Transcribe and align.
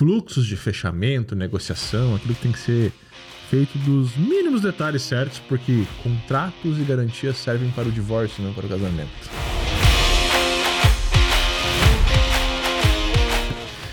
fluxos 0.00 0.46
de 0.46 0.56
fechamento, 0.56 1.36
negociação, 1.36 2.14
aquilo 2.14 2.34
que 2.34 2.40
tem 2.40 2.52
que 2.52 2.58
ser 2.58 2.90
feito 3.50 3.76
dos 3.80 4.16
mínimos 4.16 4.62
detalhes 4.62 5.02
certos, 5.02 5.38
porque 5.40 5.84
contratos 6.02 6.78
e 6.78 6.82
garantias 6.84 7.36
servem 7.36 7.70
para 7.72 7.86
o 7.86 7.92
divórcio, 7.92 8.42
não 8.42 8.54
para 8.54 8.64
o 8.64 8.68
casamento. 8.70 9.10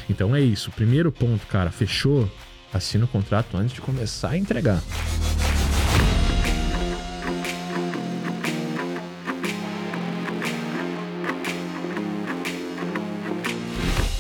Então 0.10 0.34
é 0.34 0.40
isso. 0.40 0.72
Primeiro 0.72 1.12
ponto, 1.12 1.46
cara, 1.46 1.72
fechou? 1.72 2.32
Assina 2.72 3.04
o 3.04 3.08
contrato 3.10 3.58
antes 3.58 3.76
de 3.76 3.82
começar 3.82 4.30
a 4.30 4.38
entregar. 4.38 4.82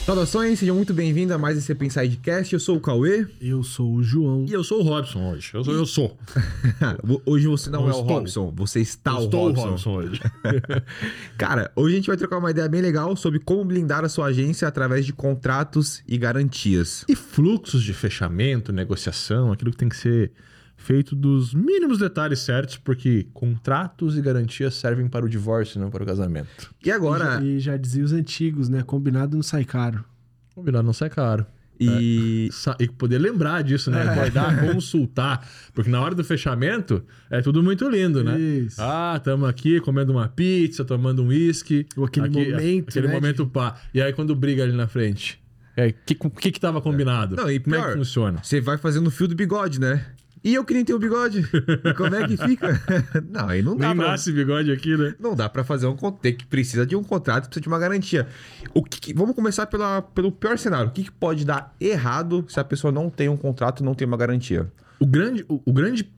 Saudações, 0.08 0.58
sejam 0.60 0.74
muito 0.74 0.94
bem-vindos 0.94 1.36
a 1.36 1.38
mais 1.38 1.58
esse 1.58 1.76
Pensidecast. 1.76 2.54
Eu 2.54 2.62
sou 2.62 2.78
o 2.78 2.80
Cauê. 2.80 3.28
Eu 3.42 3.62
sou 3.62 3.96
o 3.96 4.02
João. 4.02 4.46
E 4.48 4.54
eu 4.54 4.64
sou 4.64 4.80
o 4.80 4.82
Robson 4.82 5.32
hoje. 5.34 5.52
Eu 5.54 5.66
sou. 5.66 5.74
Eu 5.74 5.86
sou. 5.86 6.18
hoje 7.26 7.46
você 7.48 7.70
não, 7.70 7.82
Não 7.82 7.90
é 7.90 7.94
o 7.94 8.00
estou. 8.00 8.16
Robson, 8.16 8.54
você 8.56 8.80
está 8.80 9.12
eu 9.12 9.18
o 9.18 9.26
estou 9.26 9.48
Robson. 9.50 9.62
o 9.62 9.70
Robson 9.72 9.96
hoje. 9.98 10.22
Cara, 11.38 11.74
hoje 11.76 11.96
a 11.96 11.98
gente 11.98 12.08
vai 12.08 12.16
trocar 12.16 12.38
uma 12.38 12.52
ideia 12.52 12.70
bem 12.70 12.80
legal 12.80 13.18
sobre 13.18 13.38
como 13.38 13.66
blindar 13.66 14.06
a 14.06 14.08
sua 14.08 14.28
agência 14.28 14.66
através 14.66 15.06
de 15.06 15.12
contratos 15.12 16.02
e 16.08 16.18
garantias. 16.18 17.04
E 17.10 17.14
fluxos 17.14 17.84
de 17.84 17.94
fechamento, 17.94 18.72
negociação, 18.72 19.52
aquilo 19.52 19.72
que 19.72 19.78
tem 19.78 19.90
que 19.90 19.98
ser 19.98 20.32
feito 20.88 21.14
dos 21.18 21.54
mínimos 21.54 22.00
detalhes 22.00 22.40
certos, 22.40 22.78
porque 22.78 23.28
contratos 23.34 24.18
e 24.18 24.22
garantias 24.22 24.74
servem 24.76 25.10
para 25.10 25.26
o 25.26 25.30
divórcio, 25.30 25.82
não 25.82 25.90
para 25.90 26.02
o 26.02 26.06
casamento. 26.06 26.74
E 26.82 26.90
agora, 26.90 27.44
E 27.44 27.60
já 27.60 27.76
dizia 27.76 28.06
os 28.06 28.14
antigos, 28.14 28.70
né? 28.70 28.84
Combinado 28.84 29.36
não 29.36 29.44
sai 29.44 29.66
caro. 29.66 30.06
Combinar 30.56 30.82
não 30.82 30.94
sai 30.94 31.10
caro. 31.10 31.46
e 31.80 32.48
Sa- 32.54 32.78
E 32.80 32.88
poder 32.88 33.18
lembrar 33.20 33.62
disso, 33.64 33.92
né? 33.92 34.02
Acordar, 34.02 34.62
consultar. 34.74 35.46
Porque 35.74 35.90
na 35.92 36.00
hora 36.02 36.16
do 36.16 36.24
fechamento 36.24 37.04
é 37.30 37.42
tudo 37.42 37.62
muito 37.62 37.88
lindo, 37.90 38.24
né? 38.24 38.40
Isso. 38.40 38.82
Ah, 38.82 39.16
estamos 39.18 39.48
aqui 39.48 39.80
comendo 39.82 40.12
uma 40.14 40.28
pizza, 40.30 40.84
tomando 40.86 41.22
um 41.22 41.28
uísque. 41.28 41.86
Ou 41.98 42.06
aquele 42.06 42.28
Aqui- 42.28 42.50
momento, 42.52 42.90
Aquele 42.90 43.08
né, 43.08 43.14
momento 43.14 43.46
pá. 43.46 43.76
E 43.94 44.02
aí 44.02 44.12
quando 44.14 44.34
briga 44.36 44.64
ali 44.64 44.72
na 44.74 44.88
frente. 44.88 45.40
O 45.78 45.94
que, 46.06 46.16
que 46.16 46.52
que 46.54 46.60
tava 46.60 46.82
combinado? 46.82 47.36
Não, 47.36 47.52
e 47.52 47.60
Como 47.60 47.76
é 47.76 47.80
pior, 47.80 47.92
que 47.92 47.98
funciona? 48.00 48.40
você 48.42 48.60
vai 48.60 48.78
fazendo 48.80 49.06
o 49.08 49.12
fio 49.12 49.28
do 49.28 49.36
bigode, 49.36 49.80
né? 49.80 50.04
E 50.48 50.54
eu 50.54 50.64
que 50.64 50.74
nem 50.74 50.86
tenho 50.86 50.98
bigode. 50.98 51.44
Como 51.98 52.16
é 52.16 52.26
que 52.26 52.38
fica? 52.38 52.82
não, 53.30 53.50
aí 53.50 53.62
não 53.62 53.76
dá 53.76 53.90
Nem 53.90 53.98
pra... 53.98 54.12
nasce 54.12 54.32
bigode 54.32 54.72
aqui, 54.72 54.96
né? 54.96 55.14
Não 55.20 55.36
dá 55.36 55.50
pra 55.50 55.62
fazer 55.62 55.88
um 55.88 55.96
contrato 55.98 56.38
que 56.38 56.46
precisa 56.48 56.86
de 56.86 56.96
um 56.96 57.04
contrato, 57.04 57.48
precisa 57.48 57.60
de 57.62 57.68
uma 57.68 57.78
garantia. 57.78 58.30
O 58.74 58.82
que 58.82 58.98
que- 58.98 59.14
vamos 59.14 59.36
começar 59.36 59.66
pela, 59.66 60.02
pelo 60.02 60.32
pior 60.32 60.58
cenário. 60.58 60.88
O 60.88 60.92
que, 60.92 61.04
que 61.04 61.12
pode 61.12 61.44
dar 61.44 61.76
errado 61.82 62.46
se 62.48 62.58
a 62.62 62.64
pessoa 62.64 62.94
não 62.94 63.10
tem 63.10 63.28
um 63.28 63.36
contrato 63.36 63.82
e 63.82 63.86
não 63.86 63.94
tem 63.94 64.08
uma 64.08 64.16
garantia? 64.16 64.72
O 65.02 65.06
grande, 65.06 65.44
o, 65.50 65.62
o 65.66 65.74
grande 65.74 66.10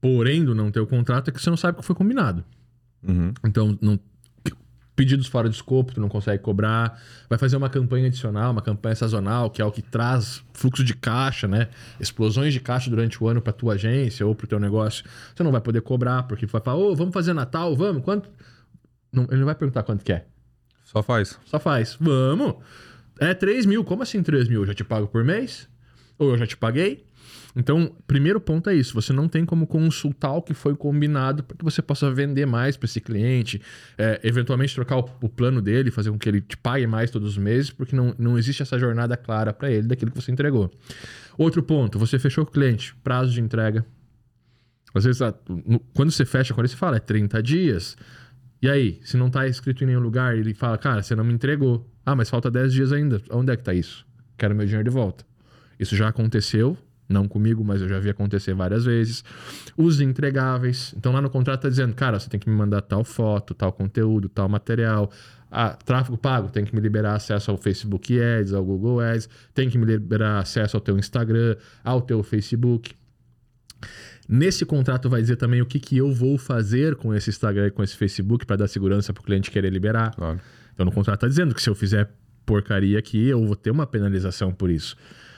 porém 0.00 0.44
do 0.44 0.54
não 0.54 0.70
ter 0.70 0.78
o 0.78 0.86
contrato 0.86 1.30
é 1.30 1.32
que 1.32 1.42
você 1.42 1.50
não 1.50 1.56
sabe 1.56 1.76
o 1.76 1.80
que 1.80 1.86
foi 1.86 1.96
combinado. 1.96 2.44
Uhum. 3.02 3.32
Então, 3.44 3.76
não, 3.82 3.98
pedidos 4.96 5.26
fora 5.26 5.48
de 5.48 5.56
escopo, 5.56 5.92
tu 5.92 6.00
não 6.00 6.08
consegue 6.08 6.42
cobrar. 6.42 7.00
Vai 7.28 7.38
fazer 7.38 7.56
uma 7.56 7.68
campanha 7.68 8.06
adicional, 8.06 8.52
uma 8.52 8.62
campanha 8.62 8.94
sazonal, 8.94 9.50
que 9.50 9.60
é 9.60 9.64
o 9.64 9.72
que 9.72 9.82
traz 9.82 10.42
fluxo 10.52 10.84
de 10.84 10.94
caixa, 10.94 11.48
né? 11.48 11.68
Explosões 11.98 12.52
de 12.52 12.60
caixa 12.60 12.88
durante 12.88 13.22
o 13.22 13.28
ano 13.28 13.40
para 13.40 13.52
tua 13.52 13.74
agência 13.74 14.26
ou 14.26 14.34
para 14.34 14.44
o 14.44 14.48
teu 14.48 14.60
negócio. 14.60 15.04
Você 15.34 15.42
não 15.42 15.52
vai 15.52 15.60
poder 15.60 15.80
cobrar, 15.80 16.24
porque 16.24 16.46
vai 16.46 16.60
falar, 16.62 16.78
ô, 16.78 16.94
vamos 16.94 17.12
fazer 17.12 17.32
Natal, 17.32 17.74
vamos? 17.76 18.02
Quanto? 18.02 18.30
Não, 19.12 19.24
ele 19.24 19.38
não 19.38 19.46
vai 19.46 19.54
perguntar 19.54 19.82
quanto 19.82 20.04
quer. 20.04 20.28
Só 20.84 21.02
faz. 21.02 21.38
Só 21.46 21.58
faz. 21.58 21.96
Vamos. 22.00 22.56
É 23.18 23.34
3 23.34 23.66
mil. 23.66 23.84
Como 23.84 24.02
assim 24.02 24.22
3 24.22 24.48
mil? 24.48 24.62
Eu 24.62 24.66
já 24.66 24.74
te 24.74 24.84
pago 24.84 25.08
por 25.08 25.24
mês? 25.24 25.68
Ou 26.18 26.30
eu 26.30 26.38
já 26.38 26.46
te 26.46 26.56
paguei? 26.56 27.04
Então, 27.56 27.94
primeiro 28.06 28.40
ponto 28.40 28.68
é 28.68 28.74
isso. 28.74 28.94
Você 28.94 29.12
não 29.12 29.28
tem 29.28 29.44
como 29.44 29.66
consultar 29.66 30.32
o 30.32 30.42
que 30.42 30.52
foi 30.52 30.74
combinado 30.74 31.44
para 31.44 31.56
que 31.56 31.64
você 31.64 31.80
possa 31.80 32.10
vender 32.10 32.46
mais 32.46 32.76
para 32.76 32.86
esse 32.86 33.00
cliente, 33.00 33.60
é, 33.96 34.20
eventualmente 34.24 34.74
trocar 34.74 34.98
o, 34.98 35.08
o 35.22 35.28
plano 35.28 35.62
dele, 35.62 35.90
fazer 35.90 36.10
com 36.10 36.18
que 36.18 36.28
ele 36.28 36.40
te 36.40 36.56
pague 36.56 36.86
mais 36.86 37.10
todos 37.10 37.30
os 37.30 37.38
meses, 37.38 37.70
porque 37.70 37.94
não, 37.94 38.14
não 38.18 38.36
existe 38.36 38.62
essa 38.62 38.78
jornada 38.78 39.16
clara 39.16 39.52
para 39.52 39.70
ele 39.70 39.86
daquilo 39.86 40.10
que 40.10 40.20
você 40.20 40.32
entregou. 40.32 40.70
Outro 41.38 41.62
ponto, 41.62 41.98
você 41.98 42.18
fechou 42.18 42.44
com 42.44 42.50
o 42.50 42.54
cliente, 42.54 42.94
prazo 43.04 43.32
de 43.32 43.40
entrega. 43.40 43.86
Às 44.92 45.04
vezes, 45.04 45.20
quando 45.92 46.10
você 46.10 46.24
fecha 46.24 46.54
com 46.54 46.60
ele, 46.60 46.68
você 46.68 46.76
fala, 46.76 46.96
é 46.96 47.00
30 47.00 47.42
dias. 47.42 47.96
E 48.62 48.68
aí, 48.68 49.00
se 49.04 49.16
não 49.16 49.28
tá 49.28 49.46
escrito 49.46 49.82
em 49.82 49.88
nenhum 49.88 50.00
lugar, 50.00 50.36
ele 50.36 50.54
fala, 50.54 50.78
cara, 50.78 51.02
você 51.02 51.14
não 51.14 51.24
me 51.24 51.32
entregou. 51.32 51.88
Ah, 52.06 52.14
mas 52.14 52.30
falta 52.30 52.50
10 52.50 52.72
dias 52.72 52.92
ainda. 52.92 53.20
Onde 53.30 53.52
é 53.52 53.56
que 53.56 53.62
tá 53.62 53.74
isso? 53.74 54.06
Quero 54.38 54.54
meu 54.54 54.64
dinheiro 54.64 54.88
de 54.88 54.94
volta. 54.94 55.24
Isso 55.78 55.96
já 55.96 56.08
aconteceu, 56.08 56.78
não 57.08 57.28
comigo, 57.28 57.64
mas 57.64 57.82
eu 57.82 57.88
já 57.88 57.98
vi 57.98 58.10
acontecer 58.10 58.54
várias 58.54 58.84
vezes. 58.84 59.24
Os 59.76 60.00
entregáveis. 60.00 60.94
Então 60.96 61.12
lá 61.12 61.20
no 61.20 61.30
contrato 61.30 61.62
tá 61.62 61.68
dizendo, 61.68 61.94
cara, 61.94 62.18
você 62.18 62.28
tem 62.28 62.40
que 62.40 62.48
me 62.48 62.56
mandar 62.56 62.80
tal 62.82 63.04
foto, 63.04 63.54
tal 63.54 63.72
conteúdo, 63.72 64.28
tal 64.28 64.48
material. 64.48 65.10
Ah, 65.50 65.70
tráfego 65.70 66.18
pago, 66.18 66.48
tem 66.48 66.64
que 66.64 66.74
me 66.74 66.80
liberar 66.80 67.14
acesso 67.14 67.50
ao 67.50 67.56
Facebook 67.56 68.20
Ads, 68.20 68.52
ao 68.52 68.64
Google 68.64 69.00
Ads, 69.00 69.28
tem 69.54 69.70
que 69.70 69.78
me 69.78 69.86
liberar 69.86 70.40
acesso 70.40 70.76
ao 70.76 70.80
teu 70.80 70.98
Instagram, 70.98 71.56
ao 71.84 72.00
teu 72.00 72.24
Facebook. 72.24 72.92
Nesse 74.28 74.64
contrato 74.64 75.08
vai 75.08 75.20
dizer 75.20 75.36
também 75.36 75.60
o 75.60 75.66
que, 75.66 75.78
que 75.78 75.96
eu 75.96 76.12
vou 76.12 76.38
fazer 76.38 76.96
com 76.96 77.14
esse 77.14 77.30
Instagram 77.30 77.68
e 77.68 77.70
com 77.70 77.84
esse 77.84 77.94
Facebook 77.94 78.44
para 78.46 78.56
dar 78.56 78.68
segurança 78.68 79.12
para 79.12 79.20
o 79.20 79.24
cliente 79.24 79.50
querer 79.50 79.70
liberar. 79.70 80.14
Claro. 80.16 80.40
Então 80.72 80.84
no 80.86 80.90
contrato 80.90 81.18
está 81.18 81.28
dizendo 81.28 81.54
que 81.54 81.62
se 81.62 81.70
eu 81.70 81.74
fizer 81.74 82.10
porcaria 82.44 82.98
aqui, 82.98 83.28
eu 83.28 83.44
vou 83.46 83.54
ter 83.54 83.70
uma 83.70 83.86
penalização 83.86 84.52
por 84.52 84.70
isso. 84.70 84.96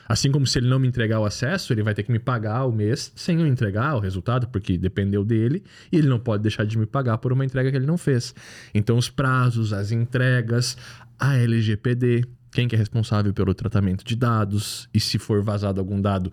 Assim 0.09 0.31
como 0.31 0.47
se 0.47 0.59
ele 0.59 0.69
não 0.69 0.79
me 0.79 0.87
entregar 0.87 1.19
o 1.21 1.25
acesso, 1.25 1.73
ele 1.73 1.83
vai 1.83 1.93
ter 1.95 2.03
que 2.03 2.13
me 2.13 2.19
pagar 2.19 2.65
o 2.65 2.73
mês 2.73 3.13
sem 3.17 3.41
eu 3.41 3.47
entregar 3.47 3.97
o 3.97 3.99
resultado, 4.01 4.47
porque 4.49 4.79
dependeu 4.79 5.25
dele, 5.25 5.63
e 5.91 5.97
ele 5.97 6.09
não 6.09 6.19
pode 6.19 6.43
deixar 6.43 6.65
de 6.65 6.79
me 6.79 6.87
pagar 6.87 7.19
por 7.19 7.33
uma 7.33 7.45
entrega 7.45 7.71
que 7.71 7.77
ele 7.77 7.87
não 7.87 7.99
fez. 7.99 8.35
Então 8.75 8.97
os 8.97 9.09
prazos, 9.11 9.73
as 9.73 9.91
entregas, 9.93 10.77
a 11.19 11.37
LGPD, 11.37 12.25
quem 12.53 12.69
que 12.69 12.75
é 12.75 12.79
responsável 12.79 13.33
pelo 13.35 13.53
tratamento 13.55 14.05
de 14.05 14.15
dados, 14.17 14.89
e 14.95 15.01
se 15.01 15.19
for 15.19 15.43
vazado 15.43 15.81
algum 15.81 16.01
dado, 16.01 16.33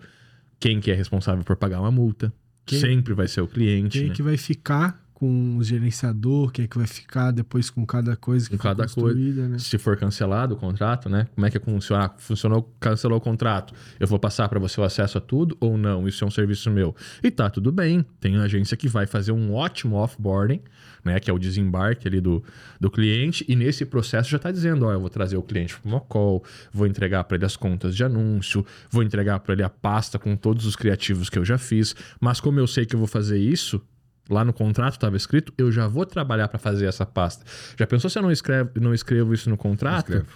quem 0.60 0.80
que 0.80 0.90
é 0.90 0.94
responsável 0.94 1.42
por 1.44 1.56
pagar 1.56 1.80
uma 1.80 1.90
multa. 1.90 2.32
Quem- 2.64 2.80
Sempre 2.80 3.12
vai 3.12 3.28
ser 3.28 3.42
o 3.42 3.48
cliente, 3.48 3.98
Quem 3.98 4.08
né? 4.08 4.14
que 4.14 4.22
vai 4.22 4.36
ficar 4.38 5.03
com 5.24 5.56
o 5.56 5.64
gerenciador? 5.64 6.52
Quem 6.52 6.66
é 6.66 6.68
que 6.68 6.76
vai 6.76 6.86
ficar 6.86 7.30
depois 7.30 7.70
com 7.70 7.86
cada 7.86 8.14
coisa 8.14 8.46
que 8.46 8.58
Com 8.58 8.62
cada 8.62 8.82
construída, 8.82 9.48
né? 9.48 9.58
Se 9.58 9.78
for 9.78 9.96
cancelado 9.96 10.54
o 10.54 10.56
contrato, 10.58 11.08
né? 11.08 11.26
Como 11.34 11.46
é 11.46 11.50
que 11.50 11.58
funciona? 11.58 12.10
Funcionou, 12.18 12.70
cancelou 12.78 13.16
o 13.16 13.20
contrato. 13.20 13.72
Eu 13.98 14.06
vou 14.06 14.18
passar 14.18 14.50
para 14.50 14.60
você 14.60 14.78
o 14.78 14.84
acesso 14.84 15.16
a 15.16 15.20
tudo 15.22 15.56
ou 15.60 15.78
não? 15.78 16.06
Isso 16.06 16.22
é 16.22 16.26
um 16.26 16.30
serviço 16.30 16.70
meu. 16.70 16.94
E 17.22 17.30
tá 17.30 17.48
tudo 17.48 17.72
bem. 17.72 18.04
Tem 18.20 18.36
agência 18.36 18.76
que 18.76 18.86
vai 18.86 19.06
fazer 19.06 19.32
um 19.32 19.54
ótimo 19.54 19.96
offboarding, 19.96 20.60
né? 21.02 21.18
Que 21.18 21.30
é 21.30 21.32
o 21.32 21.38
desembarque 21.38 22.06
ali 22.06 22.20
do, 22.20 22.44
do 22.78 22.90
cliente. 22.90 23.42
E 23.48 23.56
nesse 23.56 23.86
processo 23.86 24.28
já 24.28 24.38
tá 24.38 24.50
dizendo: 24.50 24.84
ó, 24.84 24.92
eu 24.92 25.00
vou 25.00 25.08
trazer 25.08 25.38
o 25.38 25.42
cliente 25.42 25.74
para 25.80 25.88
uma 25.88 26.00
call, 26.00 26.44
vou 26.70 26.86
entregar 26.86 27.24
para 27.24 27.38
ele 27.38 27.46
as 27.46 27.56
contas 27.56 27.96
de 27.96 28.04
anúncio, 28.04 28.64
vou 28.90 29.02
entregar 29.02 29.40
para 29.40 29.54
ele 29.54 29.62
a 29.62 29.70
pasta 29.70 30.18
com 30.18 30.36
todos 30.36 30.66
os 30.66 30.76
criativos 30.76 31.30
que 31.30 31.38
eu 31.38 31.46
já 31.46 31.56
fiz. 31.56 31.96
Mas 32.20 32.40
como 32.40 32.60
eu 32.60 32.66
sei 32.66 32.84
que 32.84 32.94
eu 32.94 32.98
vou 32.98 33.08
fazer 33.08 33.38
isso, 33.38 33.80
Lá 34.28 34.44
no 34.44 34.52
contrato 34.52 34.94
estava 34.94 35.16
escrito, 35.16 35.52
eu 35.58 35.70
já 35.70 35.86
vou 35.86 36.06
trabalhar 36.06 36.48
para 36.48 36.58
fazer 36.58 36.86
essa 36.86 37.04
pasta. 37.04 37.44
Já 37.78 37.86
pensou 37.86 38.08
se 38.08 38.18
eu 38.18 38.22
não, 38.22 38.32
escrevo, 38.32 38.70
não 38.80 38.94
escrevo 38.94 39.34
isso 39.34 39.50
no 39.50 39.56
contrato? 39.56 40.12
Escrevo. 40.12 40.26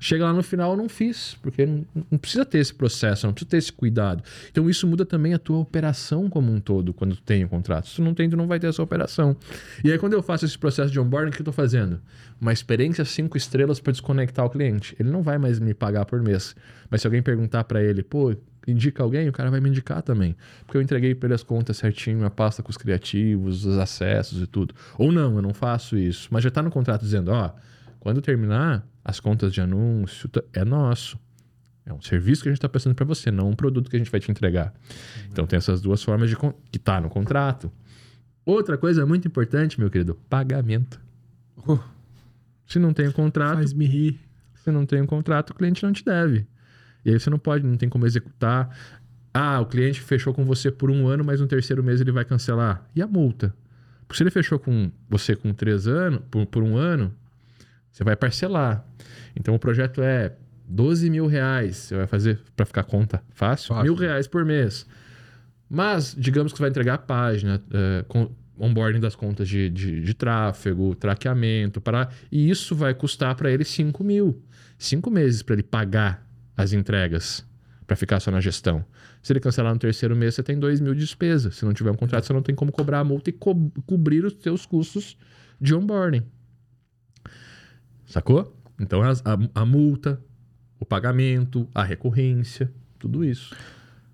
Chega 0.00 0.24
lá 0.24 0.32
no 0.32 0.44
final, 0.44 0.72
eu 0.72 0.76
não 0.76 0.88
fiz, 0.88 1.36
porque 1.42 1.66
não, 1.66 1.84
não 2.10 2.18
precisa 2.18 2.44
ter 2.44 2.58
esse 2.58 2.72
processo, 2.72 3.26
não 3.26 3.32
precisa 3.32 3.50
ter 3.50 3.56
esse 3.56 3.72
cuidado. 3.72 4.22
Então 4.48 4.70
isso 4.70 4.86
muda 4.86 5.04
também 5.04 5.34
a 5.34 5.38
tua 5.38 5.58
operação 5.58 6.30
como 6.30 6.52
um 6.52 6.60
todo, 6.60 6.94
quando 6.94 7.16
tu 7.16 7.22
tem 7.22 7.44
o 7.44 7.48
contrato. 7.48 7.88
Se 7.88 7.96
tu 7.96 8.02
não 8.02 8.14
tem, 8.14 8.30
tu 8.30 8.36
não 8.36 8.46
vai 8.46 8.60
ter 8.60 8.68
essa 8.68 8.82
operação. 8.82 9.36
E 9.82 9.90
aí 9.90 9.98
quando 9.98 10.12
eu 10.12 10.22
faço 10.22 10.44
esse 10.44 10.56
processo 10.56 10.92
de 10.92 11.00
onboarding, 11.00 11.30
o 11.30 11.32
que 11.32 11.40
eu 11.40 11.44
tô 11.44 11.52
fazendo? 11.52 12.00
Uma 12.40 12.52
experiência 12.52 13.04
cinco 13.04 13.36
estrelas 13.36 13.80
para 13.80 13.90
desconectar 13.90 14.44
o 14.44 14.50
cliente. 14.50 14.94
Ele 15.00 15.10
não 15.10 15.22
vai 15.22 15.36
mais 15.36 15.58
me 15.58 15.74
pagar 15.74 16.04
por 16.04 16.22
mês. 16.22 16.54
Mas 16.88 17.00
se 17.00 17.06
alguém 17.08 17.20
perguntar 17.20 17.64
para 17.64 17.82
ele, 17.82 18.02
pô, 18.04 18.36
indica 18.70 19.02
alguém, 19.02 19.28
o 19.28 19.32
cara 19.32 19.50
vai 19.50 19.60
me 19.60 19.68
indicar 19.68 20.02
também. 20.02 20.36
Porque 20.64 20.76
eu 20.76 20.82
entreguei 20.82 21.14
para 21.14 21.28
ele 21.28 21.34
as 21.34 21.42
contas 21.42 21.76
certinho, 21.76 22.24
a 22.24 22.30
pasta 22.30 22.62
com 22.62 22.70
os 22.70 22.76
criativos, 22.76 23.64
os 23.64 23.78
acessos 23.78 24.42
e 24.42 24.46
tudo. 24.46 24.74
Ou 24.96 25.10
não, 25.12 25.36
eu 25.36 25.42
não 25.42 25.54
faço 25.54 25.96
isso. 25.96 26.28
Mas 26.30 26.44
já 26.44 26.50
tá 26.50 26.62
no 26.62 26.70
contrato 26.70 27.02
dizendo, 27.02 27.30
ó, 27.30 27.52
quando 28.00 28.20
terminar, 28.20 28.86
as 29.04 29.20
contas 29.20 29.52
de 29.52 29.60
anúncio 29.60 30.30
é 30.52 30.64
nosso. 30.64 31.18
É 31.84 31.92
um 31.92 32.02
serviço 32.02 32.42
que 32.42 32.48
a 32.48 32.52
gente 32.52 32.58
está 32.58 32.68
prestando 32.68 32.94
para 32.94 33.06
você, 33.06 33.30
não 33.30 33.48
um 33.48 33.56
produto 33.56 33.88
que 33.88 33.96
a 33.96 33.98
gente 33.98 34.10
vai 34.10 34.20
te 34.20 34.30
entregar. 34.30 34.74
Então 35.32 35.46
tem 35.46 35.56
essas 35.56 35.80
duas 35.80 36.02
formas 36.02 36.28
de 36.28 36.36
que 36.70 36.78
tá 36.78 37.00
no 37.00 37.08
contrato. 37.08 37.72
Outra 38.44 38.76
coisa 38.76 39.06
muito 39.06 39.26
importante, 39.26 39.80
meu 39.80 39.90
querido, 39.90 40.14
pagamento. 40.28 41.00
Uh. 41.66 41.78
Se 42.66 42.78
não 42.78 42.92
tem 42.92 43.08
o 43.08 43.12
contrato, 43.12 43.56
Faz-me 43.56 43.86
rir. 43.86 44.20
se 44.62 44.70
não 44.70 44.84
tem 44.84 45.00
um 45.00 45.06
contrato, 45.06 45.50
o 45.50 45.54
cliente 45.54 45.82
não 45.82 45.92
te 45.92 46.04
deve. 46.04 46.46
E 47.04 47.10
aí 47.10 47.18
você 47.18 47.30
não 47.30 47.38
pode, 47.38 47.64
não 47.64 47.76
tem 47.76 47.88
como 47.88 48.06
executar. 48.06 48.76
Ah, 49.32 49.60
o 49.60 49.66
cliente 49.66 50.00
fechou 50.00 50.34
com 50.34 50.44
você 50.44 50.70
por 50.70 50.90
um 50.90 51.06
ano, 51.06 51.24
mas 51.24 51.40
no 51.40 51.46
terceiro 51.46 51.82
mês 51.82 52.00
ele 52.00 52.12
vai 52.12 52.24
cancelar. 52.24 52.88
E 52.94 53.02
a 53.02 53.06
multa? 53.06 53.54
Porque 54.06 54.16
se 54.16 54.22
ele 54.22 54.30
fechou 54.30 54.58
com 54.58 54.90
você 55.08 55.36
com 55.36 55.52
três 55.52 55.86
anos, 55.86 56.20
por, 56.30 56.46
por 56.46 56.62
um 56.62 56.76
ano, 56.76 57.14
você 57.90 58.02
vai 58.02 58.16
parcelar. 58.16 58.84
Então 59.36 59.54
o 59.54 59.58
projeto 59.58 60.02
é 60.02 60.34
12 60.66 61.10
mil 61.10 61.26
reais. 61.26 61.76
Você 61.76 61.96
vai 61.96 62.06
fazer 62.06 62.40
para 62.56 62.66
ficar 62.66 62.84
conta 62.84 63.22
fácil? 63.30 63.68
Fácil. 63.68 63.84
Mil 63.84 63.94
reais 63.94 64.26
por 64.26 64.44
mês. 64.44 64.86
Mas, 65.68 66.16
digamos 66.18 66.52
que 66.52 66.58
você 66.58 66.62
vai 66.62 66.70
entregar 66.70 66.94
a 66.94 66.98
página, 66.98 67.62
é, 67.70 68.04
com 68.08 68.30
onboarding 68.58 69.00
das 69.00 69.14
contas 69.14 69.48
de, 69.48 69.70
de, 69.70 70.00
de 70.00 70.14
tráfego, 70.14 70.94
traqueamento, 70.94 71.80
para 71.80 72.08
e 72.32 72.50
isso 72.50 72.74
vai 72.74 72.94
custar 72.94 73.34
para 73.34 73.50
ele 73.50 73.64
5 73.64 74.02
mil. 74.02 74.42
Cinco 74.78 75.10
meses 75.10 75.42
para 75.42 75.54
ele 75.54 75.62
pagar 75.62 76.27
as 76.58 76.74
entregas, 76.74 77.46
para 77.86 77.96
ficar 77.96 78.20
só 78.20 78.30
na 78.30 78.40
gestão. 78.40 78.84
Se 79.22 79.32
ele 79.32 79.40
cancelar 79.40 79.72
no 79.72 79.78
terceiro 79.78 80.14
mês, 80.14 80.34
você 80.34 80.42
tem 80.42 80.58
2 80.58 80.78
mil 80.80 80.92
de 80.92 81.00
despesa. 81.00 81.50
Se 81.50 81.64
não 81.64 81.72
tiver 81.72 81.90
um 81.90 81.94
contrato, 81.96 82.26
você 82.26 82.32
não 82.34 82.42
tem 82.42 82.54
como 82.54 82.70
cobrar 82.70 83.00
a 83.00 83.04
multa 83.04 83.30
e 83.30 83.32
co 83.32 83.54
cobrir 83.86 84.24
os 84.26 84.34
seus 84.42 84.66
custos 84.66 85.16
de 85.60 85.74
onboarding. 85.74 86.22
Sacou? 88.06 88.54
Então, 88.80 89.02
as- 89.02 89.22
a, 89.24 89.38
a 89.62 89.64
multa, 89.64 90.20
o 90.78 90.84
pagamento, 90.84 91.68
a 91.74 91.82
recorrência, 91.82 92.70
tudo 92.98 93.24
isso. 93.24 93.54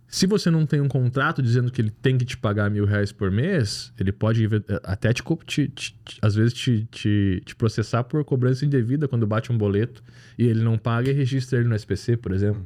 Se 0.06 0.26
você 0.26 0.48
não 0.50 0.64
tem 0.64 0.80
um 0.80 0.86
contrato 0.86 1.42
dizendo 1.42 1.72
que 1.72 1.80
ele 1.80 1.90
tem 1.90 2.16
que 2.16 2.24
te 2.24 2.36
pagar 2.36 2.70
mil 2.70 2.84
reais 2.84 3.10
por 3.10 3.30
mês, 3.32 3.92
ele 3.98 4.12
pode 4.12 4.44
eh, 4.44 4.50
até 4.84 5.12
te, 5.12 5.22
te- 5.46 5.68
te- 5.68 5.96
às 6.22 6.36
vezes 6.36 6.52
te, 6.52 6.86
te, 6.90 7.42
te 7.44 7.56
processar 7.56 8.04
por 8.04 8.24
cobrança 8.24 8.64
indevida 8.64 9.08
quando 9.08 9.26
bate 9.26 9.50
um 9.50 9.58
boleto 9.58 10.04
e 10.38 10.44
ele 10.46 10.62
não 10.62 10.78
paga 10.78 11.10
e 11.10 11.12
registra 11.12 11.58
ele 11.58 11.68
no 11.68 11.74
SPC, 11.74 12.16
por 12.16 12.30
exemplo. 12.32 12.62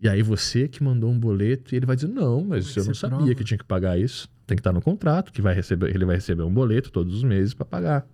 E 0.00 0.08
aí 0.08 0.20
você 0.22 0.66
que 0.68 0.82
mandou 0.82 1.10
um 1.10 1.18
boleto 1.18 1.74
e 1.74 1.76
ele 1.76 1.86
vai 1.86 1.94
dizer: 1.96 2.08
Não, 2.08 2.44
mas 2.44 2.76
é 2.76 2.80
eu 2.80 2.84
não 2.86 2.94
sabia 2.94 3.16
prova? 3.18 3.34
que 3.34 3.44
tinha 3.44 3.56
que 3.58 3.64
pagar 3.64 3.98
isso. 3.98 4.28
Tem 4.46 4.56
que 4.56 4.60
estar 4.60 4.72
no 4.72 4.82
contrato, 4.82 5.32
que 5.32 5.40
vai 5.40 5.54
receber, 5.54 5.94
ele 5.94 6.04
vai 6.04 6.16
receber 6.16 6.42
um 6.42 6.52
boleto 6.52 6.90
todos 6.90 7.14
os 7.14 7.22
meses 7.22 7.54
para 7.54 7.64
pagar. 7.64 8.06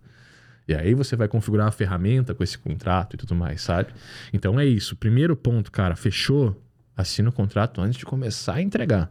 E 0.69 0.75
aí 0.75 0.93
você 0.93 1.17
vai 1.17 1.27
configurar 1.27 1.67
a 1.67 1.71
ferramenta 1.73 2.35
com 2.35 2.45
esse 2.45 2.59
contrato 2.59 3.15
e 3.15 3.17
tudo 3.17 3.35
mais, 3.35 3.63
sabe? 3.63 3.91
Então 4.35 4.61
é 4.61 4.67
isso. 4.67 4.95
Primeiro 4.95 5.35
ponto, 5.35 5.73
cara, 5.73 5.97
fechou? 5.97 6.63
Assina 6.99 7.29
o 7.29 7.33
contrato 7.33 7.81
antes 7.81 7.97
de 7.97 8.05
começar 8.05 8.55
a 8.55 8.61
entregar. 8.61 9.09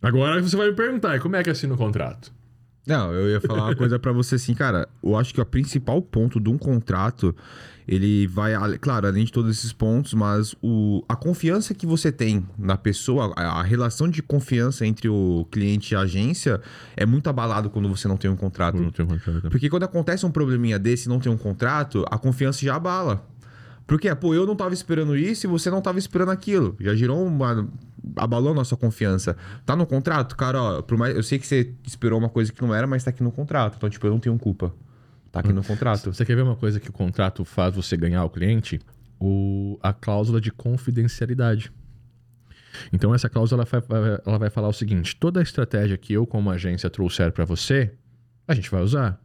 Agora 0.00 0.40
você 0.40 0.56
vai 0.56 0.70
me 0.70 0.74
perguntar, 0.74 1.20
como 1.20 1.36
é 1.36 1.42
que 1.44 1.50
assina 1.50 1.74
o 1.74 1.76
contrato? 1.76 2.32
Não, 2.86 3.12
eu 3.12 3.28
ia 3.30 3.40
falar 3.40 3.66
uma 3.66 3.76
coisa 3.76 3.98
pra 3.98 4.12
você 4.12 4.36
assim, 4.36 4.54
cara. 4.54 4.88
Eu 5.02 5.14
acho 5.14 5.34
que 5.34 5.40
o 5.40 5.44
principal 5.44 6.00
ponto 6.00 6.40
de 6.40 6.48
um 6.48 6.56
contrato, 6.56 7.36
ele 7.86 8.26
vai, 8.26 8.54
claro, 8.78 9.06
além 9.06 9.26
de 9.26 9.30
todos 9.30 9.56
esses 9.56 9.74
pontos, 9.74 10.14
mas 10.14 10.56
o, 10.62 11.04
a 11.06 11.14
confiança 11.14 11.74
que 11.74 11.86
você 11.86 12.10
tem 12.10 12.44
na 12.58 12.78
pessoa, 12.78 13.34
a, 13.36 13.60
a 13.60 13.62
relação 13.62 14.08
de 14.08 14.22
confiança 14.22 14.86
entre 14.86 15.10
o 15.10 15.46
cliente 15.50 15.92
e 15.92 15.96
a 15.96 16.00
agência 16.00 16.62
é 16.96 17.04
muito 17.04 17.28
abalado 17.28 17.68
quando 17.68 17.90
você 17.90 18.08
não 18.08 18.16
tem 18.16 18.30
um 18.30 18.36
contrato. 18.36 18.80
Não 18.80 18.90
tem 18.90 19.06
contrato. 19.06 19.50
Porque 19.50 19.68
quando 19.68 19.82
acontece 19.82 20.24
um 20.24 20.32
probleminha 20.32 20.78
desse 20.78 21.06
e 21.06 21.08
não 21.10 21.20
tem 21.20 21.30
um 21.30 21.38
contrato, 21.38 22.06
a 22.10 22.16
confiança 22.16 22.64
já 22.64 22.74
abala. 22.74 23.22
Porque, 23.92 24.14
pô, 24.14 24.32
eu 24.32 24.46
não 24.46 24.56
tava 24.56 24.72
esperando 24.72 25.14
isso 25.14 25.46
e 25.46 25.46
você 25.46 25.68
não 25.68 25.82
tava 25.82 25.98
esperando 25.98 26.30
aquilo. 26.30 26.74
Já 26.80 26.94
girou 26.94 27.26
uma. 27.26 27.68
abalou 28.16 28.52
a 28.52 28.54
nossa 28.54 28.74
confiança. 28.74 29.36
Tá 29.66 29.76
no 29.76 29.84
contrato? 29.84 30.34
Cara, 30.34 30.62
ó, 30.62 30.80
por 30.80 30.96
mais, 30.96 31.14
eu 31.14 31.22
sei 31.22 31.38
que 31.38 31.46
você 31.46 31.74
esperou 31.86 32.18
uma 32.18 32.30
coisa 32.30 32.50
que 32.50 32.62
não 32.62 32.74
era, 32.74 32.86
mas 32.86 33.04
tá 33.04 33.10
aqui 33.10 33.22
no 33.22 33.30
contrato. 33.30 33.74
Então, 33.76 33.90
tipo, 33.90 34.06
eu 34.06 34.10
não 34.10 34.18
tenho 34.18 34.38
culpa. 34.38 34.74
Tá 35.30 35.40
aqui 35.40 35.52
no 35.52 35.62
contrato. 35.62 36.10
Você 36.10 36.24
quer 36.24 36.34
ver 36.34 36.40
uma 36.40 36.56
coisa 36.56 36.80
que 36.80 36.88
o 36.88 36.92
contrato 36.92 37.44
faz 37.44 37.74
você 37.74 37.94
ganhar 37.94 38.24
o 38.24 38.30
cliente? 38.30 38.80
O, 39.20 39.78
a 39.82 39.92
cláusula 39.92 40.40
de 40.40 40.50
confidencialidade. 40.50 41.70
Então, 42.94 43.14
essa 43.14 43.28
cláusula 43.28 43.62
ela 43.70 43.82
vai, 43.86 44.20
ela 44.24 44.38
vai 44.38 44.48
falar 44.48 44.68
o 44.68 44.72
seguinte: 44.72 45.14
toda 45.16 45.38
a 45.38 45.42
estratégia 45.42 45.98
que 45.98 46.14
eu, 46.14 46.26
como 46.26 46.50
agência, 46.50 46.88
trouxer 46.88 47.30
para 47.30 47.44
você, 47.44 47.92
a 48.48 48.54
gente 48.54 48.70
vai 48.70 48.80
usar. 48.80 49.20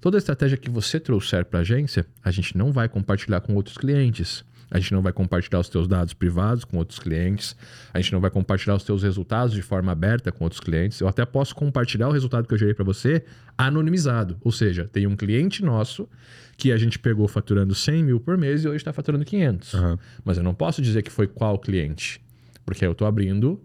Toda 0.00 0.16
a 0.16 0.18
estratégia 0.18 0.56
que 0.56 0.70
você 0.70 0.98
trouxer 1.00 1.44
para 1.44 1.58
a 1.60 1.62
agência, 1.62 2.06
a 2.24 2.30
gente 2.30 2.56
não 2.56 2.72
vai 2.72 2.88
compartilhar 2.88 3.40
com 3.40 3.54
outros 3.54 3.76
clientes. 3.76 4.44
A 4.72 4.78
gente 4.78 4.92
não 4.92 5.02
vai 5.02 5.12
compartilhar 5.12 5.58
os 5.58 5.68
teus 5.68 5.88
dados 5.88 6.14
privados 6.14 6.64
com 6.64 6.76
outros 6.78 7.00
clientes. 7.00 7.56
A 7.92 8.00
gente 8.00 8.12
não 8.12 8.20
vai 8.20 8.30
compartilhar 8.30 8.76
os 8.76 8.84
teus 8.84 9.02
resultados 9.02 9.52
de 9.52 9.62
forma 9.62 9.90
aberta 9.90 10.30
com 10.30 10.44
outros 10.44 10.60
clientes. 10.60 11.00
Eu 11.00 11.08
até 11.08 11.24
posso 11.26 11.56
compartilhar 11.56 12.08
o 12.08 12.12
resultado 12.12 12.46
que 12.46 12.54
eu 12.54 12.58
gerei 12.58 12.72
para 12.72 12.84
você 12.84 13.24
anonimizado. 13.58 14.36
Ou 14.42 14.52
seja, 14.52 14.88
tem 14.90 15.06
um 15.08 15.16
cliente 15.16 15.62
nosso 15.64 16.08
que 16.56 16.70
a 16.72 16.76
gente 16.76 16.98
pegou 16.98 17.26
faturando 17.26 17.74
100 17.74 18.04
mil 18.04 18.20
por 18.20 18.38
mês 18.38 18.62
e 18.64 18.68
hoje 18.68 18.76
está 18.76 18.92
faturando 18.92 19.24
500. 19.24 19.74
Aham. 19.74 19.98
Mas 20.24 20.36
eu 20.38 20.44
não 20.44 20.54
posso 20.54 20.80
dizer 20.80 21.02
que 21.02 21.10
foi 21.10 21.26
qual 21.26 21.58
cliente. 21.58 22.20
Porque 22.64 22.86
eu 22.86 22.92
estou 22.92 23.06
abrindo 23.08 23.60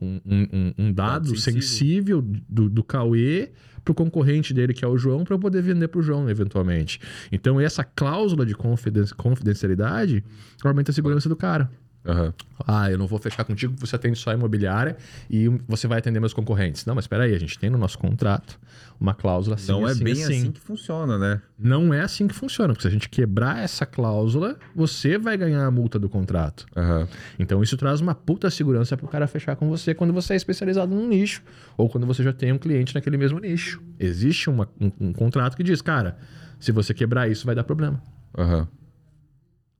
um, 0.00 0.20
um- 0.24 0.74
um- 0.78 0.92
dado 0.92 1.24
Dado 1.30 1.36
sensível, 1.36 1.62
sensível. 1.62 2.22
do, 2.48 2.68
do 2.70 2.82
Cauê 2.84 3.50
para 3.86 3.92
o 3.92 3.94
concorrente 3.94 4.52
dele, 4.52 4.74
que 4.74 4.84
é 4.84 4.88
o 4.88 4.98
João, 4.98 5.22
para 5.24 5.34
eu 5.34 5.38
poder 5.38 5.62
vender 5.62 5.86
para 5.86 6.00
o 6.00 6.02
João, 6.02 6.28
eventualmente. 6.28 7.00
Então, 7.30 7.60
essa 7.60 7.84
cláusula 7.84 8.44
de 8.44 8.52
confiden- 8.54 9.06
confidencialidade 9.16 10.24
aumenta 10.64 10.90
a 10.90 10.94
segurança 10.94 11.28
do 11.28 11.36
cara. 11.36 11.70
Aham. 12.06 12.32
Ah, 12.66 12.90
eu 12.90 12.96
não 12.96 13.06
vou 13.06 13.18
fechar 13.18 13.44
contigo, 13.44 13.74
você 13.76 13.96
atende 13.96 14.18
só 14.18 14.30
a 14.30 14.34
imobiliária 14.34 14.96
e 15.28 15.48
você 15.68 15.86
vai 15.86 15.98
atender 15.98 16.20
meus 16.20 16.32
concorrentes. 16.32 16.86
Não, 16.86 16.94
mas 16.94 17.04
espera 17.04 17.24
aí, 17.24 17.34
a 17.34 17.38
gente 17.38 17.58
tem 17.58 17.68
no 17.68 17.76
nosso 17.76 17.98
contrato 17.98 18.58
uma 18.98 19.12
cláusula 19.12 19.56
assim, 19.56 19.70
Não 19.72 19.86
é 19.86 19.90
assim, 19.90 20.04
bem 20.04 20.12
assim. 20.14 20.22
assim 20.38 20.52
que 20.52 20.60
funciona, 20.60 21.18
né? 21.18 21.42
Não 21.58 21.92
é 21.92 22.00
assim 22.00 22.26
que 22.28 22.34
funciona, 22.34 22.72
porque 22.72 22.82
se 22.82 22.88
a 22.88 22.90
gente 22.90 23.08
quebrar 23.08 23.58
essa 23.62 23.84
cláusula, 23.84 24.56
você 24.74 25.18
vai 25.18 25.36
ganhar 25.36 25.66
a 25.66 25.70
multa 25.70 25.98
do 25.98 26.08
contrato. 26.08 26.64
Aham. 26.76 27.06
Então 27.38 27.62
isso 27.62 27.76
traz 27.76 28.00
uma 28.00 28.14
puta 28.14 28.48
segurança 28.50 28.96
pro 28.96 29.08
cara 29.08 29.26
fechar 29.26 29.56
com 29.56 29.68
você 29.68 29.94
quando 29.94 30.12
você 30.12 30.32
é 30.32 30.36
especializado 30.36 30.94
num 30.94 31.06
nicho 31.08 31.42
ou 31.76 31.88
quando 31.90 32.06
você 32.06 32.22
já 32.22 32.32
tem 32.32 32.52
um 32.52 32.58
cliente 32.58 32.94
naquele 32.94 33.16
mesmo 33.18 33.38
nicho. 33.38 33.82
Existe 33.98 34.48
uma- 34.48 34.68
um, 34.80 34.90
um 35.08 35.12
contrato 35.12 35.56
que 35.56 35.62
diz, 35.62 35.82
cara, 35.82 36.16
se 36.58 36.72
você 36.72 36.94
quebrar 36.94 37.28
isso 37.28 37.44
vai 37.44 37.54
dar 37.54 37.64
problema, 37.64 38.00
Aham. 38.38 38.66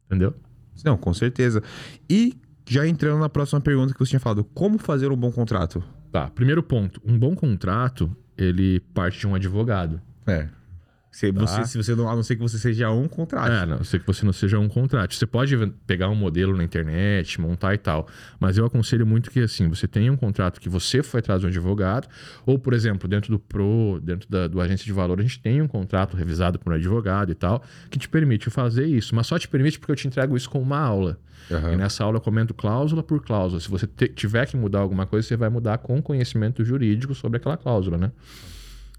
entendeu? 0.06 0.34
Não, 0.84 0.96
com 0.96 1.12
certeza. 1.14 1.62
E 2.08 2.34
já 2.68 2.86
entrando 2.86 3.20
na 3.20 3.28
próxima 3.28 3.60
pergunta 3.60 3.92
que 3.92 3.98
você 3.98 4.10
tinha 4.10 4.20
falado, 4.20 4.44
como 4.54 4.78
fazer 4.78 5.10
um 5.12 5.16
bom 5.16 5.30
contrato? 5.30 5.82
Tá, 6.10 6.28
primeiro 6.28 6.62
ponto, 6.62 7.00
um 7.04 7.18
bom 7.18 7.34
contrato, 7.34 8.10
ele 8.36 8.80
parte 8.92 9.18
de 9.18 9.26
um 9.26 9.34
advogado. 9.34 10.00
É. 10.26 10.48
Se, 11.16 11.32
Tá. 11.32 11.40
você, 11.46 11.64
se 11.64 11.78
você 11.78 11.94
não, 11.94 12.10
a 12.10 12.14
não 12.14 12.22
ser 12.22 12.36
que 12.36 12.42
você 12.42 12.58
seja 12.58 12.90
um 12.90 13.08
contrato. 13.08 13.50
É, 13.50 13.64
não, 13.64 13.82
sei 13.82 13.98
que 13.98 14.06
você 14.06 14.22
não 14.26 14.34
seja 14.34 14.58
um 14.58 14.68
contrato. 14.68 15.14
Você 15.14 15.24
pode 15.24 15.56
pegar 15.86 16.10
um 16.10 16.14
modelo 16.14 16.54
na 16.54 16.62
internet, 16.62 17.40
montar 17.40 17.72
e 17.72 17.78
tal. 17.78 18.06
Mas 18.38 18.58
eu 18.58 18.66
aconselho 18.66 19.06
muito 19.06 19.30
que, 19.30 19.40
assim, 19.40 19.66
você 19.66 19.88
tenha 19.88 20.12
um 20.12 20.16
contrato 20.16 20.60
que 20.60 20.68
você 20.68 21.02
foi 21.02 21.20
atrás 21.20 21.40
de 21.40 21.46
um 21.46 21.48
advogado. 21.48 22.06
Ou, 22.44 22.58
por 22.58 22.74
exemplo, 22.74 23.08
dentro 23.08 23.30
do 23.32 23.38
PRO, 23.38 23.98
dentro 24.02 24.28
da, 24.28 24.46
do 24.46 24.60
agência 24.60 24.84
de 24.84 24.92
valor, 24.92 25.18
a 25.18 25.22
gente 25.22 25.40
tem 25.40 25.62
um 25.62 25.66
contrato 25.66 26.18
revisado 26.18 26.58
por 26.58 26.70
um 26.70 26.76
advogado 26.76 27.32
e 27.32 27.34
tal, 27.34 27.62
que 27.90 27.98
te 27.98 28.10
permite 28.10 28.50
fazer 28.50 28.84
isso. 28.84 29.14
Mas 29.14 29.26
só 29.26 29.38
te 29.38 29.48
permite 29.48 29.78
porque 29.78 29.92
eu 29.92 29.96
te 29.96 30.06
entrego 30.06 30.36
isso 30.36 30.50
com 30.50 30.60
uma 30.60 30.78
aula. 30.78 31.18
Aham. 31.50 31.72
E 31.72 31.76
nessa 31.76 32.04
aula 32.04 32.18
eu 32.18 32.20
comento 32.20 32.52
cláusula 32.52 33.02
por 33.02 33.22
cláusula. 33.24 33.58
Se 33.58 33.70
você 33.70 33.86
te- 33.86 34.08
tiver 34.08 34.46
que 34.46 34.54
mudar 34.56 34.80
alguma 34.80 35.06
coisa, 35.06 35.26
você 35.26 35.34
vai 35.36 35.48
mudar 35.48 35.78
com 35.78 36.02
conhecimento 36.02 36.62
jurídico 36.62 37.14
sobre 37.14 37.38
aquela 37.38 37.56
cláusula, 37.56 37.96
né? 37.96 38.12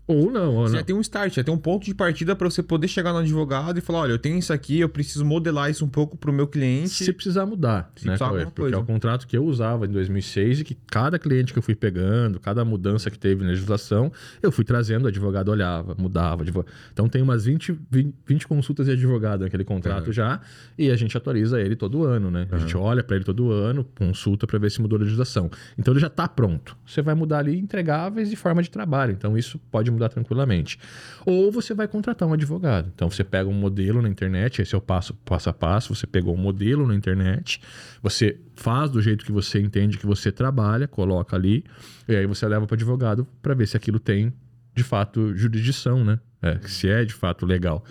Ou 0.07 0.31
não, 0.31 0.55
ou 0.55 0.61
Você 0.67 0.71
não. 0.73 0.79
já 0.79 0.85
tem 0.85 0.95
um 0.95 1.01
start, 1.01 1.33
já 1.35 1.43
tem 1.43 1.53
um 1.53 1.57
ponto 1.57 1.85
de 1.85 1.93
partida 1.93 2.33
para 2.35 2.49
você 2.49 2.63
poder 2.63 2.87
chegar 2.87 3.11
no 3.11 3.19
advogado 3.19 3.77
e 3.77 3.81
falar: 3.81 3.99
olha, 3.99 4.11
eu 4.13 4.17
tenho 4.19 4.37
isso 4.37 4.53
aqui, 4.53 4.79
eu 4.79 4.87
preciso 4.87 5.25
modelar 5.25 5.69
isso 5.69 5.83
um 5.83 5.89
pouco 5.89 6.15
pro 6.15 6.31
meu 6.31 6.47
cliente. 6.47 6.89
Se 6.89 7.11
precisar 7.11 7.45
mudar, 7.45 7.91
Se 7.95 8.05
né, 8.07 8.13
precisar 8.13 8.29
Cauê? 8.31 8.45
Porque 8.45 8.61
é 8.61 8.63
coisa. 8.63 8.79
o 8.79 8.85
contrato 8.85 9.27
que 9.27 9.35
eu 9.37 9.43
usava 9.45 9.85
em 9.85 9.89
2006 9.89 10.61
e 10.61 10.63
que 10.63 10.77
cada 10.89 11.19
cliente 11.19 11.51
que 11.51 11.59
eu 11.59 11.63
fui 11.63 11.75
pegando, 11.75 12.39
cada 12.39 12.63
mudança 12.63 13.11
que 13.11 13.19
teve 13.19 13.43
na 13.43 13.49
legislação, 13.49 14.09
eu 14.41 14.51
fui 14.51 14.63
trazendo, 14.63 15.05
o 15.05 15.07
advogado 15.09 15.49
olhava, 15.49 15.93
mudava. 15.97 16.41
advogado- 16.43 16.71
Então 16.93 17.09
tem 17.09 17.21
umas 17.21 17.43
20, 17.45 17.77
20, 17.91 18.15
20 18.25 18.47
consultas 18.47 18.85
de 18.85 18.93
advogado 18.93 19.41
naquele 19.41 19.65
contrato 19.65 20.05
Aham. 20.05 20.13
já 20.13 20.41
e 20.77 20.89
a 20.89 20.95
gente 20.95 21.17
atualiza 21.17 21.59
ele 21.59 21.75
todo 21.75 22.05
ano, 22.05 22.31
né? 22.31 22.47
A 22.51 22.57
gente 22.57 22.77
olha 22.77 23.03
para 23.03 23.17
ele 23.17 23.25
todo 23.25 23.51
ano, 23.51 23.83
consulta 23.97 24.47
para 24.47 24.57
ver 24.57 24.71
se 24.71 24.81
mudou 24.81 24.97
a 24.97 25.01
legislação. 25.01 25.49
Então 25.77 25.93
ele 25.93 25.99
já 25.99 26.07
está 26.07 26.27
pronto. 26.29 26.77
Você 26.85 27.01
vai 27.01 27.13
mudar 27.13 27.39
ali 27.39 27.59
entregáveis 27.59 28.31
e 28.31 28.35
forma 28.37 28.63
de 28.63 28.69
trabalho. 28.69 29.11
Então 29.11 29.37
isso 29.37 29.59
pode 29.69 29.91
mudar 29.98 30.10
tranquilamente. 30.10 30.80
Ou 31.25 31.51
você 31.51 31.74
vai 31.74 31.88
contratar 31.88 32.27
um 32.27 32.34
advogado. 32.34 32.92
Então 32.94 33.10
você 33.10 33.24
pega 33.24 33.50
um 33.50 33.54
modelo 33.54 34.01
na 34.01 34.08
internet, 34.08 34.62
esse 34.62 34.74
é 34.74 34.77
o 34.77 34.82
passo, 34.82 35.13
passo 35.25 35.50
a 35.50 35.54
passo. 35.54 35.94
Você 35.94 36.08
pegou 36.08 36.34
um 36.34 36.38
modelo 36.38 36.88
na 36.88 36.96
internet, 36.96 37.60
você 38.01 38.39
faz 38.56 38.89
do 38.89 39.01
jeito 39.01 39.25
que 39.25 39.32
você 39.32 39.60
entende 39.60 39.98
que 39.98 40.06
você 40.06 40.32
trabalha, 40.32 40.88
coloca 40.88 41.36
ali, 41.36 41.63
e 42.08 42.16
aí 42.16 42.25
você 42.25 42.48
leva 42.48 42.66
para 42.66 42.75
advogado 42.75 43.27
para 43.42 43.54
ver 43.54 43.68
se 43.68 43.75
aquilo 43.75 44.00
tem 44.00 44.34
de 44.75 44.84
fato 44.84 45.36
jurisdição, 45.36 46.06
né? 46.06 46.20
É, 46.42 46.60
se 46.68 46.88
é 46.88 47.04
de 47.04 47.13
fato 47.13 47.46
legal. 47.46 47.84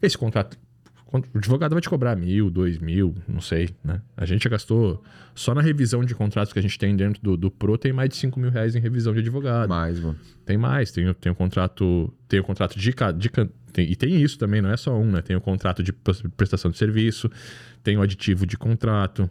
Esse 0.00 0.16
contrato. 0.16 0.56
O 1.12 1.38
advogado 1.38 1.72
vai 1.72 1.80
te 1.80 1.88
cobrar 1.88 2.14
mil, 2.14 2.48
dois 2.50 2.78
mil, 2.78 3.14
não 3.26 3.40
sei, 3.40 3.70
né? 3.82 4.00
A 4.16 4.24
gente 4.24 4.44
já 4.44 4.50
gastou, 4.50 5.02
só 5.34 5.52
na 5.54 5.60
revisão 5.60 6.04
de 6.04 6.14
contratos 6.14 6.52
que 6.52 6.58
a 6.58 6.62
gente 6.62 6.78
tem 6.78 6.94
dentro 6.94 7.20
do, 7.22 7.36
do 7.36 7.50
Pro, 7.50 7.76
tem 7.76 7.92
mais 7.92 8.10
de 8.10 8.16
5 8.16 8.38
mil 8.38 8.50
reais 8.50 8.76
em 8.76 8.80
revisão 8.80 9.12
de 9.12 9.18
advogado. 9.18 9.68
Mais, 9.68 9.98
mano. 9.98 10.16
Tem 10.46 10.56
mais, 10.56 10.92
tem, 10.92 11.08
o- 11.08 11.14
tem 11.14 11.32
o 11.32 11.34
contrato. 11.34 12.12
Tem 12.28 12.38
o 12.38 12.44
contrato 12.44 12.78
de. 12.78 12.94
de 13.16 13.28
tem- 13.72 13.90
e 13.90 13.96
tem 13.96 14.22
isso 14.22 14.38
também, 14.38 14.62
não 14.62 14.70
é 14.70 14.76
só 14.76 14.96
um, 14.96 15.10
né? 15.10 15.20
Tem 15.22 15.34
o 15.34 15.40
contrato 15.40 15.82
de 15.82 15.92
pres- 15.92 16.22
prestação 16.36 16.70
de 16.70 16.78
serviço, 16.78 17.28
tem 17.82 17.96
o 17.96 18.02
aditivo 18.02 18.46
de 18.46 18.56
contrato, 18.56 19.28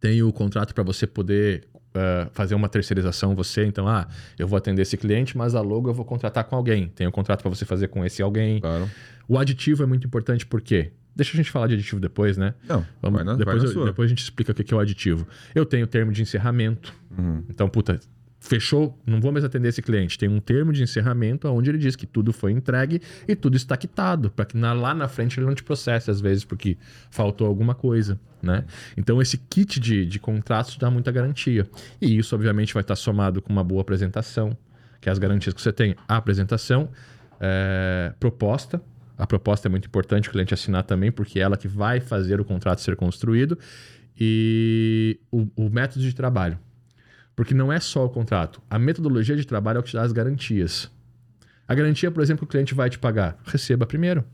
tem 0.00 0.22
o 0.22 0.32
contrato 0.32 0.74
para 0.74 0.84
você 0.84 1.06
poder 1.06 1.66
eh, 1.94 2.28
fazer 2.32 2.54
uma 2.54 2.68
terceirização 2.68 3.34
você. 3.34 3.64
Então, 3.64 3.86
ah, 3.88 4.06
eu 4.38 4.46
vou 4.48 4.56
atender 4.56 4.82
esse 4.82 4.96
cliente, 4.96 5.36
mas 5.36 5.54
a 5.54 5.60
logo 5.60 5.88
eu 5.88 5.94
vou 5.94 6.04
contratar 6.04 6.44
com 6.44 6.56
alguém. 6.56 6.88
Tem 6.88 7.06
o 7.06 7.12
contrato 7.12 7.42
para 7.42 7.48
você 7.50 7.64
fazer 7.64 7.88
com 7.88 8.04
esse 8.04 8.20
alguém. 8.22 8.60
Claro. 8.60 8.90
O 9.28 9.38
aditivo 9.38 9.82
é 9.82 9.86
muito 9.86 10.06
importante 10.06 10.44
porque 10.44 10.92
Deixa 11.16 11.32
a 11.34 11.36
gente 11.36 11.48
falar 11.50 11.68
de 11.68 11.74
aditivo 11.74 12.00
depois, 12.00 12.36
né? 12.36 12.54
Não, 12.68 12.84
Vamos, 13.00 13.18
vai 13.18 13.24
na, 13.24 13.36
depois, 13.36 13.62
vai 13.62 13.72
eu- 13.72 13.84
depois 13.86 14.06
a 14.06 14.08
gente 14.08 14.22
explica 14.24 14.50
o 14.50 14.54
que 14.54 14.64
que 14.64 14.74
é 14.74 14.76
o 14.76 14.80
aditivo. 14.80 15.24
Eu 15.54 15.64
tenho 15.64 15.84
o 15.84 15.86
termo 15.86 16.10
de 16.10 16.20
encerramento. 16.20 16.92
Uhum. 17.16 17.44
Então, 17.48 17.68
puta, 17.68 18.00
fechou, 18.44 19.00
não 19.06 19.20
vou 19.22 19.32
mais 19.32 19.42
atender 19.42 19.68
esse 19.68 19.80
cliente. 19.80 20.18
Tem 20.18 20.28
um 20.28 20.38
termo 20.38 20.70
de 20.70 20.82
encerramento 20.82 21.48
onde 21.48 21.70
ele 21.70 21.78
diz 21.78 21.96
que 21.96 22.06
tudo 22.06 22.30
foi 22.30 22.52
entregue 22.52 23.00
e 23.26 23.34
tudo 23.34 23.56
está 23.56 23.74
quitado, 23.74 24.30
para 24.30 24.44
que 24.44 24.56
lá 24.58 24.94
na 24.94 25.08
frente 25.08 25.40
ele 25.40 25.46
não 25.46 25.54
te 25.54 25.62
processe, 25.62 26.10
às 26.10 26.20
vezes, 26.20 26.44
porque 26.44 26.76
faltou 27.10 27.46
alguma 27.46 27.74
coisa, 27.74 28.20
né? 28.42 28.66
Então, 28.98 29.20
esse 29.22 29.38
kit 29.38 29.80
de, 29.80 30.04
de 30.04 30.18
contratos 30.18 30.76
dá 30.76 30.90
muita 30.90 31.10
garantia. 31.10 31.66
E 32.00 32.18
isso, 32.18 32.34
obviamente, 32.34 32.74
vai 32.74 32.82
estar 32.82 32.96
somado 32.96 33.40
com 33.40 33.50
uma 33.50 33.64
boa 33.64 33.80
apresentação, 33.80 34.54
que 35.00 35.08
é 35.08 35.12
as 35.12 35.18
garantias 35.18 35.54
que 35.54 35.62
você 35.62 35.72
tem. 35.72 35.96
A 36.06 36.16
apresentação, 36.16 36.90
é, 37.40 38.12
proposta. 38.20 38.80
A 39.16 39.26
proposta 39.26 39.68
é 39.68 39.70
muito 39.70 39.86
importante 39.86 40.28
o 40.28 40.32
cliente 40.32 40.52
assinar 40.52 40.82
também, 40.82 41.10
porque 41.10 41.38
é 41.38 41.42
ela 41.42 41.56
que 41.56 41.66
vai 41.68 41.98
fazer 41.98 42.40
o 42.40 42.44
contrato 42.44 42.82
ser 42.82 42.94
construído. 42.94 43.58
E 44.20 45.18
o, 45.32 45.46
o 45.56 45.70
método 45.70 46.04
de 46.04 46.14
trabalho. 46.14 46.58
Porque 47.34 47.54
não 47.54 47.72
é 47.72 47.80
só 47.80 48.04
o 48.04 48.08
contrato. 48.08 48.62
A 48.70 48.78
metodologia 48.78 49.36
de 49.36 49.46
trabalho 49.46 49.78
é 49.78 49.80
o 49.80 49.82
que 49.82 49.90
te 49.90 49.96
dá 49.96 50.02
as 50.02 50.12
garantias. 50.12 50.90
A 51.66 51.74
garantia, 51.74 52.10
por 52.10 52.22
exemplo, 52.22 52.40
que 52.40 52.44
o 52.44 52.52
cliente 52.52 52.74
vai 52.74 52.90
te 52.90 52.98
pagar. 52.98 53.38
Receba 53.44 53.86
primeiro. 53.86 54.24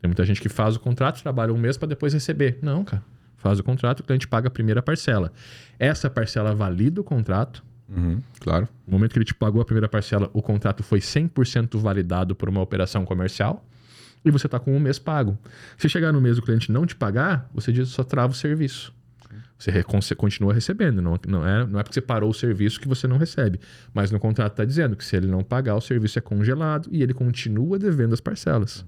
Tem 0.00 0.08
muita 0.08 0.24
gente 0.24 0.40
que 0.40 0.48
faz 0.48 0.76
o 0.76 0.80
contrato, 0.80 1.22
trabalha 1.22 1.52
um 1.52 1.58
mês 1.58 1.76
para 1.76 1.88
depois 1.88 2.12
receber. 2.12 2.58
Não, 2.60 2.84
cara. 2.84 3.02
Faz 3.36 3.58
o 3.58 3.62
contrato, 3.62 4.00
o 4.00 4.02
cliente 4.02 4.26
paga 4.26 4.48
a 4.48 4.50
primeira 4.50 4.82
parcela. 4.82 5.30
Essa 5.78 6.08
parcela 6.08 6.54
valida 6.54 7.00
o 7.00 7.04
contrato. 7.04 7.62
Uhum, 7.88 8.22
claro. 8.40 8.66
No 8.86 8.94
momento 8.94 9.12
que 9.12 9.18
ele 9.18 9.24
te 9.24 9.34
pagou 9.34 9.60
a 9.60 9.64
primeira 9.64 9.88
parcela, 9.88 10.30
o 10.32 10.40
contrato 10.40 10.82
foi 10.82 10.98
100% 10.98 11.78
validado 11.78 12.34
por 12.34 12.48
uma 12.48 12.62
operação 12.62 13.04
comercial 13.04 13.64
e 14.24 14.30
você 14.30 14.46
está 14.46 14.58
com 14.58 14.74
um 14.74 14.80
mês 14.80 14.98
pago. 14.98 15.38
Se 15.76 15.88
chegar 15.88 16.12
no 16.12 16.20
mês 16.20 16.38
e 16.38 16.40
o 16.40 16.42
cliente 16.42 16.72
não 16.72 16.86
te 16.86 16.96
pagar, 16.96 17.48
você 17.52 17.70
diz 17.70 17.88
só 17.90 18.02
trava 18.02 18.32
o 18.32 18.36
serviço. 18.36 18.94
Você 19.58 20.14
continua 20.14 20.52
recebendo. 20.52 21.00
Não, 21.00 21.18
não, 21.26 21.46
é, 21.46 21.66
não 21.66 21.78
é 21.78 21.82
porque 21.82 21.94
você 21.94 22.00
parou 22.00 22.30
o 22.30 22.34
serviço 22.34 22.80
que 22.80 22.88
você 22.88 23.06
não 23.06 23.16
recebe. 23.16 23.60
Mas 23.92 24.10
no 24.10 24.18
contrato 24.18 24.52
está 24.52 24.64
dizendo 24.64 24.96
que 24.96 25.04
se 25.04 25.16
ele 25.16 25.26
não 25.26 25.42
pagar, 25.42 25.76
o 25.76 25.80
serviço 25.80 26.18
é 26.18 26.22
congelado 26.22 26.88
e 26.90 27.02
ele 27.02 27.14
continua 27.14 27.78
devendo 27.78 28.12
as 28.12 28.20
parcelas. 28.20 28.84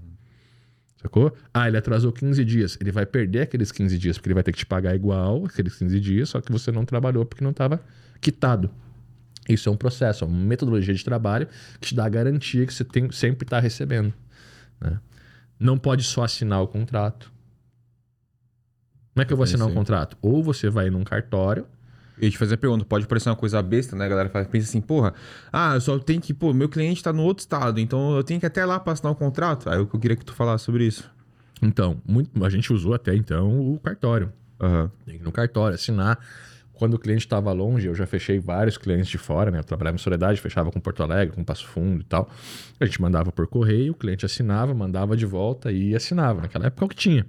Sacou? 1.01 1.33
Ah, 1.55 1.69
ele 1.69 1.77
atrasou 1.77 2.13
15 2.13 2.45
dias. 2.45 2.77
Ele 2.81 2.91
vai 2.91 3.07
perder 3.07 3.43
aqueles 3.43 3.71
15 3.71 3.97
dias, 3.97 4.19
porque 4.19 4.29
ele 4.29 4.35
vai 4.35 4.43
ter 4.43 4.53
que 4.53 4.59
te 4.59 4.67
pagar 4.67 4.95
igual 4.95 5.47
aqueles 5.47 5.77
15 5.77 6.01
dias, 6.01 6.29
só 6.31 6.41
que 6.41 6.51
você 6.51 6.73
não 6.73 6.85
trabalhou 6.85 7.25
porque 7.25 7.45
não 7.45 7.53
estava 7.53 7.81
quitado. 8.21 8.71
Isso 9.49 9.69
é 9.69 9.73
um 9.73 9.77
processo, 9.77 10.25
é 10.25 10.27
uma 10.27 10.37
metodologia 10.37 10.93
de 10.93 11.05
trabalho 11.05 11.47
que 11.81 11.89
te 11.89 11.95
dá 11.95 12.07
a 12.07 12.09
garantia 12.09 12.67
que 12.67 12.75
você 12.75 12.85
tem, 12.85 13.11
sempre 13.13 13.47
está 13.47 13.61
recebendo. 13.61 14.13
né? 14.81 14.99
Não 15.59 15.79
pode 15.79 16.03
só 16.03 16.25
assinar 16.25 16.61
o 16.61 16.67
contrato. 16.67 17.33
Como 19.17 19.23
é 19.23 19.25
que 19.25 19.33
eu 19.33 19.37
vou 19.39 19.45
assinar 19.45 19.67
um 19.67 19.73
contrato? 19.73 20.15
Ou 20.21 20.43
você 20.43 20.69
vai 20.69 20.91
num 20.91 21.03
cartório, 21.03 21.65
Eu 22.19 22.25
ia 22.25 22.31
te 22.31 22.37
fazer 22.37 22.55
a 22.55 22.59
pergunta, 22.59 22.85
pode 22.85 23.07
parecer 23.07 23.31
uma 23.31 23.37
coisa 23.37 23.63
besta, 23.63 23.97
né? 23.97 24.05
A 24.05 24.09
galera 24.09 24.29
pensa 24.29 24.69
assim, 24.69 24.81
porra, 24.83 25.15
ah, 25.51 25.75
eu 25.75 25.81
só 25.81 25.99
tenho 25.99 26.21
que, 26.21 26.35
pô, 26.35 26.53
meu 26.53 26.69
cliente 26.69 27.03
tá 27.03 27.15
no 27.15 27.23
outro 27.23 27.41
estado, 27.41 27.81
então 27.81 28.15
eu 28.15 28.23
tenho 28.23 28.39
que 28.39 28.45
ir 28.45 28.49
até 28.49 28.63
lá 28.67 28.79
pra 28.79 28.93
assinar 28.93 29.11
o 29.13 29.17
contrato. 29.17 29.71
Aí 29.71 29.79
eu 29.79 29.87
queria 29.87 30.17
que 30.17 30.25
tu 30.25 30.35
falasse 30.35 30.65
sobre 30.65 30.85
isso. 30.87 31.11
então, 31.63 31.97
muito- 32.07 32.45
a 32.45 32.51
gente 32.51 32.71
usou 32.75 32.93
até 32.93 33.15
então 33.17 33.73
o 33.73 33.79
cartório. 33.81 34.31
Aham. 34.61 34.91
Tem 35.07 35.17
que 35.17 35.23
ir 35.23 35.25
no 35.25 35.33
cartório, 35.33 35.75
assinar. 35.75 36.19
Quando 36.75 36.93
o 36.93 36.99
cliente 36.99 37.25
estava 37.25 37.51
longe, 37.53 37.87
eu 37.87 37.95
já 37.95 38.07
fechei 38.07 38.39
vários 38.39 38.77
clientes 38.77 39.09
de 39.09 39.17
fora, 39.17 39.51
né? 39.51 39.61
Eu 39.61 39.65
trabalhava 39.65 39.95
em 39.95 39.99
Soledade, 39.99 40.39
fechava 40.43 40.71
com 40.71 40.79
Porto 40.79 41.03
Alegre, 41.03 41.35
com 41.35 41.43
Passo 41.43 41.67
Fundo 41.67 42.03
e 42.03 42.05
tal. 42.05 42.29
A 42.79 42.85
gente 42.85 43.01
mandava 43.01 43.33
por 43.33 43.47
correio, 43.47 43.93
o 43.93 43.95
cliente 43.95 44.27
assinava, 44.27 44.75
mandava 44.75 45.17
de 45.17 45.25
volta 45.25 45.73
e 45.73 45.95
assinava. 45.97 46.43
Naquela 46.43 46.67
época 46.67 46.85
é 46.85 46.87
o 46.87 46.89
que 46.91 46.97
tinha. 46.97 47.27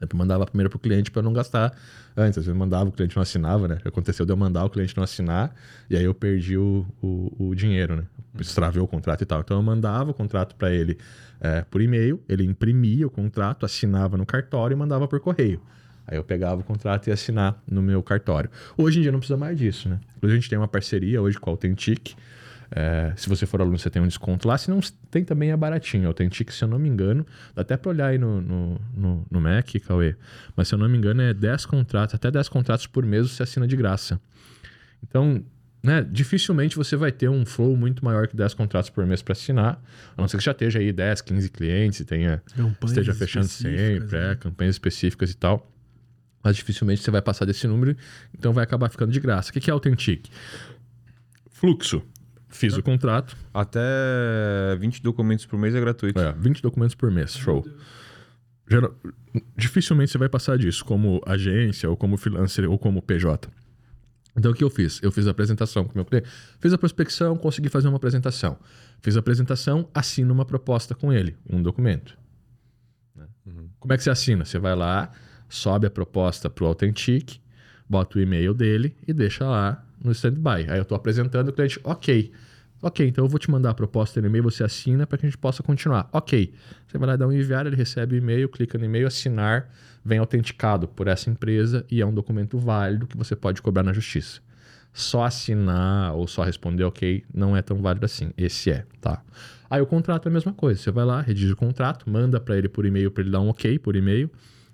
Sempre 0.00 0.16
mandava 0.16 0.46
primeiro 0.46 0.70
pro 0.70 0.78
cliente 0.78 1.10
para 1.10 1.20
não 1.20 1.32
gastar 1.32 1.76
antes. 2.16 2.38
Às 2.38 2.46
vezes 2.46 2.58
mandava, 2.58 2.88
o 2.88 2.92
cliente 2.92 3.14
não 3.14 3.22
assinava, 3.22 3.68
né? 3.68 3.78
Aconteceu 3.84 4.24
de 4.24 4.32
eu 4.32 4.36
mandar 4.36 4.64
o 4.64 4.70
cliente 4.70 4.96
não 4.96 5.04
assinar 5.04 5.54
e 5.90 5.96
aí 5.96 6.04
eu 6.04 6.14
perdi 6.14 6.56
o, 6.56 6.86
o, 7.02 7.50
o 7.50 7.54
dinheiro, 7.54 7.96
né? 7.96 8.04
Extravei 8.38 8.80
o 8.80 8.86
contrato 8.86 9.20
e 9.20 9.26
tal. 9.26 9.40
Então 9.40 9.58
eu 9.58 9.62
mandava 9.62 10.10
o 10.10 10.14
contrato 10.14 10.54
para 10.54 10.72
ele 10.72 10.96
é, 11.38 11.62
por 11.70 11.82
e-mail, 11.82 12.18
ele 12.26 12.44
imprimia 12.44 13.06
o 13.06 13.10
contrato, 13.10 13.66
assinava 13.66 14.16
no 14.16 14.24
cartório 14.24 14.74
e 14.74 14.78
mandava 14.78 15.06
por 15.06 15.20
correio. 15.20 15.60
Aí 16.06 16.16
eu 16.16 16.24
pegava 16.24 16.62
o 16.62 16.64
contrato 16.64 17.06
e 17.06 17.10
ia 17.10 17.14
assinar 17.14 17.62
no 17.70 17.82
meu 17.82 18.02
cartório. 18.02 18.50
Hoje 18.78 18.98
em 18.98 19.02
dia 19.02 19.12
não 19.12 19.18
precisa 19.18 19.36
mais 19.36 19.58
disso, 19.58 19.86
né? 19.86 20.00
Hoje 20.22 20.32
a 20.32 20.36
gente 20.36 20.48
tem 20.48 20.58
uma 20.58 20.66
parceria 20.66 21.20
hoje 21.20 21.38
com 21.38 21.50
a 21.50 21.52
Authentic. 21.52 22.14
É, 22.72 23.12
se 23.16 23.28
você 23.28 23.46
for 23.46 23.60
aluno, 23.60 23.78
você 23.78 23.90
tem 23.90 24.00
um 24.00 24.06
desconto 24.06 24.46
lá. 24.46 24.56
Se 24.56 24.70
não, 24.70 24.80
tem 25.10 25.24
também 25.24 25.50
é 25.50 25.56
baratinho. 25.56 26.04
A 26.04 26.08
Authentic, 26.08 26.52
se 26.52 26.62
eu 26.62 26.68
não 26.68 26.78
me 26.78 26.88
engano, 26.88 27.26
dá 27.54 27.62
até 27.62 27.76
para 27.76 27.90
olhar 27.90 28.06
aí 28.06 28.18
no, 28.18 28.40
no, 28.40 28.80
no, 28.94 29.26
no 29.30 29.40
Mac, 29.40 29.68
Cauê. 29.86 30.14
Mas 30.56 30.68
se 30.68 30.74
eu 30.74 30.78
não 30.78 30.88
me 30.88 30.96
engano, 30.96 31.20
é 31.20 31.34
10 31.34 31.66
contratos, 31.66 32.14
até 32.14 32.30
10 32.30 32.48
contratos 32.48 32.86
por 32.86 33.04
mês 33.04 33.30
você 33.30 33.42
assina 33.42 33.66
de 33.66 33.76
graça. 33.76 34.20
Então, 35.02 35.42
né, 35.82 36.06
dificilmente 36.08 36.76
você 36.76 36.94
vai 36.94 37.10
ter 37.10 37.28
um 37.28 37.44
flow 37.44 37.76
muito 37.76 38.04
maior 38.04 38.28
que 38.28 38.36
10 38.36 38.54
contratos 38.54 38.88
por 38.88 39.04
mês 39.04 39.20
para 39.20 39.32
assinar. 39.32 39.82
A 40.16 40.20
não 40.20 40.28
ser 40.28 40.38
que 40.38 40.44
já 40.44 40.52
esteja 40.52 40.78
aí 40.78 40.92
10, 40.92 41.22
15 41.22 41.48
clientes 41.48 42.00
e 42.00 42.04
tenha 42.04 42.42
Campanhas 42.54 42.90
esteja 42.90 43.14
fechando 43.14 43.48
sempre, 43.48 44.16
né? 44.16 44.32
é, 44.32 44.34
campanhas 44.36 44.76
específicas 44.76 45.30
e 45.32 45.36
tal. 45.36 45.68
Mas 46.42 46.56
dificilmente 46.56 47.02
você 47.02 47.10
vai 47.10 47.20
passar 47.20 47.44
desse 47.44 47.66
número, 47.66 47.96
então 48.32 48.52
vai 48.52 48.64
acabar 48.64 48.88
ficando 48.88 49.10
de 49.12 49.20
graça. 49.20 49.50
O 49.50 49.52
que 49.52 49.60
que 49.60 49.70
é 49.70 49.72
Authentic? 49.72 50.28
Fluxo. 51.50 52.02
Fiz 52.50 52.76
o 52.76 52.82
contrato, 52.82 53.36
Até 53.54 53.80
20 54.78 55.02
documentos 55.02 55.46
por 55.46 55.58
mês 55.58 55.74
é 55.74 55.80
gratuito. 55.80 56.18
é, 56.20 56.32
20 56.32 56.60
documentos 56.62 56.94
por 56.94 57.10
mês, 57.10 57.34
show. 57.36 57.64
Geral- 58.68 58.94
dificilmente 59.56 60.10
você 60.12 60.18
vai 60.18 60.28
passar 60.28 60.58
disso, 60.58 60.84
como 60.84 61.20
agência, 61.26 61.88
ou 61.88 61.96
como 61.96 62.16
freelancer, 62.16 62.68
ou 62.70 62.78
como 62.78 63.00
PJ. 63.02 63.48
Então 64.36 64.52
o 64.52 64.54
que 64.54 64.62
eu 64.62 64.70
fiz? 64.70 65.00
Eu 65.02 65.10
fiz 65.10 65.26
a 65.26 65.30
apresentação 65.32 65.84
com 65.84 65.92
o 65.92 65.96
meu 65.96 66.04
cliente, 66.04 66.28
fiz 66.60 66.72
a 66.72 66.78
prospecção, 66.78 67.36
consegui 67.36 67.68
fazer 67.68 67.88
uma 67.88 67.96
apresentação. 67.96 68.56
Fiz 69.02 69.16
a 69.16 69.20
apresentação, 69.20 69.88
assino 69.94 70.32
uma 70.32 70.44
proposta 70.44 70.94
com 70.94 71.12
ele, 71.12 71.36
um 71.48 71.62
documento. 71.62 72.16
Né? 73.16 73.26
Como 73.78 73.92
é 73.92 73.96
que 73.96 74.02
você 74.04 74.10
assina? 74.10 74.44
Você 74.44 74.58
vai 74.58 74.74
lá, 74.76 75.10
sobe 75.48 75.86
a 75.86 75.90
proposta 75.90 76.48
pro 76.48 76.66
Authentic, 76.66 77.38
bota 77.88 78.18
o 78.18 78.20
e-mail 78.20 78.54
dele 78.54 78.96
e 79.06 79.12
deixa 79.12 79.44
lá 79.44 79.84
no 80.02 80.12
standby. 80.12 80.66
Aí 80.68 80.78
eu 80.78 80.82
estou 80.82 80.96
apresentando 80.96 81.48
o 81.48 81.52
cliente, 81.52 81.80
ok. 81.84 82.32
Ok, 82.82 83.06
então 83.06 83.24
eu 83.24 83.28
vou 83.28 83.38
te 83.38 83.50
mandar 83.50 83.70
a 83.70 83.74
proposta 83.74 84.22
no 84.22 84.26
e-mail, 84.26 84.42
você 84.42 84.64
assina 84.64 85.06
para 85.06 85.18
que 85.18 85.26
a 85.26 85.28
gente 85.28 85.36
possa 85.36 85.62
continuar. 85.62 86.08
Ok. 86.12 86.54
Você 86.86 86.96
vai 86.96 87.08
lá 87.08 87.16
dar 87.16 87.26
um 87.26 87.32
enviar, 87.32 87.66
ele 87.66 87.76
recebe 87.76 88.16
e-mail, 88.16 88.48
clica 88.48 88.78
no 88.78 88.86
e-mail, 88.86 89.06
assinar, 89.06 89.68
vem 90.02 90.18
autenticado 90.18 90.88
por 90.88 91.06
essa 91.06 91.28
empresa 91.28 91.84
e 91.90 92.00
é 92.00 92.06
um 92.06 92.14
documento 92.14 92.58
válido 92.58 93.06
que 93.06 93.18
você 93.18 93.36
pode 93.36 93.60
cobrar 93.60 93.82
na 93.82 93.92
justiça. 93.92 94.40
Só 94.94 95.24
assinar 95.24 96.14
ou 96.14 96.26
só 96.26 96.42
responder 96.42 96.84
ok 96.84 97.22
não 97.32 97.54
é 97.54 97.60
tão 97.60 97.82
válido 97.82 98.06
assim. 98.06 98.30
Esse 98.36 98.70
é, 98.70 98.86
tá? 98.98 99.22
Aí 99.68 99.80
o 99.82 99.86
contrato 99.86 100.26
é 100.26 100.30
a 100.30 100.32
mesma 100.32 100.52
coisa. 100.54 100.80
Você 100.80 100.90
vai 100.90 101.04
lá, 101.04 101.20
redige 101.20 101.52
o 101.52 101.56
contrato, 101.56 102.08
manda 102.08 102.40
para 102.40 102.56
ele 102.56 102.68
por 102.68 102.86
e-mail 102.86 103.10
para 103.10 103.22
ele 103.22 103.30
dar 103.30 103.40
um 103.40 103.50
ok 103.50 103.78
por 103.78 103.94
e-mail. 103.94 104.30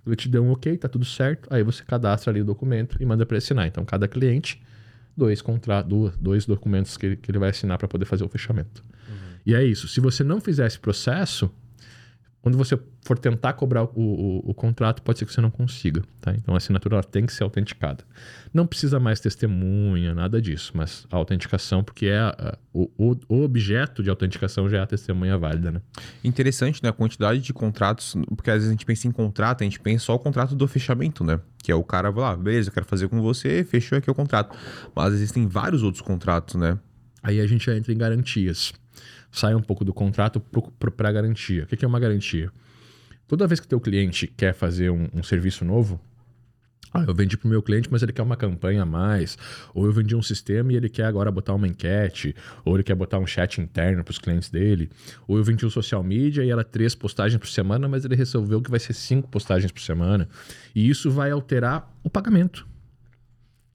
Ele 0.07 0.15
te 0.15 0.29
deu 0.29 0.45
um 0.45 0.53
ok, 0.53 0.77
tá 0.79 0.89
tudo 0.89 1.05
certo. 1.05 1.53
Aí 1.53 1.65
você 1.65 1.83
cadastra 1.83 2.33
ali 2.33 2.41
o 2.41 2.45
documento 2.45 2.97
e 3.01 3.05
manda 3.05 3.27
para 3.27 3.35
ele 3.35 3.45
assinar. 3.45 3.67
Então 3.67 3.85
cada 3.85 4.07
cliente 4.07 4.63
dois 5.17 5.41
contratos, 5.41 6.17
dois 6.19 6.47
documentos 6.47 6.97
que 6.97 7.07
ele, 7.07 7.17
que 7.17 7.31
ele 7.31 7.39
vai 7.39 7.51
assinar 7.51 7.79
para 7.79 7.89
poder 7.89 8.05
fazer 8.05 8.25
o 8.25 8.29
fechamento. 8.29 8.85
E 9.45 9.55
é 9.55 9.65
isso. 9.65 9.87
Se 9.87 10.01
você 10.01 10.25
não 10.25 10.41
fizer 10.41 10.67
esse 10.67 10.79
processo, 10.79 11.51
quando 12.47 12.57
você 12.57 12.79
for 13.05 13.19
tentar 13.19 13.55
cobrar 13.55 13.83
o, 13.83 13.91
o, 13.97 14.51
o 14.51 14.55
contrato, 14.55 15.03
pode 15.03 15.19
ser 15.19 15.27
que 15.27 15.33
você 15.33 15.41
não 15.41 15.51
consiga. 15.51 16.01
Tá? 16.21 16.33
Então 16.33 16.55
a 16.55 16.59
assinatura 16.59 17.03
tem 17.03 17.27
que 17.27 17.33
ser 17.33 17.43
autenticada. 17.43 18.05
Não 18.55 18.65
precisa 18.69 19.01
mais 19.01 19.19
testemunha, 19.19 20.15
nada 20.15 20.41
disso, 20.41 20.71
mas 20.73 21.09
a 21.11 21.17
autenticação, 21.17 21.83
porque 21.83 22.07
é 22.07 22.19
a- 22.21 22.57
o, 22.73 22.89
o, 22.97 23.17
o 23.29 23.43
objeto 23.43 24.01
de 24.01 24.11
autenticação 24.11 24.69
já 24.69 24.77
é 24.77 24.81
a 24.81 24.87
testemunha 24.87 25.37
válida. 25.37 25.73
Né? 25.73 25.81
Interessante, 26.23 26.81
né? 26.85 26.89
A 26.91 26.93
quantidade 26.93 27.41
de 27.41 27.53
contratos, 27.53 28.15
porque 28.37 28.49
às 28.49 28.59
vezes 28.59 28.69
a 28.69 28.73
gente 28.75 28.87
pensa 28.87 29.09
em 29.09 29.11
contrato, 29.11 29.63
a 29.63 29.65
gente 29.65 29.81
pensa 29.81 30.05
só 30.05 30.15
o 30.15 30.19
contrato 30.21 30.55
do 30.55 30.69
fechamento, 30.69 31.25
né? 31.25 31.41
Que 31.65 31.73
é 31.73 31.75
o 31.75 31.83
cara 31.83 32.13
vai 32.13 32.23
lá, 32.23 32.37
beleza, 32.37 32.69
eu 32.69 32.73
quero 32.73 32.87
fazer 32.87 33.09
com 33.09 33.21
você, 33.21 33.65
fechou 33.65 33.99
aqui 33.99 34.09
o 34.09 34.15
contrato. 34.15 34.57
Mas 34.95 35.15
existem 35.15 35.49
vários 35.49 35.83
outros 35.83 36.01
contratos, 36.01 36.55
né? 36.55 36.79
Aí 37.25 37.41
a 37.41 37.47
gente 37.49 37.67
já 37.67 37.77
entra 37.77 37.93
em 37.93 37.99
garantias. 37.99 38.73
Sai 39.31 39.55
um 39.55 39.63
pouco 39.63 39.85
do 39.85 39.93
contrato 39.93 40.41
para 40.97 41.13
garantia. 41.13 41.65
O 41.65 41.67
que 41.67 41.77
que 41.77 41.85
é 41.85 41.89
uma 41.89 42.01
garantia? 42.01 42.51
Toda 43.27 43.47
vez 43.47 43.61
que 43.61 43.67
teu 43.67 43.81
cliente 43.81 44.27
quer 44.27 44.55
fazer 44.55 44.91
um, 44.91 45.09
um 45.13 45.23
serviço 45.23 45.65
novo, 45.65 46.01
ah, 46.97 47.05
eu 47.07 47.15
vendi 47.15 47.37
para 47.37 47.47
o 47.47 47.51
meu 47.51 47.63
cliente, 47.63 47.89
mas 47.91 48.03
ele 48.03 48.13
quer 48.13 48.23
uma 48.23 48.37
campanha 48.37 48.83
a 48.83 48.87
mais. 48.87 49.37
Ou 49.75 49.85
eu 49.85 49.93
vendi 49.93 50.17
um 50.17 50.23
sistema 50.23 50.73
e 50.73 50.77
ele 50.77 50.89
quer 50.89 51.05
agora 51.05 51.31
botar 51.31 51.53
uma 51.53 51.69
enquete. 51.69 52.35
Ou 52.65 52.75
ele 52.75 52.83
quer 52.83 52.95
botar 52.95 53.19
um 53.19 53.27
chat 53.27 53.61
interno 53.61 54.03
para 54.03 54.13
os 54.13 54.19
clientes 54.19 54.49
dele. 54.49 54.89
Ou 55.29 55.37
eu 55.37 55.45
vendi 55.45 55.67
um 55.67 55.71
social 55.71 56.03
media 56.03 56.43
e 56.43 56.51
era 56.51 56.65
três 56.65 56.95
postagens 56.95 57.39
por 57.39 57.49
semana, 57.49 57.87
mas 57.87 58.05
ele 58.05 58.15
resolveu 58.15 58.63
que 58.63 58.71
vai 58.71 58.81
ser 58.81 58.95
cinco 58.95 59.29
postagens 59.29 59.71
por 59.71 59.83
semana. 59.83 60.29
E 60.75 60.89
isso 60.89 61.11
vai 61.11 61.31
alterar 61.31 61.93
o 62.03 62.09
pagamento 62.09 62.67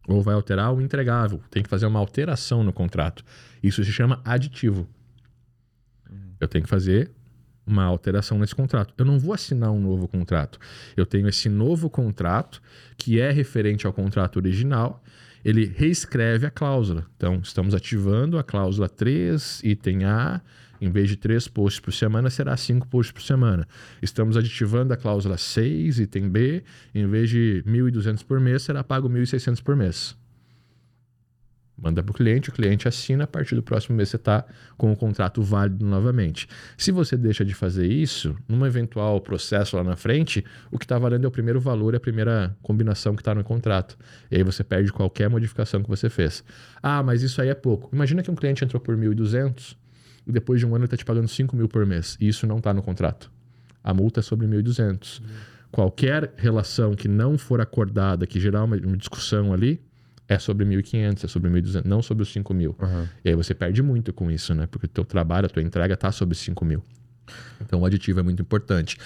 ou 0.07 0.21
vai 0.21 0.33
alterar 0.33 0.73
o 0.73 0.81
entregável. 0.81 1.41
Tem 1.51 1.61
que 1.61 1.69
fazer 1.69 1.85
uma 1.85 1.99
alteração 1.99 2.63
no 2.63 2.73
contrato. 2.73 3.23
Isso 3.61 3.83
se 3.83 3.91
chama 3.91 4.19
aditivo. 4.25 4.87
Eu 6.41 6.47
tenho 6.47 6.63
que 6.63 6.69
fazer 6.69 7.11
uma 7.65 7.83
alteração 7.83 8.37
nesse 8.39 8.55
contrato. 8.55 8.93
Eu 8.97 9.05
não 9.05 9.19
vou 9.19 9.33
assinar 9.33 9.71
um 9.71 9.79
novo 9.79 10.07
contrato. 10.07 10.59
Eu 10.97 11.05
tenho 11.05 11.29
esse 11.29 11.47
novo 11.47 11.89
contrato, 11.89 12.61
que 12.97 13.19
é 13.19 13.31
referente 13.31 13.85
ao 13.85 13.93
contrato 13.93 14.37
original, 14.37 15.01
ele 15.45 15.65
reescreve 15.65 16.45
a 16.45 16.51
cláusula. 16.51 17.05
Então, 17.15 17.39
estamos 17.43 17.73
ativando 17.73 18.37
a 18.37 18.43
cláusula 18.43 18.89
3, 18.89 19.61
item 19.63 20.05
A, 20.05 20.41
em 20.79 20.89
vez 20.89 21.09
de 21.09 21.15
3 21.15 21.47
posts 21.47 21.79
por 21.79 21.93
semana, 21.93 22.29
será 22.29 22.57
5 22.57 22.87
posts 22.87 23.11
por 23.11 23.21
semana. 23.21 23.67
Estamos 24.01 24.35
aditivando 24.35 24.93
a 24.93 24.97
cláusula 24.97 25.37
6, 25.37 25.99
item 25.99 26.29
B, 26.29 26.63
em 26.93 27.07
vez 27.07 27.29
de 27.29 27.63
1.200 27.67 28.25
por 28.25 28.39
mês, 28.39 28.63
será 28.63 28.83
pago 28.83 29.07
1.600 29.07 29.61
por 29.61 29.75
mês. 29.75 30.15
Manda 31.81 32.03
para 32.03 32.11
o 32.11 32.13
cliente, 32.13 32.49
o 32.49 32.51
cliente 32.51 32.87
assina, 32.87 33.23
a 33.23 33.27
partir 33.27 33.55
do 33.55 33.63
próximo 33.63 33.95
mês 33.95 34.09
você 34.09 34.15
está 34.15 34.45
com 34.77 34.91
o 34.91 34.95
contrato 34.95 35.41
válido 35.41 35.83
novamente. 35.83 36.47
Se 36.77 36.91
você 36.91 37.17
deixa 37.17 37.43
de 37.43 37.55
fazer 37.55 37.87
isso, 37.87 38.35
num 38.47 38.63
eventual 38.63 39.19
processo 39.19 39.75
lá 39.75 39.83
na 39.83 39.95
frente, 39.95 40.45
o 40.69 40.77
que 40.77 40.85
está 40.85 40.99
valendo 40.99 41.25
é 41.25 41.27
o 41.27 41.31
primeiro 41.31 41.59
valor, 41.59 41.95
a 41.95 41.99
primeira 41.99 42.55
combinação 42.61 43.15
que 43.15 43.21
está 43.21 43.33
no 43.33 43.43
contrato. 43.43 43.97
E 44.29 44.35
aí 44.35 44.43
você 44.43 44.63
perde 44.63 44.93
qualquer 44.93 45.27
modificação 45.27 45.81
que 45.81 45.89
você 45.89 46.07
fez. 46.07 46.43
Ah, 46.83 47.01
mas 47.01 47.23
isso 47.23 47.41
aí 47.41 47.49
é 47.49 47.55
pouco. 47.55 47.89
Imagina 47.91 48.21
que 48.21 48.29
um 48.29 48.35
cliente 48.35 48.63
entrou 48.63 48.79
por 48.79 48.95
1.200 48.95 49.75
e 50.27 50.31
depois 50.31 50.59
de 50.59 50.67
um 50.67 50.69
ano 50.69 50.79
ele 50.79 50.85
está 50.85 50.97
te 50.97 51.05
pagando 51.05 51.27
5 51.27 51.55
mil 51.55 51.67
por 51.67 51.83
mês. 51.87 52.15
E 52.21 52.27
isso 52.27 52.45
não 52.45 52.57
está 52.57 52.71
no 52.71 52.83
contrato. 52.83 53.31
A 53.83 53.91
multa 53.91 54.19
é 54.19 54.23
sobre 54.23 54.45
1.200. 54.45 55.19
Uhum. 55.19 55.25
Qualquer 55.71 56.31
relação 56.37 56.93
que 56.93 57.07
não 57.07 57.39
for 57.39 57.59
acordada, 57.59 58.27
que 58.27 58.39
gerar 58.39 58.65
uma, 58.65 58.75
uma 58.75 58.97
discussão 58.97 59.51
ali, 59.51 59.81
é 60.31 60.39
sobre 60.39 60.65
1.500, 60.65 61.25
é 61.25 61.27
sobre 61.27 61.51
1.200, 61.51 61.83
não 61.83 62.01
sobre 62.01 62.23
os 62.23 62.33
5.000. 62.33 62.67
Uhum. 62.67 63.07
E 63.25 63.29
aí 63.29 63.35
você 63.35 63.53
perde 63.53 63.83
muito 63.83 64.13
com 64.13 64.31
isso, 64.31 64.55
né? 64.55 64.65
Porque 64.65 64.85
o 64.85 64.89
teu 64.89 65.03
trabalho, 65.03 65.45
a 65.45 65.49
tua 65.49 65.61
entrega 65.61 65.93
está 65.93 66.09
sobre 66.09 66.37
5.000. 66.37 66.81
Então 67.59 67.81
o 67.81 67.85
aditivo 67.85 68.21
é 68.21 68.23
muito 68.23 68.41
importante. 68.41 68.97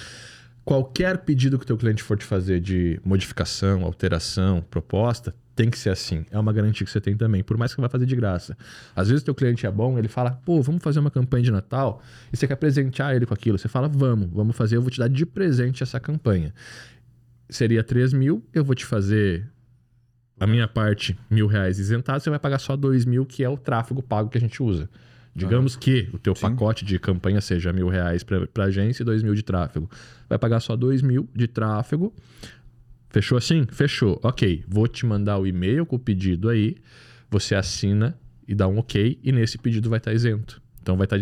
Qualquer 0.64 1.18
pedido 1.20 1.58
que 1.58 1.64
o 1.64 1.68
teu 1.68 1.78
cliente 1.78 2.04
for 2.04 2.16
te 2.16 2.24
fazer 2.24 2.60
de 2.60 3.00
modificação, 3.04 3.84
alteração, 3.84 4.64
proposta, 4.70 5.34
tem 5.56 5.68
que 5.68 5.80
ser 5.80 5.90
assim. 5.90 6.28
É 6.30 6.38
uma 6.38 6.54
garantia 6.54 6.86
que 6.86 6.92
você 6.92 7.02
tem 7.02 7.18
também, 7.18 7.44
por 7.44 7.58
mais 7.58 7.72
que 7.72 7.78
você 7.78 7.82
vá 7.82 7.90
fazer 7.90 8.06
de 8.06 8.16
graça. 8.16 8.56
Às 8.96 9.08
vezes 9.08 9.24
o 9.24 9.26
teu 9.26 9.34
cliente 9.34 9.66
é 9.66 9.72
bom, 9.72 9.98
ele 9.98 10.08
fala, 10.08 10.30
pô, 10.46 10.62
vamos 10.62 10.84
fazer 10.84 11.00
uma 11.00 11.10
campanha 11.10 11.44
de 11.44 11.52
Natal, 11.52 12.04
e 12.32 12.38
você 12.38 12.48
quer 12.48 12.56
presentear 12.56 13.16
ele 13.16 13.26
com 13.26 13.34
aquilo. 13.34 13.58
Você 13.58 13.68
fala, 13.68 13.88
vamos, 13.88 14.30
vamos 14.32 14.56
fazer, 14.56 14.76
eu 14.76 14.82
vou 14.82 14.92
te 14.92 15.00
dar 15.00 15.08
de 15.08 15.26
presente 15.26 15.82
essa 15.82 16.00
campanha. 16.00 16.54
Seria 17.50 17.84
3 17.84 18.14
mil, 18.14 18.44
eu 18.54 18.64
vou 18.64 18.76
te 18.76 18.86
fazer 18.86 19.55
a 20.40 20.46
minha 20.46 20.68
parte, 20.68 21.18
mil 21.30 21.48
reais 21.48 21.80
isentado, 21.80 22.22
você 22.22 22.30
vai 22.30 22.40
pagar 22.40 22.60
só 22.60 22.76
dois 22.76 23.06
mil, 23.06 23.26
que 23.26 23.44
é 23.44 23.50
o 23.50 23.58
tráfego 23.58 24.02
pago 24.04 24.30
que 24.30 24.38
a 24.38 24.42
gente 24.42 24.62
usa. 24.62 24.90
Digamos 25.36 25.76
que 25.76 26.10
o 26.14 26.18
teu 26.18 26.34
Sim. 26.34 26.42
pacote 26.42 26.86
de 26.86 26.98
campanha 26.98 27.42
seja 27.42 27.74
mil 27.74 27.90
reais 27.90 28.24
para 28.24 28.64
agência 28.64 29.04
e 29.04 29.06
dois 29.06 29.22
mil 29.22 29.36
de 29.36 29.44
tráfego. 29.44 29.90
Vai 30.30 30.40
pagar 30.40 30.62
só 30.62 30.78
dois 30.78 31.02
mil 31.02 31.30
de 31.36 31.46
tráfego. 31.46 32.14
Fechou 33.10 33.38
assim? 33.38 33.66
Fechou. 33.70 34.20
Ok, 34.24 34.64
vou 34.68 34.88
te 34.88 35.06
mandar 35.06 35.38
o 35.38 35.46
e-mail 35.46 35.86
com 35.86 35.98
o 35.98 36.00
pedido 36.00 36.48
aí. 36.48 36.78
Você 37.30 37.54
assina 37.54 38.18
e 38.48 38.56
dá 38.56 38.66
um 38.68 38.78
ok 38.78 39.20
e 39.22 39.32
nesse 39.32 39.58
pedido 39.58 39.90
vai 39.90 39.98
estar 39.98 40.14
isento. 40.14 40.62
Então 40.82 40.96
vai 40.96 41.06
estar 41.06 41.18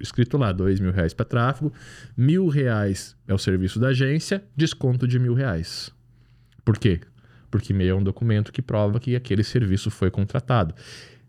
escrito 0.00 0.38
lá, 0.38 0.52
dois 0.52 0.78
mil 0.78 0.92
reais 0.92 1.12
para 1.12 1.26
tráfego, 1.26 1.72
mil 2.16 2.48
reais 2.48 3.16
é 3.26 3.34
o 3.34 3.38
serviço 3.38 3.78
da 3.78 3.88
agência, 3.88 4.44
desconto 4.56 5.08
de 5.08 5.18
mil 5.18 5.34
reais. 5.34 5.92
Por 6.64 6.78
quê? 6.78 7.00
Porque 7.50 7.72
e-mail 7.72 7.90
é 7.90 7.94
um 7.94 8.02
documento 8.02 8.52
que 8.52 8.62
prova 8.62 9.00
que 9.00 9.16
aquele 9.16 9.42
serviço 9.42 9.90
foi 9.90 10.10
contratado. 10.10 10.74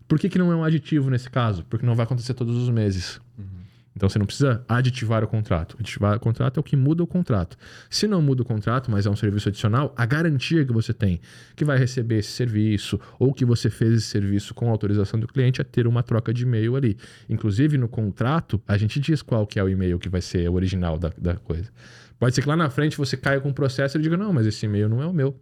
Por 0.07 0.17
que, 0.17 0.27
que 0.27 0.39
não 0.39 0.51
é 0.51 0.55
um 0.55 0.63
aditivo 0.63 1.09
nesse 1.09 1.29
caso? 1.29 1.63
Porque 1.69 1.85
não 1.85 1.95
vai 1.95 2.03
acontecer 2.03 2.33
todos 2.33 2.55
os 2.55 2.69
meses. 2.69 3.21
Uhum. 3.37 3.59
Então 3.95 4.07
você 4.07 4.17
não 4.17 4.25
precisa 4.25 4.63
aditivar 4.67 5.23
o 5.23 5.27
contrato. 5.27 5.75
Aditivar 5.77 6.15
o 6.15 6.19
contrato 6.19 6.57
é 6.57 6.59
o 6.61 6.63
que 6.63 6.75
muda 6.75 7.03
o 7.03 7.07
contrato. 7.07 7.57
Se 7.89 8.07
não 8.07 8.21
muda 8.21 8.41
o 8.41 8.45
contrato, 8.45 8.89
mas 8.89 9.05
é 9.05 9.09
um 9.09 9.15
serviço 9.15 9.49
adicional, 9.49 9.93
a 9.95 10.05
garantia 10.05 10.63
que 10.65 10.71
você 10.71 10.93
tem 10.93 11.19
que 11.55 11.65
vai 11.65 11.77
receber 11.77 12.19
esse 12.19 12.31
serviço 12.31 12.99
ou 13.19 13.33
que 13.33 13.43
você 13.43 13.69
fez 13.69 13.93
esse 13.93 14.07
serviço 14.07 14.53
com 14.53 14.69
autorização 14.69 15.19
do 15.19 15.27
cliente 15.27 15.59
é 15.59 15.63
ter 15.63 15.85
uma 15.85 16.01
troca 16.01 16.33
de 16.33 16.43
e-mail 16.43 16.75
ali. 16.75 16.97
Inclusive 17.27 17.77
no 17.77 17.89
contrato, 17.89 18.61
a 18.67 18.77
gente 18.77 18.99
diz 18.99 19.21
qual 19.21 19.45
que 19.45 19.59
é 19.59 19.63
o 19.63 19.67
e-mail 19.67 19.99
que 19.99 20.07
vai 20.07 20.21
ser 20.21 20.49
o 20.49 20.53
original 20.53 20.97
da, 20.97 21.11
da 21.17 21.35
coisa. 21.35 21.69
Pode 22.17 22.33
ser 22.33 22.41
que 22.41 22.47
lá 22.47 22.55
na 22.55 22.69
frente 22.69 22.97
você 22.97 23.17
caia 23.17 23.39
com 23.39 23.49
um 23.49 23.53
processo 23.53 23.97
e 23.97 24.01
diga: 24.01 24.17
não, 24.17 24.31
mas 24.31 24.45
esse 24.45 24.65
e-mail 24.65 24.89
não 24.89 25.01
é 25.01 25.05
o 25.05 25.13
meu 25.13 25.37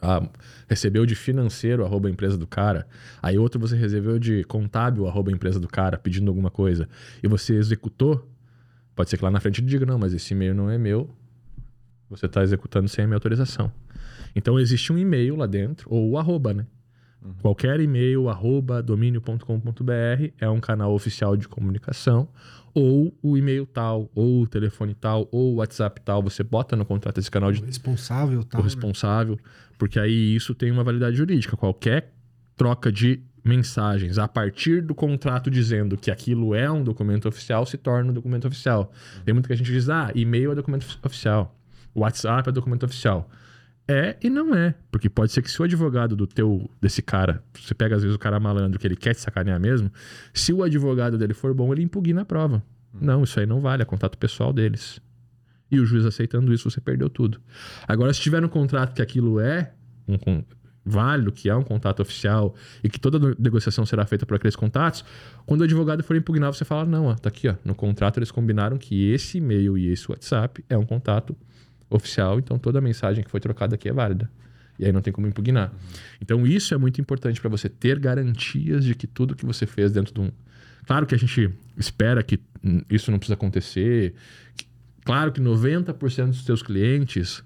ah, 0.00 0.26
recebeu 0.68 1.06
de 1.06 1.14
financeiro 1.14 1.84
arroba 1.84 2.10
empresa 2.10 2.36
do 2.36 2.46
cara, 2.46 2.86
aí 3.22 3.38
outro 3.38 3.60
você 3.60 3.76
recebeu 3.76 4.18
de 4.18 4.44
contábil 4.44 5.06
arroba 5.06 5.30
empresa 5.30 5.60
do 5.60 5.68
cara 5.68 5.98
pedindo 5.98 6.28
alguma 6.28 6.50
coisa 6.50 6.88
e 7.22 7.28
você 7.28 7.54
executou, 7.54 8.28
pode 8.94 9.10
ser 9.10 9.16
que 9.16 9.24
lá 9.24 9.30
na 9.30 9.40
frente 9.40 9.60
ele 9.60 9.68
diga, 9.68 9.86
não, 9.86 9.98
mas 9.98 10.12
esse 10.12 10.34
e-mail 10.34 10.54
não 10.54 10.70
é 10.70 10.78
meu, 10.78 11.14
você 12.08 12.26
está 12.26 12.42
executando 12.42 12.88
sem 12.88 13.04
a 13.04 13.06
minha 13.06 13.16
autorização. 13.16 13.72
Então 14.34 14.60
existe 14.60 14.92
um 14.92 14.98
e-mail 14.98 15.36
lá 15.36 15.46
dentro, 15.46 15.88
ou 15.90 16.10
o 16.10 16.18
arroba, 16.18 16.52
né? 16.52 16.66
Uhum. 17.26 17.34
Qualquer 17.42 17.80
e-mail, 17.80 18.28
arroba 18.28 18.82
domínio.com.br 18.82 20.32
é 20.38 20.48
um 20.48 20.60
canal 20.60 20.94
oficial 20.94 21.36
de 21.36 21.48
comunicação, 21.48 22.28
ou 22.72 23.12
o 23.22 23.36
e-mail 23.36 23.66
tal, 23.66 24.08
ou 24.14 24.42
o 24.42 24.46
telefone 24.46 24.94
tal, 24.94 25.28
ou 25.32 25.54
o 25.54 25.56
WhatsApp 25.56 26.00
tal, 26.02 26.22
você 26.22 26.44
bota 26.44 26.76
no 26.76 26.84
contrato 26.84 27.18
esse 27.18 27.30
canal 27.30 27.50
de. 27.50 27.62
O 27.62 27.66
responsável 27.66 28.44
tal. 28.44 28.60
O 28.60 28.62
né? 28.62 28.68
responsável, 28.68 29.34
né? 29.36 29.42
porque 29.78 29.98
aí 29.98 30.36
isso 30.36 30.54
tem 30.54 30.70
uma 30.70 30.84
validade 30.84 31.16
jurídica. 31.16 31.56
Qualquer 31.56 32.12
troca 32.56 32.92
de 32.92 33.20
mensagens 33.42 34.18
a 34.18 34.26
partir 34.26 34.82
do 34.82 34.94
contrato 34.94 35.50
dizendo 35.50 35.96
que 35.96 36.10
aquilo 36.10 36.54
é 36.54 36.70
um 36.70 36.82
documento 36.82 37.28
oficial 37.28 37.64
se 37.64 37.76
torna 37.76 38.10
um 38.10 38.14
documento 38.14 38.46
oficial. 38.46 38.92
Tem 39.24 39.32
muita 39.32 39.46
que 39.48 39.54
a 39.54 39.56
gente 39.56 39.70
diz, 39.70 39.88
ah, 39.88 40.10
e-mail 40.14 40.52
é 40.52 40.54
documento 40.54 40.84
oficial, 41.04 41.56
WhatsApp 41.94 42.48
é 42.48 42.52
documento 42.52 42.84
oficial. 42.84 43.30
É 43.88 44.16
e 44.20 44.28
não 44.28 44.54
é. 44.54 44.74
Porque 44.90 45.08
pode 45.08 45.32
ser 45.32 45.42
que 45.42 45.50
se 45.50 45.60
o 45.60 45.64
advogado 45.64 46.16
do 46.16 46.26
teu, 46.26 46.68
desse 46.80 47.00
cara, 47.00 47.42
você 47.54 47.74
pega 47.74 47.94
às 47.96 48.02
vezes 48.02 48.16
o 48.16 48.18
cara 48.18 48.40
malandro 48.40 48.78
que 48.78 48.86
ele 48.86 48.96
quer 48.96 49.14
te 49.14 49.20
sacanear 49.20 49.60
mesmo, 49.60 49.90
se 50.34 50.52
o 50.52 50.62
advogado 50.62 51.16
dele 51.16 51.34
for 51.34 51.54
bom, 51.54 51.72
ele 51.72 51.82
impugna 51.82 52.22
a 52.22 52.24
prova. 52.24 52.62
Hum. 52.92 52.98
Não, 53.00 53.24
isso 53.24 53.38
aí 53.38 53.46
não 53.46 53.60
vale, 53.60 53.82
é 53.82 53.84
contato 53.84 54.18
pessoal 54.18 54.52
deles. 54.52 55.00
E 55.70 55.80
o 55.80 55.86
juiz 55.86 56.04
aceitando 56.04 56.52
isso, 56.52 56.68
você 56.70 56.80
perdeu 56.80 57.08
tudo. 57.08 57.40
Agora, 57.86 58.12
se 58.12 58.20
tiver 58.20 58.44
um 58.44 58.48
contrato 58.48 58.94
que 58.94 59.02
aquilo 59.02 59.40
é 59.40 59.72
um, 60.06 60.14
um 60.26 60.42
válido, 60.84 61.32
que 61.32 61.50
é 61.50 61.54
um 61.54 61.62
contato 61.62 62.00
oficial 62.00 62.54
e 62.82 62.88
que 62.88 63.00
toda 63.00 63.34
negociação 63.38 63.84
será 63.84 64.06
feita 64.06 64.24
por 64.24 64.36
aqueles 64.36 64.54
contatos, 64.54 65.04
quando 65.44 65.62
o 65.62 65.64
advogado 65.64 66.04
for 66.04 66.16
impugnar, 66.16 66.52
você 66.52 66.64
fala: 66.64 66.84
não, 66.84 67.06
ó, 67.06 67.14
tá 67.14 67.28
aqui, 67.28 67.48
ó, 67.48 67.56
no 67.64 67.74
contrato 67.74 68.18
eles 68.18 68.30
combinaram 68.30 68.78
que 68.78 69.10
esse 69.10 69.38
e-mail 69.38 69.76
e 69.76 69.88
esse 69.88 70.08
WhatsApp 70.08 70.64
é 70.68 70.78
um 70.78 70.86
contato 70.86 71.36
oficial, 71.88 72.38
então 72.38 72.58
toda 72.58 72.80
mensagem 72.80 73.22
que 73.22 73.30
foi 73.30 73.40
trocada 73.40 73.74
aqui 73.74 73.88
é 73.88 73.92
válida. 73.92 74.30
E 74.78 74.84
aí 74.84 74.92
não 74.92 75.00
tem 75.00 75.12
como 75.12 75.26
impugnar. 75.26 75.72
Então 76.20 76.46
isso 76.46 76.74
é 76.74 76.76
muito 76.76 77.00
importante 77.00 77.40
para 77.40 77.48
você 77.48 77.68
ter 77.68 77.98
garantias 77.98 78.84
de 78.84 78.94
que 78.94 79.06
tudo 79.06 79.34
que 79.34 79.46
você 79.46 79.66
fez 79.66 79.90
dentro 79.90 80.12
de 80.12 80.20
um. 80.20 80.30
Claro 80.86 81.06
que 81.06 81.14
a 81.14 81.18
gente 81.18 81.50
espera 81.76 82.22
que 82.22 82.38
isso 82.90 83.10
não 83.10 83.18
precisa 83.18 83.34
acontecer. 83.34 84.14
Claro 85.04 85.32
que 85.32 85.40
90% 85.40 86.26
dos 86.26 86.44
seus 86.44 86.62
clientes 86.62 87.42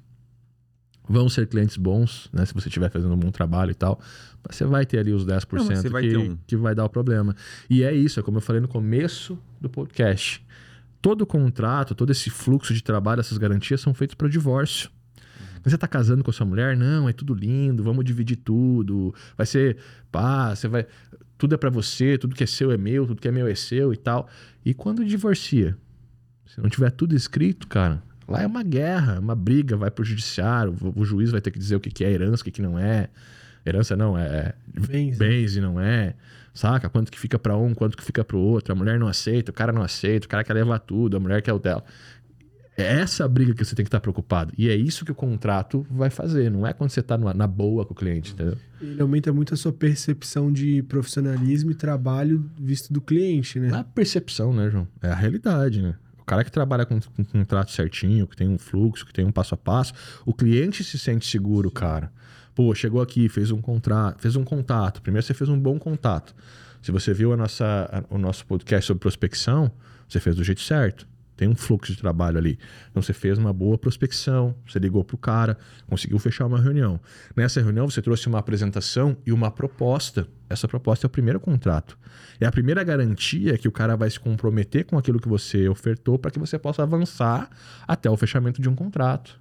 vão 1.08 1.28
ser 1.28 1.46
clientes 1.46 1.76
bons, 1.76 2.28
né? 2.32 2.44
Se 2.44 2.54
você 2.54 2.68
estiver 2.68 2.90
fazendo 2.90 3.12
um 3.14 3.18
bom 3.18 3.30
trabalho 3.30 3.70
e 3.70 3.74
tal. 3.74 4.00
Você 4.48 4.64
vai 4.64 4.86
ter 4.86 4.98
ali 4.98 5.12
os 5.12 5.26
10% 5.26 5.82
não, 5.84 5.90
vai 5.90 6.02
que, 6.02 6.16
um... 6.16 6.38
que 6.46 6.56
vai 6.56 6.74
dar 6.74 6.84
o 6.84 6.88
problema. 6.88 7.36
E 7.68 7.82
é 7.82 7.92
isso, 7.92 8.18
é 8.20 8.22
como 8.22 8.38
eu 8.38 8.42
falei 8.42 8.60
no 8.60 8.68
começo 8.68 9.38
do 9.60 9.68
podcast 9.68 10.44
todo 11.00 11.22
o 11.22 11.26
contrato, 11.26 11.94
todo 11.94 12.10
esse 12.10 12.30
fluxo 12.30 12.74
de 12.74 12.82
trabalho, 12.82 13.20
essas 13.20 13.38
garantias 13.38 13.80
são 13.80 13.94
feitos 13.94 14.14
para 14.14 14.26
o 14.26 14.30
divórcio. 14.30 14.90
Você 15.62 15.74
está 15.74 15.86
casando 15.86 16.24
com 16.24 16.30
a 16.30 16.32
sua 16.32 16.46
mulher? 16.46 16.76
Não, 16.76 17.08
é 17.08 17.12
tudo 17.12 17.34
lindo, 17.34 17.82
vamos 17.82 18.04
dividir 18.04 18.36
tudo. 18.36 19.14
Vai 19.36 19.46
ser, 19.46 19.76
pá, 20.10 20.54
você 20.54 20.68
vai. 20.68 20.86
Tudo 21.36 21.54
é 21.54 21.58
para 21.58 21.70
você, 21.70 22.16
tudo 22.18 22.34
que 22.34 22.44
é 22.44 22.46
seu 22.46 22.70
é 22.70 22.76
meu, 22.76 23.06
tudo 23.06 23.20
que 23.20 23.28
é 23.28 23.30
meu 23.30 23.46
é 23.46 23.54
seu 23.54 23.92
e 23.92 23.96
tal. 23.96 24.28
E 24.64 24.72
quando 24.72 25.04
divorcia? 25.04 25.76
Se 26.46 26.60
não 26.60 26.68
tiver 26.68 26.90
tudo 26.90 27.14
escrito, 27.14 27.66
cara, 27.68 28.02
lá 28.26 28.42
é 28.42 28.46
uma 28.46 28.62
guerra, 28.62 29.20
uma 29.20 29.34
briga, 29.34 29.76
vai 29.76 29.90
pro 29.90 30.04
judiciário, 30.04 30.74
o, 30.96 31.04
juiz 31.04 31.30
vai 31.30 31.40
ter 31.40 31.50
que 31.50 31.58
dizer 31.58 31.76
o 31.76 31.80
que 31.80 32.04
é 32.04 32.10
herança, 32.10 32.42
o 32.42 32.50
que 32.50 32.62
não 32.62 32.78
é. 32.78 33.08
Herança 33.64 33.94
não, 33.96 34.16
é 34.16 34.54
bens, 34.66 35.18
né? 35.18 35.26
bens 35.26 35.56
e 35.56 35.60
não 35.60 35.80
é. 35.80 36.14
Saca? 36.52 36.88
Quanto 36.88 37.10
que 37.10 37.18
fica 37.18 37.38
para 37.38 37.56
um, 37.56 37.74
quanto 37.74 37.96
que 37.96 38.02
fica 38.02 38.24
para 38.24 38.36
o 38.36 38.40
outro. 38.40 38.72
A 38.72 38.76
mulher 38.76 38.98
não 38.98 39.08
aceita, 39.08 39.50
o 39.50 39.54
cara 39.54 39.72
não 39.72 39.82
aceita, 39.82 40.26
o 40.26 40.28
cara 40.28 40.44
quer 40.44 40.54
levar 40.54 40.78
tudo, 40.80 41.16
a 41.16 41.20
mulher 41.20 41.42
quer 41.42 41.52
o 41.52 41.58
dela. 41.58 41.84
É 42.76 43.00
essa 43.00 43.24
a 43.24 43.28
briga 43.28 43.52
que 43.52 43.64
você 43.64 43.74
tem 43.74 43.84
que 43.84 43.88
estar 43.88 44.00
preocupado. 44.00 44.52
E 44.56 44.68
é 44.68 44.74
isso 44.74 45.04
que 45.04 45.12
o 45.12 45.14
contrato 45.14 45.86
vai 45.90 46.08
fazer. 46.08 46.50
Não 46.50 46.66
é 46.66 46.72
quando 46.72 46.90
você 46.90 47.00
está 47.00 47.18
na 47.18 47.46
boa 47.46 47.84
com 47.84 47.92
o 47.92 47.96
cliente, 47.96 48.32
entendeu? 48.32 48.56
Ele 48.80 49.02
aumenta 49.02 49.32
muito 49.32 49.52
a 49.52 49.56
sua 49.56 49.72
percepção 49.72 50.50
de 50.50 50.82
profissionalismo 50.84 51.70
e 51.70 51.74
trabalho 51.74 52.50
visto 52.58 52.92
do 52.92 53.00
cliente, 53.00 53.60
né? 53.60 53.68
Não 53.68 53.78
é 53.78 53.80
a 53.80 53.84
percepção, 53.84 54.52
né, 54.52 54.70
João? 54.70 54.88
É 55.02 55.08
a 55.08 55.14
realidade, 55.14 55.82
né? 55.82 55.94
O 56.18 56.24
cara 56.24 56.42
que 56.44 56.50
trabalha 56.50 56.86
com, 56.86 56.98
com 57.00 57.22
um 57.22 57.24
contrato 57.24 57.70
certinho, 57.72 58.26
que 58.26 58.36
tem 58.36 58.48
um 58.48 58.58
fluxo, 58.58 59.04
que 59.04 59.12
tem 59.12 59.24
um 59.24 59.32
passo 59.32 59.54
a 59.54 59.58
passo, 59.58 59.92
o 60.24 60.32
cliente 60.32 60.82
se 60.82 60.98
sente 60.98 61.26
seguro, 61.26 61.70
cara. 61.70 62.10
Pô, 62.60 62.74
chegou 62.74 63.00
aqui, 63.00 63.26
fez 63.26 63.50
um 63.50 63.58
contrato, 63.58 64.20
fez 64.20 64.36
um 64.36 64.44
contato. 64.44 65.00
Primeiro 65.00 65.26
você 65.26 65.32
fez 65.32 65.48
um 65.48 65.58
bom 65.58 65.78
contato. 65.78 66.34
Se 66.82 66.92
você 66.92 67.14
viu 67.14 67.32
a 67.32 67.36
nossa, 67.38 67.88
a, 67.90 68.14
o 68.14 68.18
nosso 68.18 68.44
podcast 68.44 68.86
sobre 68.86 69.00
prospecção, 69.00 69.72
Você 70.06 70.20
fez 70.20 70.36
do 70.36 70.44
jeito 70.44 70.60
certo. 70.60 71.08
Tem 71.38 71.48
um 71.48 71.56
fluxo 71.56 71.90
de 71.90 71.98
trabalho 71.98 72.36
ali. 72.36 72.58
Então 72.90 73.02
você 73.02 73.14
fez 73.14 73.38
uma 73.38 73.50
boa 73.50 73.78
prospecção, 73.78 74.54
você 74.68 74.78
ligou 74.78 75.02
pro 75.02 75.16
cara, 75.16 75.56
conseguiu 75.86 76.18
fechar 76.18 76.44
uma 76.44 76.60
reunião. 76.60 77.00
Nessa 77.34 77.62
reunião 77.62 77.88
você 77.88 78.02
trouxe 78.02 78.28
uma 78.28 78.40
apresentação 78.40 79.16
e 79.24 79.32
uma 79.32 79.50
proposta. 79.50 80.28
Essa 80.46 80.68
proposta 80.68 81.06
é 81.06 81.08
o 81.08 81.10
primeiro 81.10 81.40
contrato. 81.40 81.96
É 82.38 82.44
a 82.44 82.52
primeira 82.52 82.84
garantia 82.84 83.56
que 83.56 83.68
o 83.68 83.72
cara 83.72 83.96
vai 83.96 84.10
se 84.10 84.20
comprometer 84.20 84.84
com 84.84 84.98
aquilo 84.98 85.18
que 85.18 85.30
você 85.30 85.66
ofertou 85.66 86.18
para 86.18 86.30
que 86.30 86.38
você 86.38 86.58
possa 86.58 86.82
avançar 86.82 87.48
até 87.88 88.10
o 88.10 88.18
fechamento 88.18 88.60
de 88.60 88.68
um 88.68 88.74
contrato. 88.74 89.39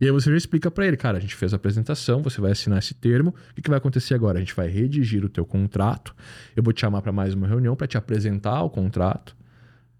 E 0.00 0.06
aí 0.06 0.12
você 0.12 0.30
já 0.30 0.36
explica 0.36 0.70
para 0.70 0.86
ele, 0.86 0.96
cara, 0.96 1.18
a 1.18 1.20
gente 1.20 1.34
fez 1.34 1.52
a 1.52 1.56
apresentação, 1.56 2.22
você 2.22 2.40
vai 2.40 2.52
assinar 2.52 2.78
esse 2.78 2.94
termo, 2.94 3.30
o 3.50 3.54
que, 3.54 3.62
que 3.62 3.70
vai 3.70 3.78
acontecer 3.78 4.14
agora? 4.14 4.38
A 4.38 4.40
gente 4.40 4.54
vai 4.54 4.68
redigir 4.68 5.24
o 5.24 5.28
teu 5.28 5.44
contrato, 5.44 6.14
eu 6.54 6.62
vou 6.62 6.72
te 6.72 6.80
chamar 6.80 7.02
para 7.02 7.12
mais 7.12 7.34
uma 7.34 7.46
reunião 7.46 7.74
para 7.74 7.86
te 7.86 7.96
apresentar 7.98 8.62
o 8.62 8.70
contrato. 8.70 9.36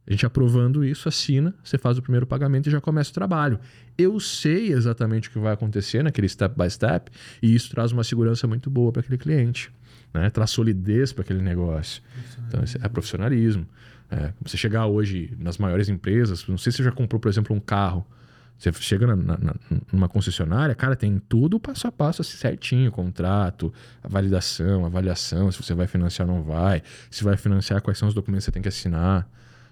A 0.07 0.11
gente 0.11 0.25
aprovando 0.25 0.83
isso, 0.83 1.07
assina, 1.07 1.55
você 1.63 1.77
faz 1.77 1.99
o 1.99 2.03
primeiro 2.03 2.27
pagamento 2.27 2.67
e 2.67 2.73
já 2.73 2.81
começa 2.81 3.11
o 3.11 3.15
trabalho. 3.15 3.61
Eu 3.97 4.19
sei 4.19 4.73
exatamente 4.73 5.29
o 5.29 5.33
que 5.33 5.39
vai 5.39 5.53
acontecer 5.53 6.03
naquele 6.03 6.27
step 6.27 6.55
by 6.57 6.71
step 6.71 7.11
e 7.43 7.55
isso 7.55 7.69
traz 7.71 7.93
uma 7.93 8.03
segurança 8.03 8.47
muito 8.47 8.71
boa 8.71 8.91
para 8.91 9.01
aquele 9.01 9.19
cliente, 9.19 9.71
né? 10.15 10.31
traz 10.31 10.51
solidez 10.51 11.13
para 11.13 11.23
aquele 11.23 11.43
negócio. 11.43 12.03
Então, 12.47 12.63
é 12.83 12.89
profissionalismo. 12.89 13.67
É, 14.11 14.33
você 14.41 14.57
chegar 14.57 14.87
hoje 14.87 15.37
nas 15.39 15.59
maiores 15.59 15.91
empresas, 15.91 16.47
não 16.49 16.57
sei 16.57 16.73
se 16.73 16.79
você 16.79 16.85
já 16.85 16.93
comprou, 16.93 17.21
por 17.21 17.29
exemplo, 17.29 17.55
um 17.55 17.61
carro. 17.61 18.07
Você 18.59 18.73
chega 18.73 19.07
na, 19.07 19.15
na, 19.17 19.55
numa 19.93 20.09
concessionária, 20.09 20.75
cara, 20.75 20.97
tem 20.97 21.23
tudo 21.29 21.61
passo 21.61 21.87
a 21.87 21.93
passo 21.93 22.23
assim, 22.23 22.37
certinho, 22.37 22.91
contrato, 22.91 23.73
a 24.03 24.09
validação, 24.09 24.85
avaliação, 24.85 25.53
se 25.53 25.63
você 25.63 25.75
vai 25.75 25.87
financiar 25.87 26.29
ou 26.29 26.35
não 26.35 26.43
vai, 26.43 26.83
se 27.09 27.23
vai 27.23 27.37
financiar, 27.37 27.81
quais 27.81 27.97
são 27.97 28.09
os 28.09 28.15
documentos 28.15 28.45
que 28.45 28.51
você 28.51 28.53
tem 28.53 28.63
que 28.63 28.69
assinar 28.69 29.29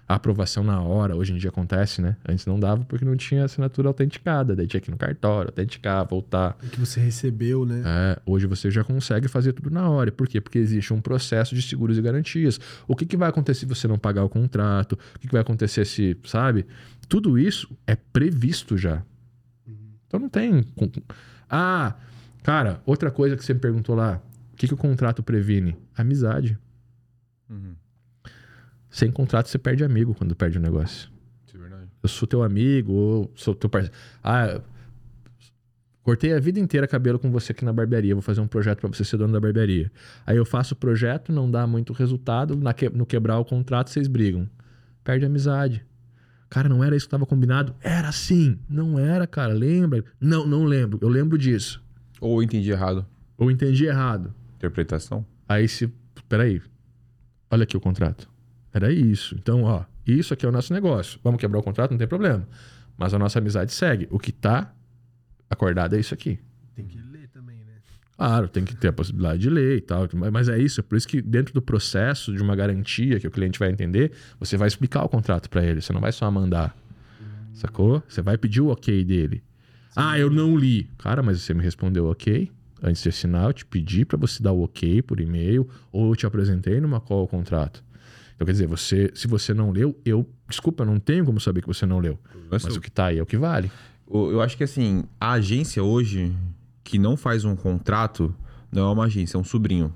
a 0.07 0.15
aprovação 0.15 0.63
na 0.63 0.81
hora, 0.81 1.15
hoje 1.15 1.33
em 1.33 1.37
dia 1.37 1.49
acontece, 1.49 2.01
né? 2.01 2.15
Antes 2.27 2.45
não 2.45 2.57
dava 2.57 2.85
porque 2.85 3.03
não 3.03 3.17
tinha 3.17 3.43
assinatura 3.43 3.89
autenticada, 3.89 4.55
daí 4.55 4.65
tinha 4.65 4.79
que 4.79 4.89
ir 4.89 4.91
no 4.91 4.97
cartório, 4.97 5.49
autenticar, 5.49 6.07
voltar. 6.07 6.57
O 6.63 6.69
que 6.69 6.79
você 6.79 7.01
recebeu, 7.01 7.65
né? 7.65 7.83
É, 7.85 8.21
hoje 8.25 8.47
você 8.47 8.71
já 8.71 8.85
consegue 8.85 9.27
fazer 9.27 9.51
tudo 9.51 9.69
na 9.69 9.89
hora. 9.89 10.09
Por 10.09 10.25
quê? 10.27 10.39
Porque 10.39 10.59
existe 10.59 10.93
um 10.93 11.01
processo 11.01 11.53
de 11.53 11.61
seguros 11.61 11.97
e 11.97 12.01
garantias. 12.01 12.57
O 12.87 12.95
que, 12.95 13.05
que 13.05 13.17
vai 13.17 13.27
acontecer 13.27 13.61
se 13.61 13.65
você 13.65 13.85
não 13.85 13.97
pagar 13.97 14.23
o 14.23 14.29
contrato? 14.29 14.93
O 14.93 15.19
que, 15.19 15.27
que 15.27 15.33
vai 15.33 15.41
acontecer 15.41 15.85
se, 15.85 16.17
sabe? 16.23 16.65
Tudo 17.09 17.37
isso 17.37 17.69
é 17.85 17.95
previsto 17.95 18.77
já. 18.77 19.03
Então 20.07 20.21
não 20.21 20.29
tem. 20.29 20.65
Ah, 21.49 21.95
cara, 22.43 22.81
outra 22.85 23.11
coisa 23.11 23.35
que 23.35 23.43
você 23.43 23.53
me 23.53 23.59
perguntou 23.59 23.93
lá: 23.93 24.21
o 24.53 24.55
que, 24.55 24.67
que 24.67 24.73
o 24.73 24.77
contrato 24.77 25.21
previne? 25.21 25.75
Amizade. 25.97 26.57
Uhum. 27.49 27.75
Sem 28.97 29.11
contrato, 29.11 29.47
você 29.47 29.59
perde 29.59 29.83
amigo 29.83 30.15
quando 30.15 30.35
perde 30.35 30.57
o 30.57 30.59
um 30.59 30.63
negócio. 30.63 31.07
É 31.53 31.55
verdade. 31.55 31.87
Eu 32.01 32.09
sou 32.09 32.27
teu 32.27 32.41
amigo, 32.41 32.93
ou 32.93 33.31
sou 33.35 33.53
teu 33.53 33.69
parceiro. 33.69 33.95
Ah, 34.23 34.59
cortei 36.01 36.33
a 36.33 36.39
vida 36.39 36.59
inteira 36.59 36.87
cabelo 36.87 37.19
com 37.19 37.29
você 37.29 37.51
aqui 37.51 37.63
na 37.63 37.71
barbearia. 37.71 38.15
Vou 38.15 38.23
fazer 38.23 38.41
um 38.41 38.47
projeto 38.47 38.79
para 38.79 38.89
você 38.89 39.05
ser 39.05 39.17
dono 39.17 39.31
da 39.31 39.39
barbearia. 39.39 39.91
Aí 40.25 40.35
eu 40.35 40.43
faço 40.43 40.73
o 40.73 40.77
projeto, 40.77 41.31
não 41.31 41.51
dá 41.51 41.67
muito 41.67 41.93
resultado. 41.93 42.57
Que... 42.75 42.89
no 42.89 43.05
quebrar 43.05 43.37
o 43.37 43.45
contrato, 43.45 43.91
vocês 43.91 44.07
brigam. 44.07 44.49
Perde 45.03 45.25
a 45.25 45.27
amizade. 45.27 45.85
Cara, 46.49 46.67
não 46.67 46.83
era 46.83 46.95
isso 46.95 47.05
que 47.05 47.09
estava 47.09 47.27
combinado? 47.27 47.75
Era 47.81 48.11
sim. 48.11 48.57
Não 48.67 48.97
era, 48.97 49.27
cara. 49.27 49.53
Lembra? 49.53 50.03
Não, 50.19 50.47
não 50.47 50.63
lembro. 50.63 50.97
Eu 51.03 51.09
lembro 51.09 51.37
disso. 51.37 51.83
Ou 52.19 52.41
entendi 52.41 52.71
errado. 52.71 53.05
Ou 53.37 53.51
entendi 53.51 53.85
errado. 53.85 54.33
Interpretação. 54.55 55.23
Aí 55.47 55.67
se. 55.67 55.87
Peraí. 56.27 56.63
Olha 57.51 57.61
aqui 57.61 57.77
o 57.77 57.79
contrato. 57.79 58.27
Era 58.77 58.91
isso. 58.91 59.35
Então, 59.35 59.63
ó, 59.63 59.83
isso 60.05 60.35
aqui 60.35 60.45
é 60.45 60.49
o 60.49 60.51
nosso 60.51 60.71
negócio. 60.71 61.19
Vamos 61.23 61.39
quebrar 61.39 61.57
o 61.57 61.63
contrato, 61.63 61.89
não 61.89 61.97
tem 61.97 62.07
problema. 62.07 62.47
Mas 62.95 63.11
a 63.11 63.17
nossa 63.17 63.39
amizade 63.39 63.73
segue. 63.73 64.07
O 64.11 64.19
que 64.19 64.31
tá 64.31 64.71
acordado 65.49 65.95
é 65.95 65.99
isso 65.99 66.13
aqui. 66.13 66.37
Tem 66.75 66.85
que 66.85 66.99
ler 66.99 67.27
também, 67.29 67.57
né? 67.57 67.73
Claro, 68.15 68.47
tem 68.47 68.63
que 68.63 68.75
ter 68.75 68.89
a 68.89 68.93
possibilidade 68.93 69.39
de 69.39 69.49
ler 69.49 69.77
e 69.77 69.81
tal. 69.81 70.07
Mas 70.31 70.47
é 70.47 70.59
isso, 70.59 70.79
é 70.79 70.83
por 70.83 70.95
isso 70.95 71.07
que 71.07 71.23
dentro 71.23 71.55
do 71.55 71.61
processo 71.61 72.31
de 72.35 72.39
uma 72.39 72.55
garantia 72.55 73.19
que 73.19 73.27
o 73.27 73.31
cliente 73.31 73.57
vai 73.57 73.71
entender, 73.71 74.11
você 74.39 74.55
vai 74.57 74.67
explicar 74.67 75.03
o 75.03 75.09
contrato 75.09 75.49
para 75.49 75.65
ele. 75.65 75.81
Você 75.81 75.91
não 75.91 76.01
vai 76.01 76.11
só 76.11 76.29
mandar. 76.29 76.77
Hum. 77.19 77.25
Sacou? 77.55 78.03
Você 78.07 78.21
vai 78.21 78.37
pedir 78.37 78.61
o 78.61 78.67
ok 78.67 79.03
dele. 79.03 79.37
Sim. 79.89 79.95
Ah, 79.95 80.19
eu 80.19 80.29
não 80.29 80.55
li. 80.55 80.87
Cara, 80.99 81.23
mas 81.23 81.41
você 81.41 81.51
me 81.51 81.63
respondeu 81.63 82.05
ok. 82.05 82.51
Antes 82.83 83.01
de 83.01 83.09
assinar, 83.09 83.45
eu 83.45 83.53
te 83.53 83.65
pedi 83.65 84.05
para 84.05 84.19
você 84.19 84.43
dar 84.43 84.51
o 84.51 84.61
ok 84.61 85.01
por 85.01 85.19
e-mail 85.19 85.67
ou 85.91 86.11
eu 86.11 86.15
te 86.15 86.27
apresentei 86.27 86.79
numa 86.79 87.01
call 87.01 87.23
o 87.23 87.27
contrato. 87.27 87.83
Então, 88.37 88.45
quer 88.45 88.51
dizer, 88.51 88.67
você, 88.67 89.11
se 89.15 89.27
você 89.27 89.51
não 89.51 89.71
leu, 89.71 89.99
eu. 90.05 90.23
Desculpa, 90.47 90.83
eu 90.83 90.85
não 90.85 90.99
tenho 90.99 91.25
como 91.25 91.41
saber 91.41 91.61
que 91.61 91.67
você 91.67 91.87
não 91.87 91.97
leu. 91.97 92.19
Mas, 92.51 92.63
mas 92.63 92.75
o 92.75 92.79
que 92.79 92.91
tá 92.91 93.07
aí 93.07 93.17
é 93.17 93.21
o 93.21 93.25
que 93.25 93.35
vale. 93.35 93.71
Eu 94.07 94.39
acho 94.41 94.55
que 94.55 94.63
assim, 94.63 95.03
a 95.19 95.31
agência 95.31 95.83
hoje 95.83 96.31
que 96.83 96.99
não 96.99 97.17
faz 97.17 97.43
um 97.43 97.55
contrato 97.55 98.33
não 98.71 98.89
é 98.89 98.93
uma 98.93 99.05
agência, 99.05 99.37
é 99.37 99.39
um 99.39 99.43
sobrinho. 99.43 99.93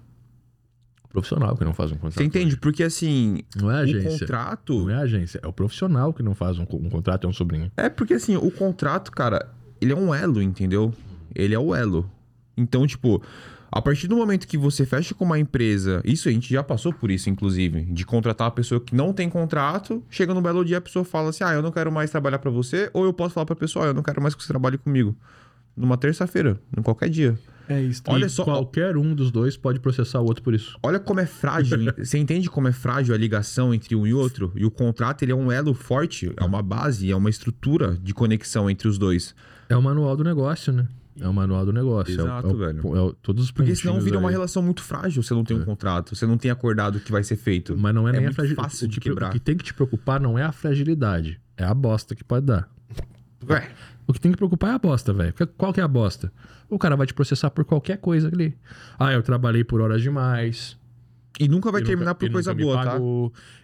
Profissional 1.08 1.56
que 1.56 1.64
não 1.64 1.74
faz 1.74 1.92
um 1.92 1.96
contrato. 1.96 2.16
Você 2.16 2.24
entende? 2.24 2.58
Porque 2.58 2.84
assim. 2.84 3.42
Não 3.56 3.70
é 3.70 3.82
agência. 3.82 4.10
Um 4.10 4.20
contrato. 4.20 4.80
Não 4.80 4.90
é 4.90 4.96
agência. 4.96 5.40
É 5.44 5.48
o 5.48 5.54
profissional 5.54 6.12
que 6.12 6.24
não 6.24 6.34
faz 6.34 6.58
um, 6.58 6.64
um 6.64 6.90
contrato, 6.90 7.28
é 7.28 7.30
um 7.30 7.34
sobrinho. 7.34 7.72
É 7.78 7.90
porque 7.90 8.16
assim, 8.16 8.36
o 8.38 8.50
contrato, 8.50 9.12
cara, 9.12 9.54
ele 9.80 9.92
é 9.92 9.96
um 9.96 10.16
elo, 10.16 10.42
entendeu? 10.42 10.92
Ele 11.36 11.54
é 11.54 11.60
o 11.60 11.76
elo. 11.76 12.10
Então, 12.58 12.88
tipo, 12.88 13.22
a 13.72 13.82
partir 13.82 14.08
do 14.08 14.18
momento 14.18 14.48
que 14.48 14.58
você 14.58 14.86
fecha 14.86 15.16
com 15.16 15.24
uma 15.24 15.40
empresa, 15.40 16.02
isso 16.04 16.28
a 16.28 16.32
gente 16.32 16.52
já 16.52 16.62
passou 16.62 16.92
por 16.92 17.10
isso, 17.10 17.30
inclusive, 17.30 17.84
de 17.84 18.06
contratar 18.06 18.48
uma 18.48 18.52
pessoa 18.54 18.82
que 18.82 18.94
não 18.94 19.14
tem 19.14 19.30
contrato, 19.30 20.04
chega 20.10 20.34
no 20.34 20.42
belo 20.42 20.66
dia 20.66 20.80
a 20.80 20.82
pessoa 20.82 21.06
fala 21.06 21.30
assim: 21.30 21.44
ah, 21.44 21.54
eu 21.54 21.62
não 21.62 21.72
quero 21.72 21.90
mais 21.90 22.12
trabalhar 22.12 22.40
para 22.40 22.52
você, 22.52 22.90
ou 22.94 23.06
eu 23.06 23.14
posso 23.14 23.34
falar 23.34 23.46
pra 23.46 23.56
pessoa: 23.56 23.86
ah, 23.86 23.88
eu 23.90 23.94
não 23.94 24.04
quero 24.04 24.22
mais 24.22 24.36
que 24.36 24.44
você 24.44 24.50
trabalhe 24.50 24.78
comigo. 24.78 25.16
Numa 25.76 25.96
terça-feira, 25.96 26.60
em 26.78 26.82
qualquer 26.82 27.10
dia. 27.10 27.40
É 27.70 27.82
isso. 27.82 28.04
Olha 28.08 28.28
só, 28.28 28.44
qualquer 28.44 28.98
um 28.98 29.16
dos 29.16 29.32
dois 29.32 29.56
pode 29.56 29.80
processar 29.80 30.20
o 30.20 30.26
outro 30.26 30.44
por 30.44 30.54
isso. 30.54 30.78
Olha 30.84 31.00
como 31.00 31.22
é 31.22 31.26
frágil. 31.26 31.78
você 31.98 32.18
entende 32.18 32.50
como 32.50 32.68
é 32.68 32.74
frágil 32.74 33.16
a 33.16 33.18
ligação 33.18 33.74
entre 33.74 33.96
um 33.96 34.06
e 34.06 34.14
outro? 34.14 34.52
E 34.54 34.66
o 34.66 34.72
contrato 34.72 35.24
ele 35.24 35.32
é 35.32 35.36
um 35.36 35.50
elo 35.50 35.74
forte, 35.74 36.34
é 36.36 36.44
uma 36.44 36.62
base, 36.62 37.10
é 37.10 37.16
uma 37.16 37.30
estrutura 37.30 37.98
de 38.04 38.14
conexão 38.14 38.70
entre 38.70 38.90
os 38.90 38.98
dois. 38.98 39.34
É 39.70 39.78
o 39.78 39.82
manual 39.82 40.18
do 40.18 40.26
negócio, 40.26 40.74
né? 40.74 40.86
É 41.20 41.28
o 41.28 41.34
manual 41.34 41.66
do 41.66 41.74
negócio. 41.74 42.12
É 42.12 42.24
Exato, 42.24 42.48
é 42.48 42.54
o, 42.54 42.58
velho. 42.58 42.96
É 42.96 43.02
o, 43.02 43.14
todos 43.14 43.46
os 43.46 43.52
Porque 43.52 43.76
senão 43.76 44.00
vira 44.00 44.18
aí. 44.18 44.24
uma 44.24 44.32
relação 44.32 44.64
muito 44.64 44.82
frágil. 44.82 45.22
Você 45.22 45.34
não 45.34 45.44
tem 45.44 45.58
um 45.58 45.62
é. 45.62 45.66
contrato, 45.66 46.16
você 46.16 46.26
não 46.26 46.38
tem 46.38 46.50
acordado 46.50 46.98
o 46.98 47.00
que 47.00 47.12
vai 47.12 47.24
ser 47.24 47.36
feito. 47.36 47.78
Mas 47.78 47.94
não 47.94 48.08
é, 48.08 48.12
é 48.16 48.20
nem 48.20 48.28
a 48.28 48.34
fragilidade. 48.34 48.70
Fácil 48.70 48.88
de 48.88 49.00
quebrar. 49.00 49.30
O 49.30 49.32
que 49.32 49.40
tem 49.40 49.58
que 49.58 49.64
te 49.64 49.74
preocupar 49.74 50.20
não 50.20 50.38
é 50.38 50.44
a 50.44 50.52
fragilidade, 50.52 51.40
é 51.58 51.64
a 51.64 51.74
bosta 51.74 52.16
que 52.16 52.24
pode 52.24 52.46
dar. 52.46 52.70
Ué. 53.50 53.70
O 54.08 54.14
que 54.14 54.20
tem 54.20 54.32
que 54.32 54.38
preocupar 54.38 54.72
é 54.72 54.74
a 54.74 54.80
bosta, 54.80 55.14
velho. 55.14 55.34
Qual 55.58 55.74
que 55.74 55.80
é 55.80 55.84
a 55.84 55.88
bosta? 55.88 56.32
O 56.70 56.78
cara 56.80 56.96
vai 56.96 57.08
te 57.08 57.14
processar 57.14 57.50
por 57.50 57.66
qualquer 57.66 57.98
coisa 57.98 58.28
ali. 58.28 58.58
Ah, 58.98 59.12
eu 59.12 59.22
trabalhei 59.22 59.64
por 59.64 59.82
horas 59.82 60.02
demais. 60.02 60.78
E 61.40 61.48
nunca 61.48 61.72
vai 61.72 61.82
terminar 61.82 62.12
nunca, 62.12 62.26
por 62.26 62.32
coisa 62.32 62.54
boa, 62.54 62.84
tá? 62.84 62.98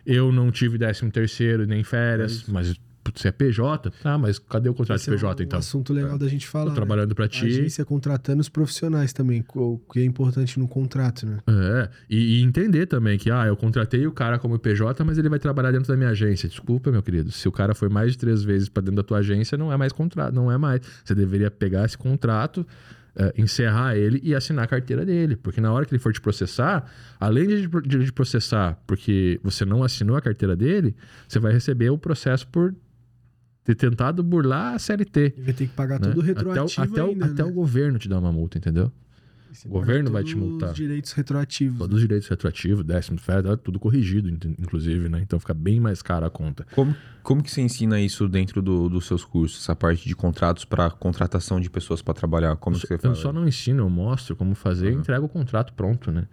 Eu 0.06 0.32
não 0.32 0.52
tive 0.52 0.78
décimo 0.78 1.12
terceiro 1.12 1.66
nem 1.66 1.84
férias, 1.84 2.46
é 2.48 2.52
mas 2.52 2.76
você 3.16 3.30
é 3.30 3.32
PJ? 3.32 3.92
Ah, 4.04 4.18
mas 4.18 4.40
cadê 4.40 4.70
o 4.70 4.74
contrato 4.74 5.00
de 5.00 5.10
PJ 5.10 5.26
é 5.26 5.44
um 5.44 5.46
então? 5.46 5.60
assunto 5.60 5.94
legal 5.94 6.16
é. 6.16 6.18
da 6.18 6.28
gente 6.28 6.48
falar. 6.48 6.72
Tô 6.72 6.76
trabalhando 6.76 7.10
né? 7.10 7.16
para 7.16 7.28
ti. 7.28 7.46
A 7.46 7.48
agência 7.48 7.86
contratando 7.86 8.42
os 8.42 8.50
profissionais 8.50 9.14
também, 9.14 9.44
o 9.56 9.78
que 9.92 10.00
é 10.00 10.04
importante 10.04 10.60
no 10.60 10.68
contrato, 10.68 11.26
né? 11.26 11.40
É, 11.48 11.90
e, 12.10 12.40
e, 12.40 12.44
entender 12.44 12.86
também 12.86 13.18
que, 13.18 13.32
ah, 13.32 13.46
eu 13.46 13.56
contratei 13.56 14.06
o 14.08 14.12
cara 14.12 14.40
como 14.40 14.58
PJ, 14.58 15.04
mas 15.04 15.18
ele 15.18 15.30
vai 15.30 15.40
trabalhar 15.40 15.72
dentro 15.72 15.88
da 15.88 15.98
minha 15.98 16.10
agência. 16.10 16.48
Desculpa, 16.48 16.92
meu 16.92 17.04
querido, 17.04 17.32
se 17.32 17.48
o 17.48 17.52
cara 17.52 17.74
foi 17.74 17.90
mais 17.90 18.12
de 18.12 18.18
três 18.18 18.44
vezes 18.44 18.70
para 18.70 18.82
dentro 18.82 18.98
da 18.98 19.04
tua 19.04 19.20
agência, 19.20 19.58
não 19.58 19.72
é 19.72 19.78
mais 19.78 19.92
contrato, 19.92 20.34
não 20.34 20.52
é 20.52 20.58
mais. 20.58 20.82
Você 21.04 21.16
deveria 21.16 21.52
pegar 21.52 21.86
esse 21.86 21.98
contrato, 21.98 22.66
Uh, 23.20 23.34
encerrar 23.36 23.98
ele 23.98 24.22
e 24.24 24.36
assinar 24.36 24.66
a 24.66 24.68
carteira 24.68 25.04
dele. 25.04 25.36
Porque 25.36 25.60
na 25.60 25.74
hora 25.74 25.88
que 25.88 25.92
ele 25.92 25.98
for 25.98 26.14
te 26.14 26.22
processar, 26.22 26.88
além 27.20 27.48
de, 27.48 27.68
de, 27.68 28.06
de, 28.06 28.12
processar 28.12 28.80
porque 28.86 29.40
você 29.42 29.66
não 29.66 29.84
assinou 29.84 30.16
a 30.16 30.22
carteira 30.22 30.56
dele, 30.56 30.96
você 31.28 31.40
vai 31.40 31.52
receber 31.52 31.90
o 31.90 31.98
processo 31.98 32.48
por 32.48 32.76
ter 33.68 33.76
tentado 33.76 34.24
burlar 34.24 34.76
a 34.76 34.80
CLT. 34.80 35.34
E 35.38 35.42
vai 35.42 35.54
ter 35.54 35.68
que 35.68 35.74
pagar 35.74 36.00
né? 36.00 36.08
tudo 36.08 36.22
retroativo 36.22 36.82
até, 36.82 37.04
o, 37.04 37.08
ainda, 37.08 37.26
até, 37.26 37.44
né? 37.44 37.50
o, 37.50 37.52
governo 37.52 38.00
te 38.00 38.08
dá 38.08 38.18
uma 38.18 38.32
multa, 38.32 38.58
entendeu? 38.58 38.92
O 39.66 39.70
governo 39.70 40.12
vai 40.12 40.24
te 40.24 40.36
multar. 40.36 40.60
Todos 40.60 40.72
os 40.72 40.78
direitos 40.78 41.12
retroativos. 41.14 41.78
Todos 41.80 41.94
né? 41.94 41.96
os 41.96 42.02
direitos 42.02 42.30
retroativos, 42.30 42.86
décimo 42.86 43.20
federal, 43.20 43.58
tudo 43.58 43.80
corrigido, 43.80 44.30
inclusive, 44.30 45.10
né? 45.10 45.20
Então 45.22 45.40
fica 45.40 45.54
bem 45.54 45.80
mais 45.80 46.02
cara 46.02 46.28
a 46.28 46.30
conta. 46.30 46.66
Como, 46.76 46.96
como 47.24 47.44
que 47.44 47.52
você 47.52 47.62
ensina 47.62 48.00
isso 48.00 48.30
dentro 48.30 48.62
do, 48.62 48.88
dos 48.88 49.06
seus 49.06 49.26
cursos? 49.26 49.62
Essa 49.62 49.76
parte 49.76 50.08
de 50.08 50.16
contratos 50.16 50.64
para 50.64 50.90
contratação 50.92 51.60
de 51.60 51.70
pessoas 51.70 52.02
para 52.02 52.14
trabalhar? 52.14 52.56
Como 52.58 52.76
eu, 52.76 52.80
que 52.80 52.88
você 52.88 52.98
faz? 52.98 53.18
Eu 53.18 53.22
só 53.22 53.34
não 53.34 53.48
ensino, 53.48 53.84
eu 53.84 53.90
mostro 53.90 54.36
como 54.36 54.54
fazer 54.54 54.92
uhum. 54.92 54.98
e 54.98 55.02
entrego 55.02 55.26
o 55.26 55.30
contrato 55.30 55.74
pronto, 55.74 56.12
né? 56.12 56.28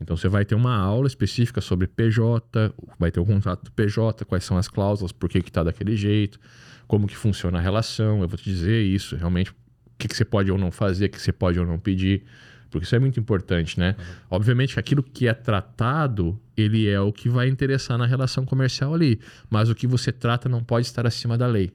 Então 0.00 0.16
você 0.16 0.28
vai 0.28 0.44
ter 0.44 0.54
uma 0.54 0.76
aula 0.76 1.06
específica 1.06 1.60
sobre 1.60 1.86
PJ, 1.86 2.74
vai 2.98 3.10
ter 3.10 3.18
o 3.18 3.24
contrato 3.24 3.64
do 3.64 3.72
PJ, 3.72 4.24
quais 4.26 4.44
são 4.44 4.58
as 4.58 4.68
cláusulas, 4.68 5.10
por 5.10 5.28
que 5.28 5.38
está 5.38 5.64
daquele 5.64 5.96
jeito 5.96 6.38
como 6.86 7.06
que 7.06 7.16
funciona 7.16 7.58
a 7.58 7.60
relação, 7.60 8.22
eu 8.22 8.28
vou 8.28 8.38
te 8.38 8.44
dizer 8.44 8.82
isso, 8.82 9.16
realmente, 9.16 9.50
o 9.50 9.54
que, 9.98 10.08
que 10.08 10.16
você 10.16 10.24
pode 10.24 10.50
ou 10.50 10.58
não 10.58 10.70
fazer, 10.70 11.06
o 11.06 11.08
que 11.10 11.20
você 11.20 11.32
pode 11.32 11.58
ou 11.58 11.66
não 11.66 11.78
pedir. 11.78 12.24
Porque 12.70 12.84
isso 12.84 12.94
é 12.94 12.98
muito 12.98 13.18
importante, 13.18 13.78
né? 13.78 13.94
Obviamente 14.30 14.74
que 14.74 14.80
aquilo 14.80 15.02
que 15.02 15.28
é 15.28 15.34
tratado, 15.34 16.38
ele 16.56 16.88
é 16.88 17.00
o 17.00 17.12
que 17.12 17.28
vai 17.28 17.48
interessar 17.48 17.96
na 17.96 18.06
relação 18.06 18.44
comercial 18.44 18.92
ali. 18.92 19.20
Mas 19.48 19.70
o 19.70 19.74
que 19.74 19.86
você 19.86 20.12
trata 20.12 20.48
não 20.48 20.62
pode 20.62 20.86
estar 20.86 21.06
acima 21.06 21.38
da 21.38 21.46
lei. 21.46 21.72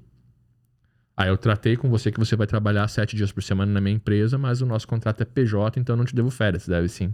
Ah, 1.15 1.28
eu 1.28 1.38
tratei 1.38 1.78
com 1.78 1.89
você 1.89 2.12
que 2.12 2.19
você 2.19 2.36
vai 2.36 2.47
trabalhar 2.47 2.88
sete 2.88 3.15
dias 3.15 3.32
por 3.32 3.41
semana 3.41 3.71
na 3.71 3.82
minha 3.82 3.95
empresa, 3.95 4.38
mas 4.38 4.62
o 4.62 4.65
nosso 4.65 4.88
contrato 4.88 5.21
é 5.21 5.26
PJ, 5.26 5.80
então 5.80 5.93
eu 5.93 5.97
não 5.97 6.06
te 6.06 6.15
devo 6.15 6.30
férias. 6.30 6.67
Deve 6.67 6.88
sim. 6.88 7.13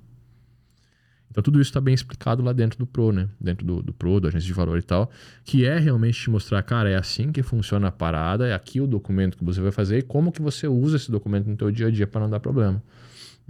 Então 1.38 1.44
tudo 1.44 1.62
isso 1.62 1.70
está 1.70 1.80
bem 1.80 1.94
explicado 1.94 2.42
lá 2.42 2.52
dentro 2.52 2.80
do 2.80 2.88
Pro, 2.88 3.12
né? 3.12 3.30
Dentro 3.40 3.64
do, 3.64 3.84
do 3.84 3.94
Pro, 3.94 4.20
da 4.20 4.28
agência 4.30 4.48
de 4.48 4.54
valor 4.54 4.80
e 4.80 4.82
tal, 4.82 5.12
que 5.46 5.68
é 5.68 5.78
realmente 5.78 6.20
te 6.20 6.32
mostrar, 6.32 6.64
cara, 6.64 6.90
é 6.90 6.96
assim 6.96 7.32
que 7.32 7.44
funciona 7.44 7.90
a 7.90 7.92
parada, 7.92 8.48
é 8.48 8.56
aqui 8.56 8.82
o 8.82 8.88
documento 8.88 9.38
que 9.38 9.44
você 9.44 9.62
vai 9.62 9.72
fazer 9.72 10.00
e 10.00 10.02
como 10.02 10.32
que 10.32 10.42
você 10.42 10.68
usa 10.68 10.96
esse 10.96 11.12
documento 11.12 11.48
no 11.48 11.56
teu 11.56 11.70
dia 11.70 11.88
a 11.88 11.92
dia 11.92 12.08
para 12.08 12.22
não 12.22 12.30
dar 12.32 12.40
problema. 12.40 12.82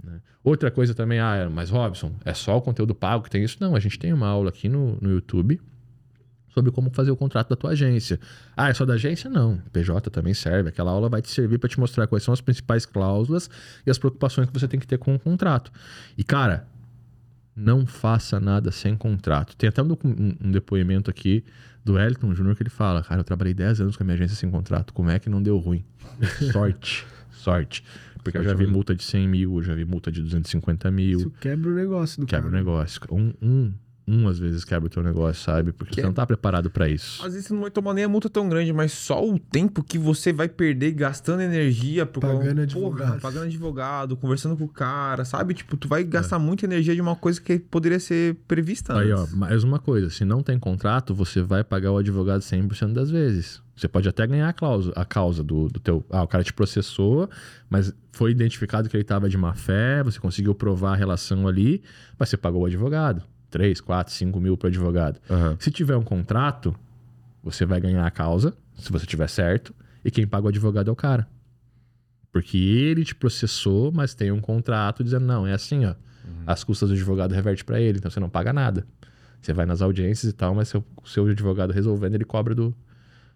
Né? 0.04 0.20
Outra 0.44 0.70
coisa 0.70 0.94
também, 0.94 1.18
ah, 1.18 1.48
mas 1.50 1.70
Robson, 1.70 2.12
é 2.26 2.34
só 2.34 2.58
o 2.58 2.60
conteúdo 2.60 2.94
pago 2.94 3.24
que 3.24 3.30
tem 3.30 3.42
isso? 3.42 3.56
Não, 3.58 3.74
a 3.74 3.80
gente 3.80 3.98
tem 3.98 4.12
uma 4.12 4.28
aula 4.28 4.50
aqui 4.50 4.68
no, 4.68 4.98
no 5.00 5.10
YouTube 5.10 5.58
sobre 6.48 6.70
como 6.70 6.90
fazer 6.90 7.10
o 7.10 7.16
contrato 7.16 7.48
da 7.48 7.56
tua 7.56 7.70
agência. 7.70 8.20
Ah, 8.54 8.68
é 8.68 8.74
só 8.74 8.84
da 8.84 8.94
agência? 8.94 9.30
Não. 9.30 9.62
PJ 9.72 10.10
também 10.10 10.34
serve. 10.34 10.68
Aquela 10.68 10.90
aula 10.90 11.08
vai 11.08 11.22
te 11.22 11.30
servir 11.30 11.56
para 11.56 11.70
te 11.70 11.80
mostrar 11.80 12.06
quais 12.06 12.22
são 12.22 12.34
as 12.34 12.42
principais 12.42 12.84
cláusulas 12.84 13.48
e 13.86 13.90
as 13.90 13.96
preocupações 13.96 14.46
que 14.46 14.52
você 14.52 14.68
tem 14.68 14.78
que 14.78 14.86
ter 14.86 14.98
com 14.98 15.14
o 15.14 15.18
contrato. 15.18 15.72
E, 16.18 16.22
cara, 16.22 16.66
não 17.58 17.86
faça 17.86 18.38
nada 18.38 18.70
sem 18.70 18.96
contrato. 18.96 19.56
Tem 19.56 19.68
até 19.68 19.82
um, 19.82 19.96
um 20.40 20.50
depoimento 20.50 21.10
aqui 21.10 21.44
do 21.84 21.98
Elton 21.98 22.34
Júnior 22.34 22.54
que 22.54 22.62
ele 22.62 22.70
fala: 22.70 23.02
Cara, 23.02 23.20
eu 23.20 23.24
trabalhei 23.24 23.52
10 23.52 23.80
anos 23.80 23.96
com 23.96 24.02
a 24.02 24.06
minha 24.06 24.14
agência 24.14 24.36
sem 24.36 24.50
contrato. 24.50 24.92
Como 24.92 25.10
é 25.10 25.18
que 25.18 25.28
não 25.28 25.42
deu 25.42 25.58
ruim? 25.58 25.84
sorte, 26.52 27.04
sorte. 27.32 27.82
Porque 28.22 28.38
sorte 28.38 28.48
eu 28.48 28.50
já 28.50 28.54
vi 28.54 28.66
multa 28.66 28.94
de 28.94 29.02
100 29.02 29.28
mil, 29.28 29.56
eu 29.56 29.62
já 29.62 29.74
vi 29.74 29.84
multa 29.84 30.12
de 30.12 30.22
250 30.22 30.90
mil. 30.90 31.18
Isso 31.18 31.30
quebra 31.40 31.70
o 31.70 31.74
negócio 31.74 32.20
do 32.20 32.26
Quebra 32.26 32.50
cara. 32.50 32.54
o 32.54 32.58
negócio. 32.58 33.00
Um, 33.10 33.32
um, 33.42 33.72
um 34.08 34.26
às 34.26 34.38
vezes 34.38 34.64
quebra 34.64 34.86
o 34.86 34.90
teu 34.90 35.02
negócio, 35.02 35.44
sabe? 35.44 35.70
Porque 35.72 35.96
que 35.96 36.00
você 36.00 36.06
não 36.06 36.14
tá 36.14 36.26
preparado 36.26 36.70
para 36.70 36.88
isso. 36.88 37.24
Às 37.24 37.34
vezes 37.34 37.46
você 37.46 37.52
não 37.52 37.60
vai 37.60 37.70
tomar 37.70 37.92
nem 37.92 38.04
a 38.04 38.08
multa 38.08 38.30
tão 38.30 38.48
grande, 38.48 38.72
mas 38.72 38.92
só 38.92 39.22
o 39.22 39.38
tempo 39.38 39.82
que 39.82 39.98
você 39.98 40.32
vai 40.32 40.48
perder 40.48 40.92
gastando 40.92 41.42
energia 41.42 42.06
por 42.06 42.20
pagando 42.20 42.62
advogado, 42.62 43.08
porra, 43.08 43.20
pagando 43.20 43.44
advogado, 43.44 44.16
conversando 44.16 44.56
com 44.56 44.64
o 44.64 44.68
cara, 44.68 45.24
sabe? 45.24 45.52
Tipo, 45.52 45.76
tu 45.76 45.86
vai 45.86 46.02
gastar 46.02 46.36
é. 46.36 46.38
muita 46.38 46.64
energia 46.64 46.94
de 46.94 47.00
uma 47.00 47.14
coisa 47.14 47.40
que 47.40 47.58
poderia 47.58 48.00
ser 48.00 48.36
prevista 48.48 48.94
antes. 48.94 49.06
Aí, 49.06 49.12
ó, 49.12 49.26
mais 49.36 49.62
uma 49.62 49.78
coisa, 49.78 50.08
se 50.08 50.24
não 50.24 50.42
tem 50.42 50.58
contrato, 50.58 51.14
você 51.14 51.42
vai 51.42 51.62
pagar 51.62 51.92
o 51.92 51.98
advogado 51.98 52.40
100% 52.40 52.94
das 52.94 53.10
vezes. 53.10 53.60
Você 53.76 53.86
pode 53.86 54.08
até 54.08 54.26
ganhar 54.26 54.48
a, 54.48 54.52
causa, 54.52 54.92
a 54.96 55.04
causa 55.04 55.44
do, 55.44 55.68
do 55.68 55.78
teu. 55.78 56.04
Ah, 56.10 56.24
o 56.24 56.26
cara 56.26 56.42
te 56.42 56.52
processou, 56.52 57.30
mas 57.70 57.94
foi 58.10 58.32
identificado 58.32 58.88
que 58.88 58.96
ele 58.96 59.02
estava 59.02 59.28
de 59.28 59.38
má 59.38 59.54
fé, 59.54 60.02
você 60.02 60.18
conseguiu 60.18 60.52
provar 60.52 60.94
a 60.94 60.96
relação 60.96 61.46
ali, 61.46 61.82
mas 62.18 62.28
você 62.28 62.36
pagou 62.36 62.62
o 62.62 62.66
advogado. 62.66 63.22
3, 63.50 63.80
4, 63.80 64.12
5 64.12 64.40
mil 64.40 64.56
para 64.56 64.68
advogado. 64.68 65.20
Uhum. 65.28 65.56
Se 65.58 65.70
tiver 65.70 65.96
um 65.96 66.02
contrato, 66.02 66.74
você 67.42 67.64
vai 67.64 67.80
ganhar 67.80 68.06
a 68.06 68.10
causa, 68.10 68.54
se 68.76 68.92
você 68.92 69.06
tiver 69.06 69.28
certo, 69.28 69.74
e 70.04 70.10
quem 70.10 70.26
paga 70.26 70.46
o 70.46 70.48
advogado 70.48 70.88
é 70.88 70.92
o 70.92 70.96
cara. 70.96 71.26
Porque 72.30 72.58
ele 72.58 73.04
te 73.04 73.14
processou, 73.14 73.90
mas 73.90 74.14
tem 74.14 74.30
um 74.30 74.40
contrato 74.40 75.02
dizendo, 75.02 75.26
não, 75.26 75.46
é 75.46 75.52
assim, 75.52 75.84
ó. 75.86 75.90
Uhum. 75.90 76.42
As 76.46 76.62
custas 76.62 76.88
do 76.88 76.94
advogado 76.94 77.32
reverte 77.32 77.64
para 77.64 77.80
ele, 77.80 77.98
então 77.98 78.10
você 78.10 78.20
não 78.20 78.28
paga 78.28 78.52
nada. 78.52 78.86
Você 79.40 79.52
vai 79.52 79.64
nas 79.66 79.80
audiências 79.80 80.30
e 80.30 80.34
tal, 80.34 80.54
mas 80.54 80.68
seu, 80.68 80.84
seu 81.04 81.26
advogado 81.26 81.72
resolvendo, 81.72 82.14
ele 82.14 82.24
cobra 82.24 82.54
do, 82.54 82.74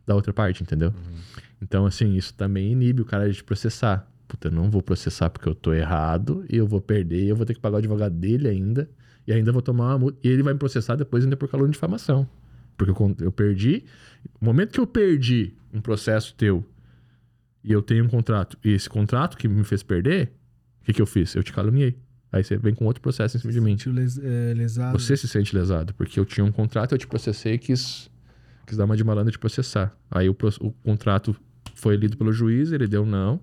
da 0.06 0.14
outra 0.14 0.32
parte, 0.32 0.62
entendeu? 0.62 0.90
Uhum. 0.90 1.42
Então, 1.60 1.86
assim, 1.86 2.14
isso 2.14 2.34
também 2.34 2.72
inibe 2.72 3.02
o 3.02 3.04
cara 3.04 3.28
de 3.28 3.36
te 3.36 3.44
processar. 3.44 4.06
Puta, 4.26 4.48
eu 4.48 4.52
não 4.52 4.70
vou 4.70 4.82
processar 4.82 5.30
porque 5.30 5.48
eu 5.48 5.54
tô 5.54 5.72
errado 5.72 6.44
e 6.50 6.56
eu 6.56 6.66
vou 6.66 6.80
perder 6.80 7.24
e 7.24 7.28
eu 7.28 7.36
vou 7.36 7.46
ter 7.46 7.54
que 7.54 7.60
pagar 7.60 7.76
o 7.76 7.78
advogado 7.78 8.14
dele 8.14 8.48
ainda. 8.48 8.88
E 9.26 9.32
ainda 9.32 9.52
vou 9.52 9.62
tomar 9.62 9.88
uma 9.88 9.98
multa. 9.98 10.18
E 10.22 10.28
ele 10.28 10.42
vai 10.42 10.52
me 10.52 10.58
processar 10.58 10.96
depois 10.96 11.24
ainda 11.24 11.36
por 11.36 11.48
calúnia 11.48 11.70
de 11.70 11.74
difamação. 11.74 12.28
Porque 12.76 12.90
eu, 12.90 13.16
eu 13.20 13.32
perdi. 13.32 13.84
No 14.40 14.46
momento 14.46 14.72
que 14.72 14.80
eu 14.80 14.86
perdi 14.86 15.54
um 15.72 15.80
processo 15.80 16.34
teu 16.34 16.64
e 17.62 17.72
eu 17.72 17.80
tenho 17.80 18.04
um 18.04 18.08
contrato, 18.08 18.58
e 18.64 18.70
esse 18.70 18.88
contrato 18.88 19.36
que 19.36 19.46
me 19.46 19.62
fez 19.62 19.82
perder, 19.82 20.32
o 20.80 20.84
que, 20.84 20.92
que 20.92 21.02
eu 21.02 21.06
fiz? 21.06 21.34
Eu 21.34 21.42
te 21.42 21.52
caluniei. 21.52 21.96
Aí 22.32 22.42
você 22.42 22.56
vem 22.56 22.74
com 22.74 22.86
outro 22.86 23.02
processo 23.02 23.36
em 23.36 23.40
cima 23.40 23.52
de 23.52 23.60
mim. 23.60 23.76
Les, 23.86 24.18
é, 24.18 24.54
lesado. 24.54 24.98
Você 24.98 25.16
se 25.16 25.28
sente 25.28 25.54
lesado, 25.54 25.94
porque 25.94 26.18
eu 26.18 26.24
tinha 26.24 26.44
um 26.44 26.50
contrato, 26.50 26.92
eu 26.92 26.98
te 26.98 27.06
processei 27.06 27.54
e 27.54 27.58
quis, 27.58 28.10
quis 28.66 28.76
dar 28.76 28.86
uma 28.86 28.96
de 28.96 29.04
malandro 29.04 29.30
de 29.30 29.38
processar. 29.38 29.94
Aí 30.10 30.28
o, 30.28 30.36
o 30.60 30.72
contrato 30.72 31.36
foi 31.74 31.94
lido 31.96 32.16
pelo 32.16 32.32
juiz, 32.32 32.72
ele 32.72 32.88
deu 32.88 33.04
não. 33.04 33.40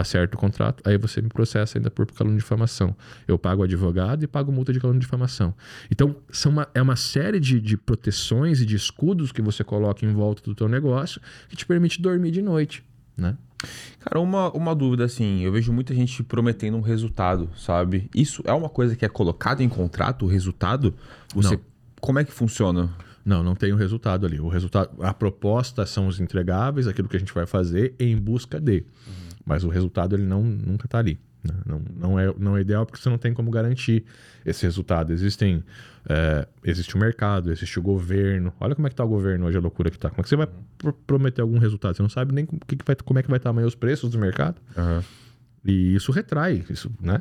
Tá 0.00 0.04
certo 0.04 0.32
o 0.32 0.38
contrato, 0.38 0.82
aí 0.86 0.96
você 0.96 1.20
me 1.20 1.28
processa 1.28 1.76
ainda 1.76 1.90
por 1.90 2.06
calúnia 2.06 2.38
de 2.38 2.42
difamação. 2.42 2.96
Eu 3.28 3.38
pago 3.38 3.60
o 3.60 3.64
advogado 3.64 4.22
e 4.22 4.26
pago 4.26 4.50
multa 4.50 4.72
de 4.72 4.80
calúnia 4.80 4.98
de 4.98 5.04
difamação. 5.04 5.52
Então, 5.90 6.16
são 6.32 6.52
uma, 6.52 6.66
é 6.72 6.80
uma 6.80 6.96
série 6.96 7.38
de, 7.38 7.60
de 7.60 7.76
proteções 7.76 8.62
e 8.62 8.64
de 8.64 8.74
escudos 8.74 9.30
que 9.30 9.42
você 9.42 9.62
coloca 9.62 10.06
em 10.06 10.10
volta 10.10 10.42
do 10.42 10.54
teu 10.54 10.68
negócio 10.68 11.20
que 11.50 11.56
te 11.56 11.66
permite 11.66 12.00
dormir 12.00 12.30
de 12.30 12.40
noite, 12.40 12.82
né? 13.14 13.36
Cara, 13.98 14.18
uma, 14.20 14.50
uma 14.52 14.74
dúvida 14.74 15.04
assim, 15.04 15.42
eu 15.42 15.52
vejo 15.52 15.70
muita 15.70 15.94
gente 15.94 16.22
prometendo 16.22 16.78
um 16.78 16.80
resultado, 16.80 17.50
sabe? 17.54 18.08
Isso 18.14 18.42
é 18.46 18.54
uma 18.54 18.70
coisa 18.70 18.96
que 18.96 19.04
é 19.04 19.08
colocada 19.10 19.62
em 19.62 19.68
contrato, 19.68 20.24
o 20.24 20.28
resultado? 20.28 20.94
Você, 21.34 21.56
Não. 21.56 21.60
Como 22.00 22.18
é 22.18 22.24
que 22.24 22.32
funciona? 22.32 22.88
Não, 23.22 23.42
não 23.42 23.54
tem 23.54 23.70
o 23.70 23.76
resultado 23.76 24.24
ali. 24.24 24.40
O 24.40 24.48
resultado, 24.48 24.90
a 25.04 25.12
proposta 25.12 25.84
são 25.84 26.06
os 26.06 26.20
entregáveis, 26.20 26.88
aquilo 26.88 27.06
que 27.06 27.16
a 27.16 27.20
gente 27.20 27.34
vai 27.34 27.44
fazer 27.44 27.94
em 27.98 28.16
busca 28.16 28.58
de. 28.58 28.86
Uhum. 29.06 29.29
Mas 29.50 29.64
o 29.64 29.68
resultado 29.68 30.14
ele 30.14 30.22
não, 30.22 30.44
nunca 30.44 30.86
está 30.86 30.98
ali. 31.00 31.18
Né? 31.42 31.54
Não, 31.66 31.82
não, 31.96 32.20
é, 32.20 32.32
não 32.38 32.56
é 32.56 32.60
ideal 32.60 32.86
porque 32.86 33.02
você 33.02 33.08
não 33.08 33.18
tem 33.18 33.34
como 33.34 33.50
garantir 33.50 34.04
esse 34.46 34.62
resultado. 34.62 35.12
Existem, 35.12 35.64
é, 36.08 36.46
existe 36.62 36.94
o 36.94 36.98
mercado, 37.00 37.50
existe 37.50 37.76
o 37.76 37.82
governo. 37.82 38.52
Olha 38.60 38.76
como 38.76 38.86
é 38.86 38.90
que 38.90 38.94
está 38.94 39.04
o 39.04 39.08
governo 39.08 39.46
hoje, 39.46 39.58
a 39.58 39.60
loucura 39.60 39.90
que 39.90 39.96
está. 39.96 40.08
Como 40.08 40.20
é 40.20 40.22
que 40.22 40.28
você 40.28 40.36
vai 40.36 40.46
pr 40.46 40.92
prometer 41.04 41.40
algum 41.40 41.58
resultado? 41.58 41.96
Você 41.96 42.02
não 42.02 42.08
sabe 42.08 42.32
nem 42.32 42.46
que 42.46 42.76
que 42.76 42.84
vai, 42.86 42.94
como 42.94 43.18
é 43.18 43.24
que 43.24 43.28
vai 43.28 43.38
estar 43.38 43.50
amanhã 43.50 43.66
os 43.66 43.74
preços 43.74 44.08
do 44.08 44.20
mercado. 44.20 44.62
Uhum. 44.76 45.02
E 45.64 45.96
isso 45.96 46.12
retrai, 46.12 46.64
isso, 46.70 46.88
né? 47.00 47.20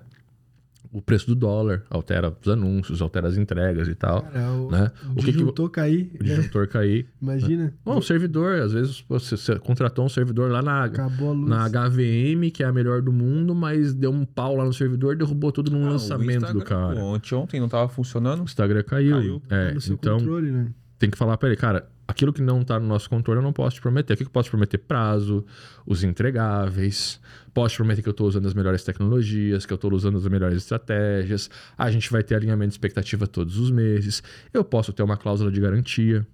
O 0.92 1.02
preço 1.02 1.28
do 1.28 1.36
dólar, 1.36 1.84
altera 1.90 2.36
os 2.42 2.48
anúncios, 2.48 3.02
altera 3.02 3.28
as 3.28 3.38
entregas 3.38 3.88
e 3.88 3.96
tal. 3.96 4.24
Cara, 4.24 4.52
o, 4.52 4.72
né? 4.72 4.92
o, 5.08 5.12
o 5.12 5.16
disjuntor 5.24 5.70
que, 5.70 5.76
cair. 5.76 6.12
O 6.20 6.24
disjuntor 6.24 6.68
cair. 6.68 7.08
Imagina. 7.22 7.66
Né? 7.66 7.74
Bom, 7.86 7.98
o 7.98 8.02
servidor, 8.02 8.60
às 8.60 8.74
vezes 8.74 9.04
você, 9.08 9.38
você, 9.38 9.60
contratou 9.60 10.06
um 10.06 10.10
servidor 10.10 10.50
lá 10.50 10.62
na, 10.62 10.88
na 10.88 11.70
HVM, 11.70 12.50
que 12.52 12.64
é 12.64 12.66
a 12.66 12.74
melhor 12.74 13.02
do 13.02 13.14
mundo, 13.14 13.54
mas 13.54 13.94
deu 13.94 14.12
um 14.12 14.26
pau 14.26 14.56
lá 14.56 14.66
no 14.66 14.74
servidor 14.74 15.16
derrubou 15.16 15.52
tudo 15.52 15.70
no 15.72 15.90
lançamento 15.90 16.52
do 16.54 16.62
cara. 16.62 17.00
Ontem, 17.00 17.36
ontem 17.36 17.60
não 17.60 17.68
estava 17.68 17.88
funcionando. 17.88 18.42
O 18.42 18.44
Instagram 18.44 18.84
caiu. 18.84 19.18
caiu. 19.18 19.42
É, 19.50 19.76
então, 19.90 20.18
controle, 20.18 20.52
né? 20.52 20.68
tem 20.98 21.10
que 21.10 21.18
falar 21.18 21.38
para 21.38 21.50
ele, 21.50 21.58
cara, 21.58 21.88
aquilo 22.10 22.34
que 22.34 22.42
não 22.42 22.62
está 22.62 22.80
no 22.80 22.88
nosso 22.88 23.08
controle 23.08 23.38
eu 23.38 23.44
não 23.44 23.54
posso 23.54 23.76
te 23.76 23.82
prometer. 23.82 24.16
O 24.16 24.18
que 24.18 24.24
eu 24.24 24.30
posso 24.32 24.48
te 24.48 24.50
prometer? 24.50 24.80
Prazo, 24.80 25.46
os 25.86 26.04
entregáveis, 26.04 27.22
posso 27.54 27.76
te 27.76 27.78
prometer 27.78 28.02
que 28.02 28.10
eu 28.10 28.12
estou 28.12 28.28
usando 28.28 28.48
as 28.48 28.56
melhores 28.56 28.84
tecnologias, 28.84 29.64
que 29.64 29.72
eu 29.72 29.76
estou 29.76 29.94
usando 29.94 30.18
as 30.18 30.28
melhores 30.28 30.58
estratégias, 30.58 31.52
a 31.78 31.92
gente 31.92 32.12
vai 32.12 32.24
ter 32.24 32.34
alinhamento 32.34 32.70
de 32.70 32.74
expectativa 32.74 33.28
todos 33.28 33.60
os 33.60 33.70
meses, 33.70 34.24
eu 34.52 34.64
posso 34.64 34.92
ter 34.92 35.04
uma 35.04 35.18
cláusula 35.18 35.52
de 35.52 35.62
garantia. 35.62 36.26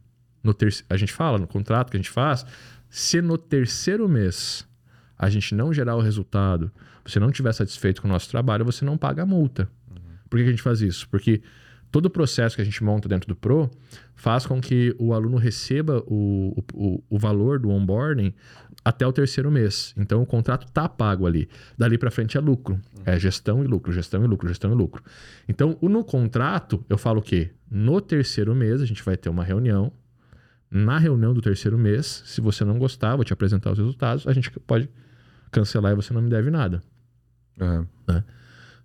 No 0.41 0.53
ter... 0.53 0.73
A 0.89 0.95
gente 0.95 1.11
fala 1.11 1.38
no 1.38 1.45
contrato 1.45 1.91
que 1.91 1.97
a 1.97 1.99
gente 1.99 2.09
faz, 2.09 2.45
se 2.89 3.21
no 3.21 3.38
terceiro 3.38 4.07
mês 4.07 4.65
a 5.17 5.29
gente 5.29 5.53
não 5.53 5.73
gerar 5.73 5.97
o 5.97 6.01
resultado, 6.01 6.71
você 7.03 7.19
não 7.19 7.31
estiver 7.31 7.51
satisfeito 7.51 8.01
com 8.01 8.07
o 8.07 8.11
nosso 8.11 8.29
trabalho, 8.29 8.63
você 8.63 8.85
não 8.85 8.97
paga 8.97 9.23
a 9.23 9.25
multa. 9.25 9.69
Uhum. 9.91 9.97
Por 10.29 10.39
que 10.39 10.45
a 10.45 10.49
gente 10.51 10.61
faz 10.61 10.79
isso? 10.79 11.09
Porque 11.09 11.41
todo 11.95 12.08
o 12.08 12.10
processo 12.10 12.58
que 12.58 12.62
a 12.62 12.65
gente 12.65 12.84
monta 12.84 13.08
dentro 13.08 13.25
do 13.25 13.38
Pro 13.38 13.71
faz 14.15 14.45
com 14.45 14.60
que 14.60 14.93
o 14.99 15.13
aluno 15.13 15.38
receba 15.38 16.03
o, 16.05 16.62
o, 16.73 17.01
o 17.10 17.17
valor 17.17 17.58
do 17.58 17.69
onboarding 17.69 18.34
até 18.84 19.08
o 19.08 19.13
terceiro 19.13 19.49
mês. 19.49 19.93
Então 19.95 20.21
o 20.21 20.25
contrato 20.25 20.67
está 20.67 20.89
pago 20.89 21.25
ali. 21.25 21.47
Dali 21.77 21.97
para 21.97 22.12
frente 22.12 22.38
é 22.38 22.41
lucro. 22.41 22.81
É 23.05 23.17
gestão 23.17 23.63
e 23.63 23.67
lucro, 23.67 23.93
gestão 23.93 24.25
e 24.25 24.27
lucro, 24.27 24.45
gestão 24.45 24.73
e 24.73 24.75
lucro. 24.75 25.01
Então 25.47 25.77
no 25.81 26.03
contrato 26.03 26.84
eu 26.89 26.97
falo 26.97 27.21
que 27.21 27.49
no 27.71 28.01
terceiro 28.01 28.53
mês 28.53 28.81
a 28.81 28.86
gente 28.86 29.01
vai 29.01 29.15
ter 29.15 29.29
uma 29.29 29.45
reunião. 29.45 29.89
Na 30.69 30.97
reunião 30.97 31.34
do 31.34 31.41
terceiro 31.41 31.77
mês, 31.77 32.23
se 32.25 32.41
você 32.41 32.65
não 32.65 32.77
gostar, 32.77 33.15
vou 33.15 33.23
te 33.23 33.31
apresentar 33.31 33.71
os 33.71 33.77
resultados, 33.77 34.27
a 34.27 34.34
gente 34.34 34.51
pode 34.51 34.89
cancelar 35.49 35.93
e 35.93 35.95
você 35.95 36.13
não 36.13 36.21
me 36.21 36.29
deve 36.29 36.51
nada. 36.51 36.84
Uhum. 37.58 37.88
Né? 38.05 38.23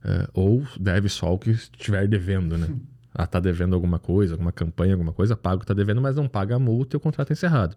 É, 0.04 0.28
ou 0.32 0.64
deve 0.78 1.08
só 1.08 1.34
o 1.34 1.38
que 1.40 1.50
estiver 1.50 2.06
devendo, 2.06 2.56
né? 2.56 2.68
Ah, 3.20 3.26
tá 3.26 3.38
devendo 3.38 3.74
alguma 3.74 3.98
coisa, 3.98 4.32
alguma 4.32 4.50
campanha, 4.50 4.94
alguma 4.94 5.12
coisa, 5.12 5.36
paga 5.36 5.56
o 5.56 5.60
que 5.60 5.66
tá 5.66 5.74
devendo, 5.74 6.00
mas 6.00 6.16
não 6.16 6.26
paga 6.26 6.56
a 6.56 6.58
multa 6.58 6.96
e 6.96 6.98
o 6.98 7.00
contrato 7.00 7.28
é 7.30 7.32
encerrado. 7.34 7.76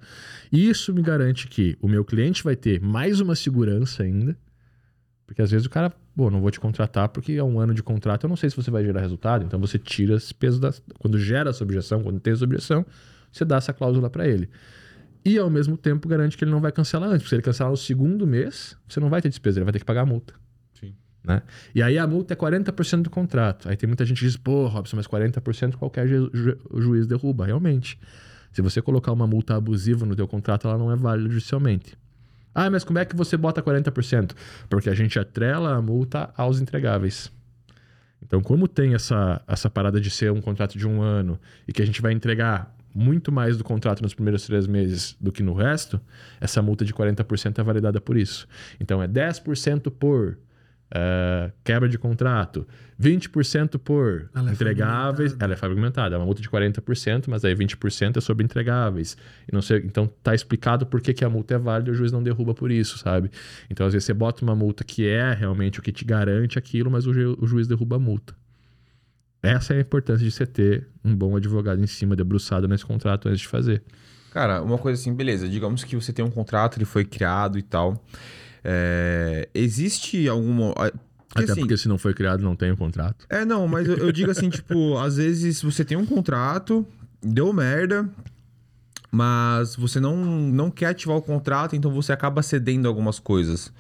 Isso 0.49 0.93
me 0.93 1.01
garante 1.01 1.49
que 1.49 1.77
o 1.82 1.88
meu 1.88 2.06
cliente 2.06 2.41
vai 2.41 2.56
ter 2.56 2.79
mais 2.79 3.19
uma 3.19 3.36
segurança 3.36 4.03
ainda, 4.03 4.38
porque 5.27 5.41
às 5.41 5.51
vezes 5.51 5.67
o 5.67 5.69
cara, 5.69 5.91
pô, 6.15 6.32
não 6.32 6.39
vou 6.39 6.49
te 6.49 6.62
contratar 6.62 7.10
porque 7.10 7.34
é 7.34 7.43
um 7.43 7.60
ano 7.60 7.73
de 7.73 7.84
contrato, 7.84 8.23
eu 8.23 8.29
não 8.29 8.38
sei 8.38 8.49
se 8.49 8.56
você 8.56 8.71
vai 8.71 8.86
gerar 8.86 9.01
resultado, 9.01 9.43
então 9.43 9.60
você 9.60 9.77
tira 9.77 10.15
esse 10.15 10.34
peso 10.34 10.62
da. 10.62 10.73
Quando 10.97 11.19
gera 11.19 11.49
essa 11.49 11.62
objeção, 11.62 12.01
quando 12.01 12.21
tem 12.21 12.32
essa 12.32 12.45
objeção, 12.45 12.86
você 13.29 13.43
dá 13.43 13.58
essa 13.58 13.73
cláusula 13.73 14.10
para 14.10 14.25
ele. 14.25 14.49
E 15.25 15.38
ao 15.38 15.49
mesmo 15.49 15.75
tempo 15.75 16.08
garante 16.08 16.38
que 16.38 16.45
ele 16.45 16.51
não 16.51 16.62
vai 16.62 16.71
cancelar 16.71 17.10
antes, 17.10 17.23
porque 17.23 17.29
se 17.29 17.36
ele 17.36 17.41
cancelar 17.41 17.71
no 17.71 17.77
segundo 17.77 18.25
mês, 18.25 18.77
você 18.88 19.01
não 19.01 19.10
vai 19.10 19.21
ter 19.21 19.27
despesa, 19.27 19.60
ele 19.60 19.65
vai 19.65 19.73
ter 19.73 19.79
que 19.79 19.86
pagar 19.86 20.03
a 20.03 20.06
multa. 20.06 20.34
Né? 21.23 21.41
E 21.73 21.81
aí 21.81 21.97
a 21.97 22.05
multa 22.05 22.33
é 22.33 22.38
40% 22.38 23.03
do 23.03 23.09
contrato. 23.09 23.69
Aí 23.69 23.77
tem 23.77 23.88
muita 23.88 24.05
gente 24.05 24.19
que 24.19 24.25
diz, 24.25 24.36
pô, 24.36 24.67
Robson, 24.67 24.97
mas 24.97 25.07
40% 25.07 25.75
qualquer 25.75 26.07
ju 26.07 26.29
ju 26.33 26.57
juiz 26.75 27.07
derruba. 27.07 27.45
Realmente. 27.45 27.97
Se 28.51 28.62
você 28.62 28.81
colocar 28.81 29.12
uma 29.12 29.25
multa 29.25 29.55
abusiva 29.55 30.05
no 30.05 30.15
teu 30.15 30.27
contrato, 30.27 30.67
ela 30.67 30.77
não 30.77 30.91
é 30.91 30.95
válida 30.95 31.27
judicialmente. 31.27 31.97
Ah, 32.53 32.69
mas 32.69 32.83
como 32.83 32.99
é 32.99 33.05
que 33.05 33.15
você 33.15 33.36
bota 33.36 33.63
40%? 33.63 34.33
Porque 34.69 34.89
a 34.89 34.93
gente 34.93 35.17
atrela 35.17 35.75
a 35.75 35.81
multa 35.81 36.31
aos 36.38 36.62
entregáveis. 36.62 37.31
Então, 38.21 38.41
como 38.41 38.67
tem 38.67 38.93
essa, 38.93 39.41
essa 39.47 39.69
parada 39.69 39.99
de 39.99 40.09
ser 40.09 40.31
um 40.31 40.39
contrato 40.39 40.77
de 40.77 40.88
um 40.88 41.01
ano 41.01 41.39
e 41.67 41.73
que 41.73 41.81
a 41.81 41.86
gente 41.86 42.01
vai 42.01 42.13
entregar 42.13 42.73
muito 42.93 43.31
mais 43.31 43.57
do 43.57 43.63
contrato 43.63 44.03
nos 44.03 44.13
primeiros 44.13 44.45
três 44.45 44.67
meses 44.67 45.17
do 45.19 45.31
que 45.31 45.41
no 45.41 45.53
resto, 45.53 45.99
essa 46.39 46.62
multa 46.62 46.86
de 46.86 46.93
40% 46.93 47.57
é 47.57 47.63
validada 47.63 47.99
por 47.99 48.15
isso. 48.15 48.47
Então, 48.79 49.01
é 49.01 49.07
10% 49.07 49.91
por 49.91 50.38
uh, 50.93 51.51
quebra 51.63 51.89
de 51.89 51.97
contrato, 51.97 52.67
20% 53.01 53.79
por 53.79 54.29
Ela 54.34 54.49
é 54.49 54.53
entregáveis. 54.53 55.32
fragmentada. 55.32 55.43
ela 55.45 55.53
é 55.53 55.58
fragmentada, 55.58 56.15
é 56.15 56.17
uma 56.17 56.25
multa 56.25 56.41
de 56.41 56.49
40%, 56.49 57.25
mas 57.27 57.43
aí 57.43 57.56
20% 57.56 58.17
é 58.17 58.21
sobre 58.21 58.43
entregáveis. 58.45 59.17
E 59.51 59.53
não 59.53 59.62
sei, 59.62 59.79
então 59.79 60.08
tá 60.21 60.34
explicado 60.36 60.86
por 60.86 61.01
que, 61.01 61.13
que 61.13 61.25
a 61.25 61.29
multa 61.29 61.56
é 61.56 61.58
válida 61.58 61.89
e 61.89 61.93
o 61.93 61.95
juiz 61.95 62.12
não 62.12 62.21
derruba 62.23 62.53
por 62.53 62.71
isso, 62.71 62.97
sabe? 62.97 63.29
Então 63.69 63.86
às 63.88 63.93
vezes 63.93 64.06
você 64.06 64.13
bota 64.13 64.43
uma 64.43 64.56
multa 64.56 64.84
que 64.84 65.08
é 65.08 65.34
realmente 65.34 65.79
o 65.79 65.84
que 65.84 65.91
te 65.91 66.06
garante 66.06 66.58
aquilo, 66.60 66.89
mas 66.91 67.06
o, 67.08 67.13
ju- 67.13 67.38
o 67.41 67.47
juiz 67.47 67.67
derruba 67.67 67.95
a 67.95 67.99
multa. 67.99 68.36
Essa 69.41 69.73
é 69.73 69.77
a 69.77 69.82
importância 69.82 70.23
de 70.23 70.32
você 70.32 70.45
ter 70.45 70.88
um 71.03 71.13
bom 71.13 71.36
advogado 71.36 71.82
em 71.82 71.88
cima, 71.88 72.15
debruçado 72.15 72.65
nesse 72.67 72.86
contrato 72.86 73.27
antes 73.27 73.41
de 73.41 73.47
fazer. 73.47 73.84
Cara, 74.32 74.62
uma 74.62 74.77
coisa 74.77 74.99
assim, 74.99 75.13
beleza. 75.13 75.49
Digamos 75.49 75.84
que 75.84 75.95
você 75.95 76.13
tem 76.13 76.23
um 76.23 76.32
contrato, 76.32 76.77
ele 76.77 76.86
foi 76.86 77.03
criado 77.03 77.58
e 77.60 77.62
tal. 77.62 78.01
É, 78.63 79.49
existe 79.54 80.28
alguma. 80.28 80.73
Porque, 80.73 81.43
Até 81.43 81.52
assim, 81.52 81.62
porque 81.62 81.78
se 81.78 81.88
não 81.88 81.97
foi 81.97 82.13
criado, 82.13 82.43
não 82.43 82.56
tem 82.56 82.71
o 82.71 82.78
contrato. 82.78 83.26
É, 83.30 83.43
não, 83.43 83.67
mas 83.67 83.88
eu, 83.88 83.97
eu 83.97 84.12
digo 84.12 84.30
assim, 84.30 84.49
tipo, 84.52 84.97
às 84.97 85.17
vezes 85.17 85.62
você 85.62 85.84
tem 85.84 85.97
um 85.97 86.06
contrato, 86.06 86.86
deu 87.21 87.52
merda, 87.52 88.08
mas 89.12 89.76
você 89.76 89.99
não, 89.99 90.15
não 90.15 90.69
quer 90.71 90.88
ativar 90.88 91.17
o 91.17 91.21
contrato, 91.21 91.76
então 91.76 91.91
você 91.91 92.12
acaba 92.12 92.41
cedendo 92.41 92.88
algumas 92.88 93.19
coisas 93.19 93.71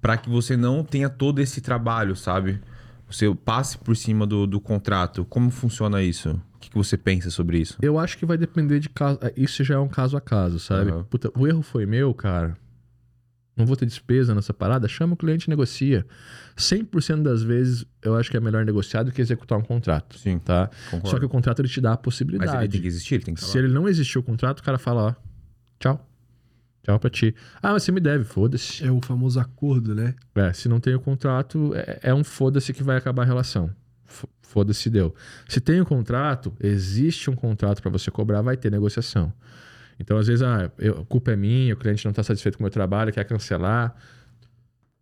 para 0.00 0.16
que 0.16 0.30
você 0.30 0.56
não 0.56 0.82
tenha 0.82 1.08
todo 1.08 1.40
esse 1.40 1.60
trabalho, 1.60 2.16
sabe? 2.16 2.60
Você 3.08 3.32
passe 3.34 3.76
por 3.76 3.96
cima 3.96 4.26
do, 4.26 4.46
do 4.46 4.60
contrato. 4.60 5.24
Como 5.24 5.50
funciona 5.50 6.00
isso? 6.02 6.30
O 6.30 6.58
que, 6.60 6.70
que 6.70 6.76
você 6.76 6.96
pensa 6.96 7.28
sobre 7.30 7.58
isso? 7.58 7.76
Eu 7.82 7.98
acho 7.98 8.16
que 8.16 8.24
vai 8.24 8.38
depender 8.38 8.78
de 8.78 8.88
caso. 8.88 9.18
Isso 9.36 9.64
já 9.64 9.74
é 9.74 9.78
um 9.78 9.88
caso 9.88 10.16
a 10.16 10.20
caso, 10.20 10.58
sabe? 10.60 10.90
Aham. 10.90 11.04
Puta, 11.04 11.30
o 11.36 11.46
erro 11.46 11.62
foi 11.62 11.86
meu, 11.86 12.14
cara. 12.14 12.56
Não 13.60 13.66
vou 13.66 13.76
ter 13.76 13.86
despesa 13.86 14.34
nessa 14.34 14.52
parada. 14.52 14.88
Chama 14.88 15.14
o 15.14 15.16
cliente 15.16 15.44
e 15.46 15.50
negocia. 15.50 16.04
100% 16.56 17.22
das 17.22 17.42
vezes 17.42 17.84
eu 18.02 18.16
acho 18.16 18.30
que 18.30 18.36
é 18.36 18.40
melhor 18.40 18.64
negociar 18.64 19.02
do 19.02 19.12
que 19.12 19.20
executar 19.20 19.58
um 19.58 19.62
contrato. 19.62 20.18
Sim, 20.18 20.38
Tá? 20.38 20.68
concordo. 20.90 21.08
Só 21.10 21.18
que 21.18 21.24
o 21.24 21.28
contrato 21.28 21.60
ele 21.60 21.68
te 21.68 21.80
dá 21.80 21.90
a 21.90 21.92
Mas 21.92 22.00
possibilidade. 22.02 22.56
ele 22.64 22.68
tem 22.68 22.80
que 22.80 22.86
existir, 22.88 23.14
ele 23.16 23.24
tem 23.24 23.34
que 23.34 23.40
Se 23.40 23.52
falar. 23.52 23.64
ele 23.64 23.72
não 23.72 23.88
existir 23.88 24.18
o 24.18 24.22
contrato, 24.22 24.60
o 24.60 24.62
cara 24.62 24.78
fala, 24.78 25.02
ó, 25.02 25.14
tchau. 25.78 26.06
Tchau 26.82 26.98
pra 26.98 27.10
ti. 27.10 27.34
Ah, 27.62 27.72
mas 27.72 27.82
você 27.82 27.92
me 27.92 28.00
deve, 28.00 28.24
foda-se. 28.24 28.82
É 28.84 28.90
o 28.90 29.00
famoso 29.02 29.38
acordo, 29.38 29.94
né? 29.94 30.14
É, 30.34 30.52
se 30.52 30.66
não 30.68 30.80
tem 30.80 30.94
o 30.94 31.00
contrato, 31.00 31.72
é, 31.74 32.00
é 32.04 32.14
um 32.14 32.24
foda-se 32.24 32.72
que 32.72 32.82
vai 32.82 32.96
acabar 32.96 33.22
a 33.22 33.26
relação. 33.26 33.70
Foda-se 34.42 34.88
deu. 34.90 35.14
Se 35.48 35.60
tem 35.60 35.80
o 35.80 35.86
contrato, 35.86 36.52
existe 36.58 37.30
um 37.30 37.36
contrato 37.36 37.80
pra 37.82 37.90
você 37.90 38.10
cobrar, 38.10 38.40
vai 38.42 38.56
ter 38.56 38.70
negociação. 38.70 39.32
Então, 40.00 40.16
às 40.16 40.26
vezes, 40.26 40.42
ah, 40.42 40.72
eu- 40.78 41.00
a 41.02 41.04
culpa 41.04 41.30
é 41.32 41.36
minha, 41.36 41.74
o 41.74 41.76
cliente 41.76 42.04
não 42.06 42.12
tá 42.12 42.22
satisfeito 42.22 42.56
com 42.56 42.64
o 42.64 42.64
meu 42.64 42.70
trabalho, 42.70 43.12
quer 43.12 43.22
cancelar. 43.24 43.94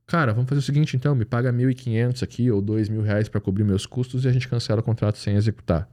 Cara, 0.07 0.33
vamos 0.33 0.49
fazer 0.49 0.59
o 0.59 0.63
seguinte, 0.63 0.97
então, 0.97 1.15
me 1.15 1.25
paga 1.25 1.53
1.500 1.53 2.23
aqui 2.23 2.51
ou 2.51 2.61
2.000 2.63 3.03
reais 3.03 3.29
pra 3.29 3.41
cobrir 3.41 3.63
meus 3.63 3.85
custos 3.87 4.25
e 4.25 4.29
a 4.29 4.33
gente 4.33 4.49
cancela 4.49 4.81
o 4.81 4.83
contrato 4.83 5.19
sem 5.19 5.37
executar. 5.37 5.89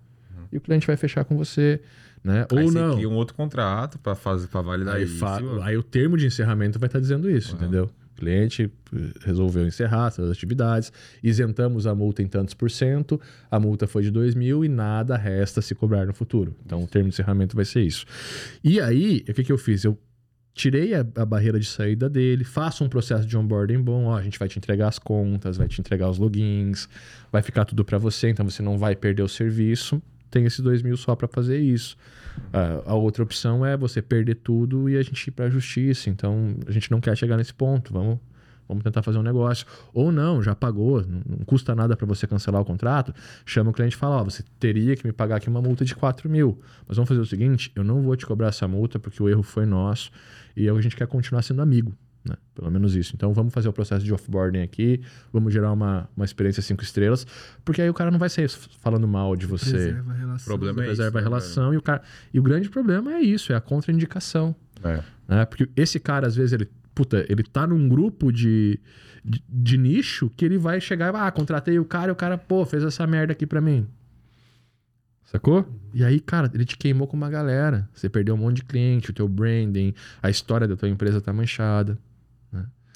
E 0.51 0.57
o 0.57 0.61
cliente 0.61 0.87
vai 0.87 0.95
fechar 0.95 1.25
com 1.25 1.35
você, 1.37 1.81
né? 2.23 2.45
Aí 2.51 2.63
ou 2.63 2.71
você 2.71 2.79
não. 2.79 2.95
cria 2.95 3.09
um 3.09 3.15
outro 3.15 3.35
contrato 3.35 3.99
para 3.99 4.15
fazer 4.15 4.47
para 4.47 4.61
validar 4.61 4.95
Aí, 4.95 5.03
isso. 5.03 5.17
fa- 5.19 5.41
aí 5.63 5.75
o 5.75 5.83
termo 5.83 6.15
de 6.17 6.25
encerramento 6.25 6.79
vai 6.79 6.87
estar 6.87 6.99
dizendo 6.99 7.29
isso, 7.29 7.51
Uhum. 7.51 7.57
entendeu? 7.57 7.89
O 8.15 8.19
cliente 8.19 8.71
resolveu 9.21 9.67
encerrar 9.67 10.09
suas 10.09 10.31
atividades, 10.31 10.91
isentamos 11.21 11.85
a 11.85 11.93
multa 11.93 12.23
em 12.23 12.27
tantos 12.27 12.53
por 12.53 12.71
cento, 12.71 13.19
a 13.51 13.59
multa 13.59 13.85
foi 13.87 14.03
de 14.03 14.11
2 14.11 14.35
mil 14.35 14.63
e 14.63 14.69
nada 14.69 15.17
resta 15.17 15.61
se 15.61 15.75
cobrar 15.75 16.05
no 16.05 16.13
futuro. 16.13 16.55
Então 16.65 16.81
o 16.81 16.87
termo 16.87 17.09
de 17.09 17.13
encerramento 17.13 17.55
vai 17.55 17.65
ser 17.65 17.81
isso. 17.81 18.05
E 18.63 18.79
aí, 18.79 19.25
o 19.27 19.33
que, 19.33 19.43
que 19.43 19.51
eu 19.51 19.57
fiz? 19.57 19.83
Eu 19.83 19.99
tirei 20.53 20.95
a, 20.95 21.01
a 21.01 21.25
barreira 21.25 21.59
de 21.59 21.65
saída 21.65 22.09
dele, 22.09 22.45
faço 22.45 22.85
um 22.85 22.89
processo 22.89 23.27
de 23.27 23.37
onboarding 23.37 23.81
bom, 23.81 24.05
ó, 24.05 24.17
a 24.17 24.23
gente 24.23 24.39
vai 24.39 24.47
te 24.47 24.57
entregar 24.57 24.87
as 24.87 24.97
contas, 24.97 25.57
vai 25.57 25.67
te 25.67 25.81
entregar 25.81 26.09
os 26.09 26.17
logins, 26.17 26.87
vai 27.29 27.41
ficar 27.41 27.65
tudo 27.65 27.83
para 27.83 27.97
você, 27.97 28.29
então 28.29 28.49
você 28.49 28.63
não 28.63 28.77
vai 28.77 28.95
perder 28.95 29.23
o 29.23 29.27
serviço. 29.27 30.01
Tem 30.29 30.45
esses 30.45 30.59
2 30.59 30.81
mil 30.81 30.97
só 30.97 31.15
para 31.15 31.27
fazer 31.27 31.59
isso. 31.59 31.97
Ah, 32.51 32.81
a 32.85 32.95
outra 32.95 33.23
opção 33.23 33.65
é 33.65 33.77
você 33.77 34.01
perder 34.01 34.35
tudo 34.35 34.89
e 34.89 34.97
a 34.97 35.03
gente 35.03 35.27
ir 35.27 35.31
para 35.31 35.45
a 35.45 35.49
justiça. 35.49 36.09
Então, 36.09 36.55
a 36.67 36.71
gente 36.71 36.91
não 36.91 36.99
quer 36.99 37.15
chegar 37.17 37.37
nesse 37.37 37.53
ponto. 37.53 37.93
Vamos, 37.93 38.19
vamos 38.67 38.83
tentar 38.83 39.01
fazer 39.01 39.17
um 39.17 39.23
negócio. 39.23 39.65
Ou 39.93 40.11
não, 40.11 40.41
já 40.41 40.55
pagou, 40.55 41.01
não, 41.01 41.21
não 41.25 41.45
custa 41.45 41.73
nada 41.75 41.95
para 41.95 42.05
você 42.05 42.27
cancelar 42.27 42.61
o 42.61 42.65
contrato. 42.65 43.13
Chama 43.45 43.71
o 43.71 43.73
cliente 43.73 43.95
e 43.95 43.99
fala: 43.99 44.17
Ó, 44.17 44.23
você 44.23 44.43
teria 44.59 44.95
que 44.95 45.05
me 45.05 45.13
pagar 45.13 45.37
aqui 45.37 45.49
uma 45.49 45.61
multa 45.61 45.85
de 45.85 45.95
4 45.95 46.29
mil. 46.29 46.59
Mas 46.87 46.97
vamos 46.97 47.07
fazer 47.07 47.21
o 47.21 47.25
seguinte: 47.25 47.71
eu 47.75 47.83
não 47.83 48.01
vou 48.01 48.15
te 48.15 48.25
cobrar 48.25 48.47
essa 48.47 48.67
multa 48.67 48.99
porque 48.99 49.21
o 49.21 49.29
erro 49.29 49.43
foi 49.43 49.65
nosso 49.65 50.11
e 50.55 50.69
a 50.69 50.81
gente 50.81 50.95
quer 50.95 51.07
continuar 51.07 51.41
sendo 51.41 51.61
amigo. 51.61 51.95
Né? 52.27 52.35
Pelo 52.55 52.71
menos 52.71 52.95
isso. 52.95 53.13
Então 53.15 53.33
vamos 53.33 53.53
fazer 53.53 53.69
o 53.69 53.73
processo 53.73 54.03
de 54.03 54.11
offboarding 54.11 54.61
aqui, 54.61 54.99
vamos 55.31 55.53
gerar 55.53 55.71
uma, 55.71 56.09
uma 56.15 56.25
experiência 56.25 56.61
cinco 56.63 56.81
estrelas, 56.81 57.25
porque 57.63 57.81
aí 57.81 57.89
o 57.89 57.93
cara 57.93 58.09
não 58.09 58.17
vai 58.17 58.29
sair 58.29 58.49
falando 58.49 59.07
mal 59.07 59.35
de 59.35 59.45
você 59.45 59.71
Preserva 59.71 60.11
a 60.11 60.15
relação. 60.15 60.45
Problema 60.45 60.81
é 60.81 60.85
preserva 60.85 61.07
isso, 61.07 61.17
a 61.17 61.21
né, 61.21 61.27
relação 61.27 61.73
e 61.73 61.77
o 61.77 61.81
cara 61.81 62.01
e 62.33 62.39
o 62.39 62.43
grande 62.43 62.69
problema 62.69 63.13
é 63.13 63.21
isso 63.21 63.53
é 63.53 63.55
a 63.55 63.61
contraindicação 63.61 64.55
É. 64.83 65.03
né 65.27 65.45
porque 65.45 65.69
esse 65.75 65.99
cara 65.99 66.25
às 66.25 66.35
vezes 66.35 66.53
ele 66.53 66.67
puta 66.95 67.25
ele 67.29 67.43
tá 67.43 67.67
num 67.67 67.87
grupo 67.87 68.31
de, 68.31 68.79
de, 69.23 69.43
de 69.47 69.77
nicho 69.77 70.31
que 70.35 70.45
ele 70.45 70.57
vai 70.57 70.81
chegar 70.81 71.13
e 71.13 71.17
ah 71.17 71.29
contratei 71.31 71.77
o 71.77 71.85
cara 71.85 72.07
e 72.07 72.11
o 72.11 72.15
cara 72.15 72.37
pô 72.37 72.65
fez 72.65 72.83
essa 72.83 73.05
merda 73.05 73.33
aqui 73.33 73.45
pra 73.45 73.61
mim 73.61 73.87
sacou 75.25 75.67
e 75.93 76.03
aí 76.03 76.19
cara 76.19 76.49
ele 76.53 76.65
te 76.65 76.77
queimou 76.77 77.07
com 77.07 77.15
uma 77.17 77.29
galera 77.29 77.87
você 77.93 78.09
perdeu 78.09 78.33
um 78.33 78.37
monte 78.37 78.57
de 78.57 78.63
cliente 78.63 79.11
o 79.11 79.13
teu 79.13 79.27
branding 79.27 79.93
a 80.23 80.29
história 80.29 80.67
da 80.67 80.75
tua 80.75 80.89
empresa 80.89 81.21
tá 81.21 81.31
manchada 81.33 81.97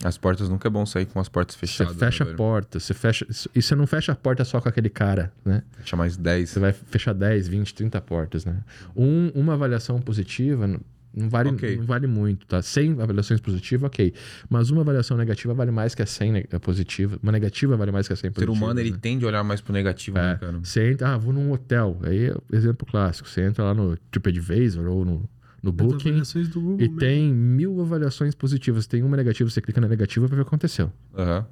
As 0.03 0.17
portas 0.17 0.47
nunca 0.47 0.67
é 0.67 0.71
bom 0.71 0.85
sair 0.85 1.05
com 1.05 1.19
as 1.19 1.27
portas 1.27 1.55
fechadas. 1.55 1.93
você 1.93 1.99
fecha 1.99 2.23
né, 2.25 2.31
a 2.31 2.35
porta 2.35 2.79
você 2.79 2.93
fecha 2.93 3.27
e 3.53 3.61
você 3.61 3.75
não 3.75 3.85
fecha 3.85 4.11
a 4.13 4.15
porta 4.15 4.45
só 4.45 4.61
com 4.61 4.69
aquele 4.69 4.89
cara 4.89 5.31
né 5.43 5.61
Fecha 5.77 5.95
mais 5.97 6.15
10. 6.15 6.49
Você 6.49 6.59
vai 6.59 6.71
fechar 6.71 7.13
10, 7.13 7.47
20, 7.47 7.73
30 7.73 7.99
portas, 7.99 8.45
né? 8.45 8.57
Um- 8.95 9.29
uma 9.35 9.53
avaliação 9.53 9.99
positiva 9.99 10.67
não, 11.11 11.27
vale, 11.27 11.49
Ok. 11.49 11.75
não 11.77 11.85
vale 11.85 12.05
muito, 12.07 12.45
tá? 12.45 12.61
100 12.61 13.01
avaliações 13.01 13.41
positivas, 13.41 13.87
ok. 13.87 14.13
Mas 14.47 14.69
uma 14.69 14.81
avaliação 14.81 15.17
negativa 15.17 15.53
vale 15.55 15.71
mais 15.71 15.95
que 15.95 16.03
a 16.03 16.05
100 16.05 16.31
ne- 16.31 16.43
positiva. 16.61 17.17
Uma 17.21 17.31
negativa 17.31 17.75
vale 17.75 17.91
mais 17.91 18.05
que 18.07 18.13
a 18.13 18.15
100 18.15 18.29
O 18.29 18.33
ser 18.33 18.45
positiva. 18.45 18.65
humano, 18.65 18.79
ele 18.79 18.91
né? 18.91 18.97
tende 19.01 19.25
a 19.25 19.27
olhar 19.27 19.43
mais 19.43 19.59
pro 19.59 19.73
negativo, 19.73 20.17
É, 20.19 20.21
né, 20.33 20.37
cara? 20.39 20.59
Você 20.63 20.91
entra, 20.91 21.09
ah, 21.15 21.17
vou 21.17 21.33
num 21.33 21.51
hotel. 21.51 21.99
Aí 22.03 22.31
exemplo 22.53 22.85
clássico. 22.85 23.27
Você 23.27 23.41
entra 23.41 23.63
lá 23.65 23.73
no 23.73 23.97
TripAdvisor 24.11 24.85
ou 24.87 25.03
no, 25.03 25.29
no 25.63 25.71
Booking 25.71 26.09
avaliações 26.09 26.47
do 26.49 26.59
Google 26.61 26.77
e 26.79 26.83
mesmo. 26.87 26.97
tem 26.99 27.33
mil 27.33 27.81
avaliações 27.81 28.33
positivas. 28.35 28.87
Tem 28.87 29.03
uma 29.03 29.17
negativa, 29.17 29.49
você 29.49 29.61
clica 29.61 29.79
na 29.81 29.87
negativa 29.87 30.27
pra 30.27 30.35
ver 30.35 30.41
o 30.41 30.45
que 30.45 30.49
aconteceu. 30.49 30.91
Aham. 31.17 31.45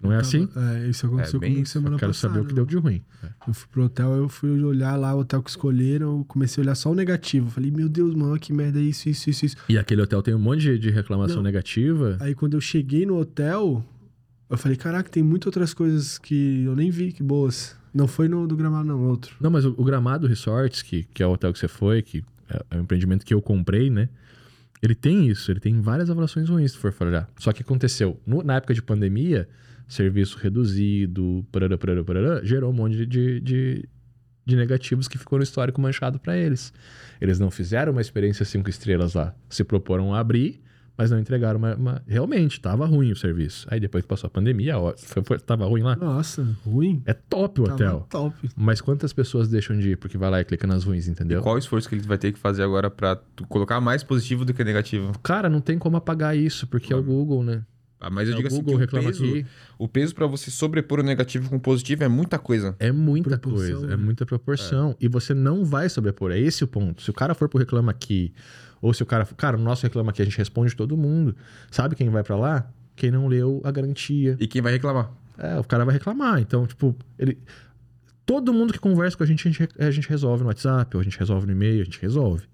Não 0.00 0.10
é 0.10 0.16
Tava- 0.16 0.26
assim? 0.26 0.48
É, 0.56 0.88
isso 0.88 1.06
aconteceu 1.06 1.38
É 1.38 1.42
comigo 1.44 1.62
isso. 1.62 1.72
semana 1.74 1.94
Eu 1.94 1.98
quero 2.00 2.10
passada. 2.10 2.34
saber 2.34 2.44
o 2.44 2.48
que 2.48 2.54
deu 2.54 2.66
de 2.66 2.76
ruim. 2.76 3.00
Eu 3.46 3.54
fui 3.54 3.68
pro 3.70 3.84
hotel, 3.84 4.12
eu 4.16 4.28
fui 4.28 4.50
olhar 4.64 4.96
lá 4.96 5.14
o 5.14 5.20
hotel 5.20 5.40
que 5.40 5.50
escolheram, 5.50 6.18
eu 6.18 6.24
comecei 6.24 6.60
a 6.60 6.62
olhar 6.64 6.74
só 6.74 6.90
o 6.90 6.94
negativo. 6.96 7.48
Falei, 7.50 7.70
meu 7.70 7.88
Deus, 7.88 8.12
mano, 8.16 8.36
que 8.36 8.52
merda 8.52 8.80
é 8.80 8.82
isso, 8.82 9.08
isso, 9.08 9.30
isso, 9.30 9.46
isso. 9.46 9.56
E 9.68 9.78
aquele 9.78 10.02
hotel 10.02 10.20
tem 10.20 10.34
um 10.34 10.40
monte 10.40 10.62
de- 10.62 10.78
de 10.78 10.90
reclamação 10.90 11.36
Não. 11.36 11.42
negativa. 11.44 12.16
Aí 12.18 12.34
quando 12.34 12.54
eu 12.54 12.60
cheguei 12.60 13.06
no 13.06 13.16
hotel, 13.16 13.84
eu 14.50 14.58
falei, 14.58 14.76
caraca, 14.76 15.08
tem 15.08 15.22
muitas 15.22 15.46
outras 15.46 15.72
coisas 15.72 16.18
que 16.18 16.64
eu 16.64 16.74
nem 16.74 16.90
vi, 16.90 17.12
que 17.12 17.22
boas. 17.22 17.76
Não 17.94 18.08
foi 18.08 18.26
no 18.26 18.44
do 18.48 18.56
gramado, 18.56 18.88
não, 18.88 19.04
outro. 19.06 19.36
Não, 19.40 19.50
mas 19.52 19.64
o, 19.64 19.72
o 19.76 19.84
Gramado 19.84 20.26
Resorts, 20.26 20.82
que, 20.82 21.04
que 21.14 21.22
é 21.22 21.26
o 21.26 21.30
hotel 21.30 21.52
que 21.52 21.58
você 21.60 21.68
foi, 21.68 22.02
que 22.02 22.24
é, 22.48 22.62
é 22.70 22.76
um 22.76 22.82
empreendimento 22.82 23.24
que 23.24 23.34
eu 23.34 23.40
comprei, 23.42 23.90
né? 23.90 24.08
Ele 24.82 24.94
tem 24.94 25.28
isso, 25.28 25.50
ele 25.50 25.60
tem 25.60 25.80
várias 25.80 26.10
avaliações 26.10 26.48
ruins, 26.48 26.72
se 26.72 26.78
for 26.78 26.92
olhar. 27.06 27.28
Só 27.38 27.52
que 27.52 27.62
aconteceu, 27.62 28.20
no- 28.26 28.42
na 28.42 28.56
época 28.56 28.74
de 28.74 28.82
pandemia, 28.82 29.48
serviço 29.86 30.38
reduzido, 30.38 31.46
gerou 32.44 32.70
um 32.70 32.74
monte 32.74 32.96
de, 32.96 33.06
de, 33.06 33.40
de, 33.40 33.88
de 34.44 34.56
negativos 34.56 35.06
que 35.06 35.16
ficou 35.18 35.38
no 35.38 35.44
histórico 35.44 35.80
manchado 35.80 36.18
para 36.18 36.36
eles. 36.36 36.72
Eles 37.20 37.38
não 37.38 37.50
fizeram 37.50 37.92
uma 37.92 38.00
experiência 38.00 38.44
cinco 38.44 38.68
estrelas 38.70 39.14
lá. 39.14 39.34
Se 39.48 39.62
proporam 39.62 40.12
a 40.14 40.18
abrir, 40.18 40.60
mas 40.96 41.10
não 41.10 41.18
entregaram 41.18 41.58
uma. 41.58 41.74
uma- 41.74 42.02
Realmente, 42.06 42.60
tava 42.60 42.86
ruim 42.86 43.10
o 43.12 43.16
serviço. 43.16 43.66
Aí 43.70 43.80
depois 43.80 44.02
que 44.04 44.08
passou 44.08 44.28
a 44.28 44.30
pandemia, 44.30 44.78
ó, 44.78 44.94
foi, 44.96 45.22
foi- 45.24 45.38
tava 45.38 45.66
ruim 45.66 45.82
lá. 45.82 45.96
Nossa, 45.96 46.46
ruim. 46.64 47.02
É 47.06 47.12
top 47.14 47.60
o 47.60 47.64
Tava 47.64 47.74
hotel. 47.74 48.06
top. 48.10 48.50
Mas 48.56 48.80
quantas 48.80 49.12
pessoas 49.12 49.48
deixam 49.48 49.78
de 49.78 49.90
ir 49.90 49.96
porque 49.96 50.16
vai 50.18 50.30
lá 50.30 50.40
e 50.40 50.44
clica 50.44 50.66
nas 50.66 50.84
ruins, 50.84 51.08
entendeu? 51.08 51.40
Qual 51.42 51.54
o 51.54 51.58
esforço 51.58 51.88
que 51.88 51.94
ele 51.94 52.02
vai 52.06 52.18
ter 52.18 52.32
que 52.32 52.38
fazer 52.38 52.62
agora 52.62 52.90
pra 52.90 53.16
tu 53.16 53.46
colocar 53.46 53.80
mais 53.80 54.02
positivo 54.02 54.44
do 54.44 54.52
que 54.54 54.62
negativo? 54.64 55.12
Cara, 55.22 55.48
não 55.48 55.60
tem 55.60 55.78
como 55.78 55.96
apagar 55.96 56.36
isso, 56.36 56.66
porque 56.66 56.92
é 56.92 56.96
o 56.96 57.02
Google, 57.02 57.42
né? 57.42 57.62
Ah, 58.04 58.10
Mas 58.10 58.28
eu 58.28 58.34
É, 58.34 58.36
digo 58.36 58.48
o 58.48 58.52
assim, 58.52 58.56
Google 58.56 58.72
que 58.72 58.76
o 58.76 58.80
reclama 58.80 59.08
peso, 59.10 59.24
aqui. 59.24 59.46
o 59.78 59.86
peso 59.86 60.12
pra 60.12 60.26
você 60.26 60.50
sobrepor 60.50 60.98
o 60.98 61.02
negativo 61.04 61.48
com 61.48 61.54
o 61.54 61.60
positivo 61.60 62.02
é 62.02 62.08
muita 62.08 62.36
coisa. 62.36 62.74
É 62.80 62.90
muita 62.90 63.38
Proporção, 63.38 63.70
coisa, 63.74 63.86
né? 63.86 63.94
é 63.94 63.96
muita 63.96 64.26
proporção. 64.26 64.96
E 65.00 65.06
você 65.06 65.32
não 65.32 65.64
vai 65.64 65.88
sobrepor, 65.88 66.32
é 66.32 66.38
esse 66.40 66.64
o 66.64 66.66
ponto. 66.66 67.00
Se 67.00 67.10
o 67.10 67.12
cara 67.14 67.32
for 67.32 67.48
pro 67.48 67.60
Reclama 67.60 67.92
Aqui, 67.92 68.32
ou 68.82 68.92
se 68.92 69.02
o 69.02 69.06
cara... 69.06 69.24
Cara, 69.24 69.56
no 69.56 69.64
nosso 69.64 69.82
Reclama 69.84 70.10
Aqui 70.10 70.20
a 70.20 70.24
gente 70.26 70.36
responde 70.36 70.76
todo 70.76 70.94
mundo. 70.96 71.34
Sabe 71.70 71.94
quem 71.94 72.10
vai 72.10 72.22
pra 72.22 72.36
lá? 72.36 72.70
Quem 72.94 73.10
não 73.10 73.28
leu 73.28 73.62
a 73.64 73.70
garantia. 73.70 74.36
E 74.38 74.46
quem 74.46 74.60
vai 74.60 74.72
reclamar? 74.72 75.10
É, 75.38 75.58
o 75.58 75.64
cara 75.64 75.84
vai 75.86 75.94
reclamar. 75.94 76.40
Então, 76.40 76.66
tipo, 76.66 76.94
ele... 77.18 77.38
Todo 78.26 78.52
mundo 78.52 78.72
que 78.72 78.78
conversa 78.78 79.16
com 79.16 79.22
a 79.24 79.26
gente, 79.26 79.48
a 79.48 79.50
gente, 79.50 79.68
a 79.78 79.90
gente 79.90 80.08
resolve 80.08 80.42
no 80.42 80.48
WhatsApp, 80.48 80.96
ou 80.96 81.00
a 81.00 81.04
gente 81.04 81.18
resolve 81.18 81.46
no 81.46 81.52
e-mail, 81.52 81.80
a 81.80 81.84
gente 81.84 82.00
resolve. 82.00 82.44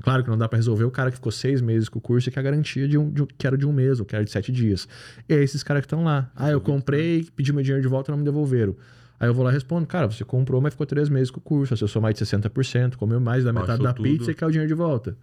Claro 0.00 0.22
que 0.22 0.30
não 0.30 0.38
dá 0.38 0.48
pra 0.48 0.56
resolver 0.56 0.84
o 0.84 0.90
cara 0.90 1.10
que 1.10 1.16
ficou 1.16 1.32
seis 1.32 1.60
meses 1.60 1.88
com 1.88 1.98
o 1.98 2.02
curso 2.02 2.28
e 2.28 2.32
que 2.32 2.38
a 2.38 2.42
garantia 2.42 2.86
de 2.86 2.96
um, 2.96 3.10
de 3.10 3.26
que 3.26 3.46
era 3.46 3.58
de 3.58 3.66
um 3.66 3.72
mês 3.72 3.98
ou 3.98 4.06
que 4.06 4.14
era 4.14 4.24
de 4.24 4.30
sete 4.30 4.52
dias. 4.52 4.88
E 5.28 5.34
é 5.34 5.42
esses 5.42 5.62
caras 5.62 5.80
que 5.80 5.86
estão 5.86 6.04
lá. 6.04 6.30
Ah, 6.36 6.50
eu 6.50 6.60
comprei, 6.60 7.26
pedi 7.34 7.52
meu 7.52 7.62
dinheiro 7.62 7.82
de 7.82 7.88
volta 7.88 8.10
e 8.10 8.12
não 8.12 8.18
me 8.18 8.24
devolveram. 8.24 8.76
Aí 9.18 9.28
eu 9.28 9.34
vou 9.34 9.44
lá 9.44 9.50
e 9.50 9.54
respondo, 9.54 9.86
cara, 9.86 10.06
você 10.06 10.24
comprou, 10.24 10.60
mas 10.60 10.72
ficou 10.72 10.86
três 10.86 11.08
meses 11.08 11.30
com 11.30 11.40
o 11.40 11.42
curso, 11.42 11.74
acessou 11.74 12.00
mais 12.00 12.14
de 12.14 12.24
60%, 12.24 12.94
comeu 12.94 13.18
mais 13.18 13.42
da 13.42 13.52
metade 13.52 13.70
Baixou 13.70 13.84
da 13.84 13.92
tudo. 13.92 14.04
pizza 14.04 14.30
e 14.30 14.34
quer 14.34 14.46
o 14.46 14.50
dinheiro 14.50 14.68
de 14.68 14.74
volta. 14.74 15.16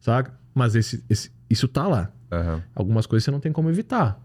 Saca? 0.00 0.32
Mas 0.54 0.74
esse, 0.74 1.04
esse- 1.08 1.30
isso 1.50 1.66
tá 1.68 1.86
lá. 1.86 2.10
Aham. 2.30 2.62
Algumas 2.74 3.06
coisas 3.06 3.24
você 3.24 3.30
não 3.30 3.40
tem 3.40 3.52
como 3.52 3.68
evitar. 3.70 4.20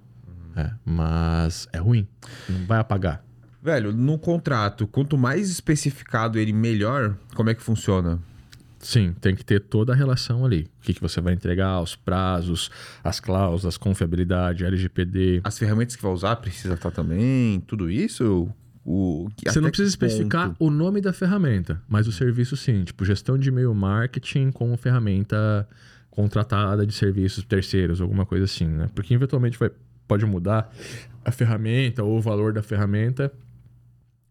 É, 0.55 0.69
mas 0.85 1.67
é 1.71 1.77
ruim. 1.77 2.07
Não 2.49 2.65
vai 2.65 2.79
apagar. 2.79 3.23
Velho, 3.63 3.93
no 3.93 4.17
contrato, 4.17 4.85
quanto 4.87 5.17
mais 5.17 5.49
especificado 5.49 6.37
ele, 6.39 6.51
melhor. 6.51 7.15
Como 7.35 7.49
é 7.49 7.53
que 7.55 7.61
funciona? 7.61 8.19
Sim, 8.79 9.13
tem 9.21 9.35
que 9.35 9.45
ter 9.45 9.59
toda 9.61 9.93
a 9.93 9.95
relação 9.95 10.43
ali. 10.43 10.67
O 10.79 10.81
que, 10.81 10.93
que 10.95 11.01
você 11.01 11.21
vai 11.21 11.33
entregar, 11.33 11.79
os 11.79 11.95
prazos, 11.95 12.71
as 13.03 13.19
cláusulas, 13.19 13.77
confiabilidade, 13.77 14.65
LGPD. 14.65 15.41
As 15.43 15.57
ferramentas 15.59 15.95
que 15.95 16.01
vai 16.01 16.11
usar 16.11 16.35
precisa 16.37 16.73
estar 16.73 16.89
também, 16.89 17.59
tudo 17.61 17.89
isso? 17.91 18.49
O, 18.83 19.29
que- 19.35 19.49
Você 19.51 19.59
não 19.61 19.69
precisa 19.69 19.89
especificar 19.89 20.49
ponto? 20.49 20.63
o 20.65 20.69
nome 20.71 21.01
da 21.01 21.13
ferramenta, 21.13 21.81
mas 21.87 22.07
o 22.07 22.11
serviço 22.11 22.57
sim. 22.57 22.83
Tipo, 22.83 23.05
gestão 23.05 23.37
de 23.37 23.49
e-mail 23.49 23.73
marketing 23.75 24.51
com 24.51 24.75
ferramenta 24.75 25.67
contratada 26.09 26.85
de 26.85 26.93
serviços 26.93 27.43
terceiros, 27.43 28.01
alguma 28.01 28.25
coisa 28.25 28.45
assim, 28.45 28.67
né? 28.67 28.89
Porque 28.95 29.13
eventualmente 29.13 29.57
vai, 29.57 29.69
pode 30.07 30.25
mudar 30.25 30.73
a 31.23 31.31
ferramenta 31.31 32.03
ou 32.03 32.17
o 32.17 32.21
valor 32.21 32.51
da 32.53 32.63
ferramenta 32.63 33.31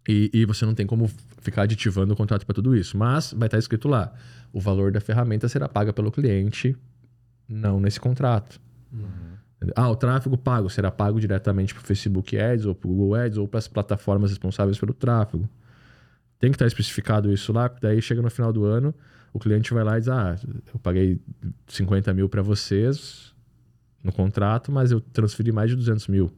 e, 0.08 0.30
e 0.34 0.44
você 0.44 0.66
não 0.66 0.74
tem 0.74 0.86
como 0.86 1.08
ficar 1.40 1.62
aditivando 1.62 2.12
o 2.12 2.16
contrato 2.16 2.44
para 2.44 2.54
tudo 2.54 2.76
isso. 2.76 2.98
Mas 2.98 3.32
vai 3.32 3.46
estar 3.46 3.58
escrito 3.58 3.86
lá: 3.88 4.12
o 4.52 4.60
valor 4.60 4.90
da 4.90 5.00
ferramenta 5.00 5.48
será 5.48 5.68
paga 5.68 5.92
pelo 5.92 6.10
cliente, 6.10 6.76
não 7.48 7.78
nesse 7.80 8.00
contrato. 8.00 8.60
Ah, 9.76 9.90
o 9.90 9.96
tráfego 9.96 10.38
pago 10.38 10.70
será 10.70 10.90
pago 10.90 11.20
diretamente 11.20 11.74
para 11.74 11.82
o 11.82 11.84
Facebook 11.84 12.38
Ads 12.38 12.64
ou 12.66 12.74
para 12.74 12.88
o 12.88 12.90
Google 12.90 13.14
Ads 13.14 13.38
ou 13.38 13.46
para 13.46 13.58
as 13.58 13.68
plataformas 13.68 14.30
responsáveis 14.30 14.78
pelo 14.78 14.94
tráfego. 14.94 15.48
Tem 16.38 16.50
que 16.50 16.56
estar 16.56 16.66
especificado 16.66 17.30
isso 17.30 17.52
lá, 17.52 17.68
porque 17.68 17.86
daí 17.86 18.00
chega 18.00 18.22
no 18.22 18.30
final 18.30 18.52
do 18.52 18.64
ano, 18.64 18.94
o 19.32 19.38
cliente 19.38 19.74
vai 19.74 19.84
lá 19.84 19.98
e 19.98 20.00
diz: 20.00 20.08
Ah, 20.08 20.36
eu 20.72 20.80
paguei 20.80 21.20
50 21.66 22.12
mil 22.14 22.28
para 22.28 22.40
vocês 22.40 23.34
no 24.02 24.10
contrato, 24.10 24.72
mas 24.72 24.90
eu 24.90 25.00
transferi 25.00 25.52
mais 25.52 25.68
de 25.70 25.76
200 25.76 26.08
mil. 26.08 26.32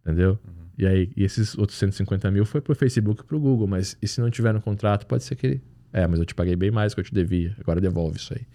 Entendeu? 0.00 0.38
E 0.78 0.86
aí, 0.86 1.12
e 1.16 1.24
esses 1.24 1.58
outros 1.58 1.76
150 1.78 2.30
mil 2.30 2.46
foi 2.46 2.60
pro 2.60 2.74
Facebook 2.74 3.20
e 3.20 3.24
pro 3.24 3.38
Google, 3.38 3.66
mas 3.66 3.98
e 4.00 4.08
se 4.08 4.20
não 4.20 4.30
tiver 4.30 4.54
no 4.54 4.62
contrato, 4.62 5.06
pode 5.06 5.24
ser 5.24 5.36
que. 5.36 5.60
É, 5.92 6.06
mas 6.06 6.18
eu 6.18 6.24
te 6.24 6.34
paguei 6.34 6.56
bem 6.56 6.70
mais 6.70 6.94
que 6.94 7.00
eu 7.00 7.04
te 7.04 7.12
devia, 7.12 7.54
agora 7.60 7.80
devolve 7.80 8.16
isso 8.16 8.32
aí. 8.32 8.46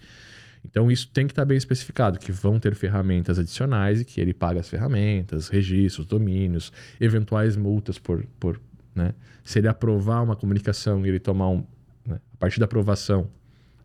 Então 0.64 0.90
isso 0.90 1.08
tem 1.08 1.26
que 1.26 1.32
estar 1.32 1.44
bem 1.44 1.56
especificado, 1.56 2.18
que 2.18 2.32
vão 2.32 2.58
ter 2.58 2.74
ferramentas 2.74 3.38
adicionais 3.38 4.00
e 4.00 4.04
que 4.04 4.20
ele 4.20 4.32
paga 4.32 4.60
as 4.60 4.68
ferramentas, 4.68 5.48
registros, 5.48 6.06
domínios, 6.06 6.72
eventuais 7.00 7.56
multas 7.56 7.98
por, 7.98 8.24
por 8.40 8.60
né? 8.94 9.14
Se 9.42 9.58
ele 9.58 9.68
aprovar 9.68 10.22
uma 10.22 10.36
comunicação 10.36 11.04
e 11.04 11.08
ele 11.08 11.18
tomar 11.18 11.48
um, 11.50 11.64
né? 12.06 12.20
a 12.32 12.36
partir 12.38 12.60
da 12.60 12.64
aprovação 12.64 13.28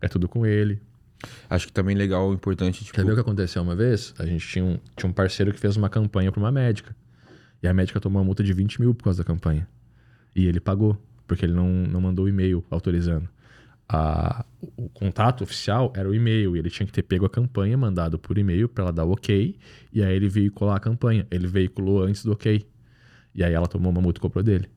é 0.00 0.08
tudo 0.08 0.28
com 0.28 0.46
ele. 0.46 0.80
Acho 1.50 1.66
que 1.66 1.72
também 1.72 1.94
legal, 1.94 2.32
importante, 2.32 2.82
tipo... 2.82 2.94
Quer 2.94 3.04
ver 3.04 3.12
o 3.12 3.14
que 3.14 3.20
aconteceu 3.20 3.60
uma 3.62 3.76
vez? 3.76 4.14
A 4.18 4.24
gente 4.24 4.46
tinha 4.46 4.64
um, 4.64 4.78
tinha 4.96 5.10
um 5.10 5.12
parceiro 5.12 5.52
que 5.52 5.60
fez 5.60 5.76
uma 5.76 5.90
campanha 5.90 6.32
para 6.32 6.40
uma 6.40 6.50
médica. 6.50 6.96
E 7.62 7.68
a 7.68 7.74
médica 7.74 8.00
tomou 8.00 8.20
uma 8.20 8.24
multa 8.24 8.42
de 8.42 8.54
20 8.54 8.80
mil 8.80 8.94
por 8.94 9.04
causa 9.04 9.22
da 9.22 9.26
campanha. 9.26 9.68
E 10.34 10.46
ele 10.46 10.60
pagou, 10.60 10.96
porque 11.26 11.44
ele 11.44 11.52
não, 11.52 11.68
não 11.68 12.00
mandou 12.00 12.24
o 12.24 12.28
e-mail 12.28 12.64
autorizando. 12.70 13.28
A, 13.92 14.44
o, 14.76 14.88
contato 14.88 15.42
oficial 15.42 15.92
era 15.96 16.08
o 16.08 16.14
e-mail, 16.14 16.54
e 16.54 16.60
ele 16.60 16.70
tinha 16.70 16.86
que 16.86 16.92
ter 16.92 17.02
pego 17.02 17.26
a 17.26 17.30
campanha, 17.30 17.76
mandado 17.76 18.20
por 18.20 18.38
e-mail 18.38 18.68
para 18.68 18.84
ela 18.84 18.92
dar 18.92 19.04
o 19.04 19.12
ok, 19.12 19.58
e 19.92 20.02
aí 20.02 20.14
ele 20.14 20.28
veicular 20.28 20.76
a 20.76 20.80
campanha. 20.80 21.26
Ele 21.28 21.48
veiculou 21.48 22.04
antes 22.04 22.24
do 22.24 22.32
ok. 22.32 22.64
E 23.34 23.42
aí 23.42 23.52
ela 23.52 23.66
tomou 23.66 23.90
uma 23.90 24.00
multa 24.00 24.18
e 24.18 24.22
cobrou 24.22 24.44
dele. 24.44 24.68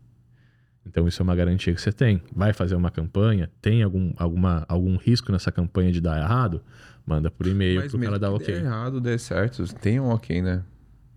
Então 0.86 1.08
isso 1.08 1.22
é 1.22 1.24
uma 1.24 1.36
garantia 1.36 1.74
que 1.74 1.82
você 1.82 1.92
tem. 1.92 2.22
Vai 2.36 2.54
fazer 2.54 2.76
uma 2.76 2.90
campanha, 2.90 3.50
tem 3.62 3.84
algum, 3.84 4.14
alguma, 4.18 4.66
algum 4.68 4.98
risco 4.98 5.32
nessa 5.32 5.52
campanha 5.52 5.92
de 5.92 6.02
dar 6.02 6.20
errado? 6.20 6.62
Manda 7.06 7.30
por 7.30 7.46
e-mail 7.46 7.82
pro 7.82 8.00
mesmo 8.00 8.04
cara 8.04 8.20
dar 8.20 8.32
ok. 8.32 8.48
der 8.48 8.64
errado, 8.64 9.00
der 9.00 9.20
certo, 9.20 9.64
tem 9.76 10.00
um 10.00 10.10
ok, 10.10 10.42
né? 10.42 10.64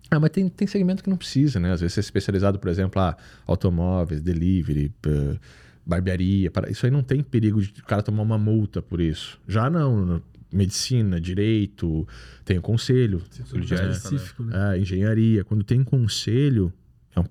Ah, 0.09 0.19
mas 0.19 0.29
tem, 0.29 0.47
tem 0.47 0.67
segmento 0.67 1.03
que 1.03 1.09
não 1.09 1.17
precisa, 1.17 1.59
né? 1.59 1.71
Às 1.73 1.81
vezes 1.81 1.95
você 1.95 1.99
é 1.99 2.01
especializado, 2.01 2.59
por 2.59 2.69
exemplo, 2.69 3.01
ah, 3.01 3.17
automóveis, 3.45 4.21
delivery, 4.21 4.89
p- 5.01 5.39
barbearia. 5.87 6.51
para- 6.51 6.69
Isso 6.69 6.85
aí 6.85 6.91
não 6.91 7.01
tem 7.01 7.23
perigo 7.23 7.61
de 7.61 7.69
o 7.81 7.85
cara 7.85 8.03
tomar 8.03 8.21
uma 8.23 8.37
multa 8.37 8.81
por 8.81 8.99
isso. 8.99 9.39
Já 9.47 9.69
não. 9.69 10.21
Medicina, 10.51 11.19
direito, 11.19 12.07
tem 12.45 12.57
o 12.57 12.61
conselho. 12.61 13.21
Ética, 13.53 13.75
específico, 13.91 14.43
né? 14.43 14.75
É, 14.77 14.79
engenharia. 14.79 15.43
Quando 15.43 15.63
tem 15.63 15.83
conselho, 15.83 16.71
é 17.15 17.19
um- 17.19 17.25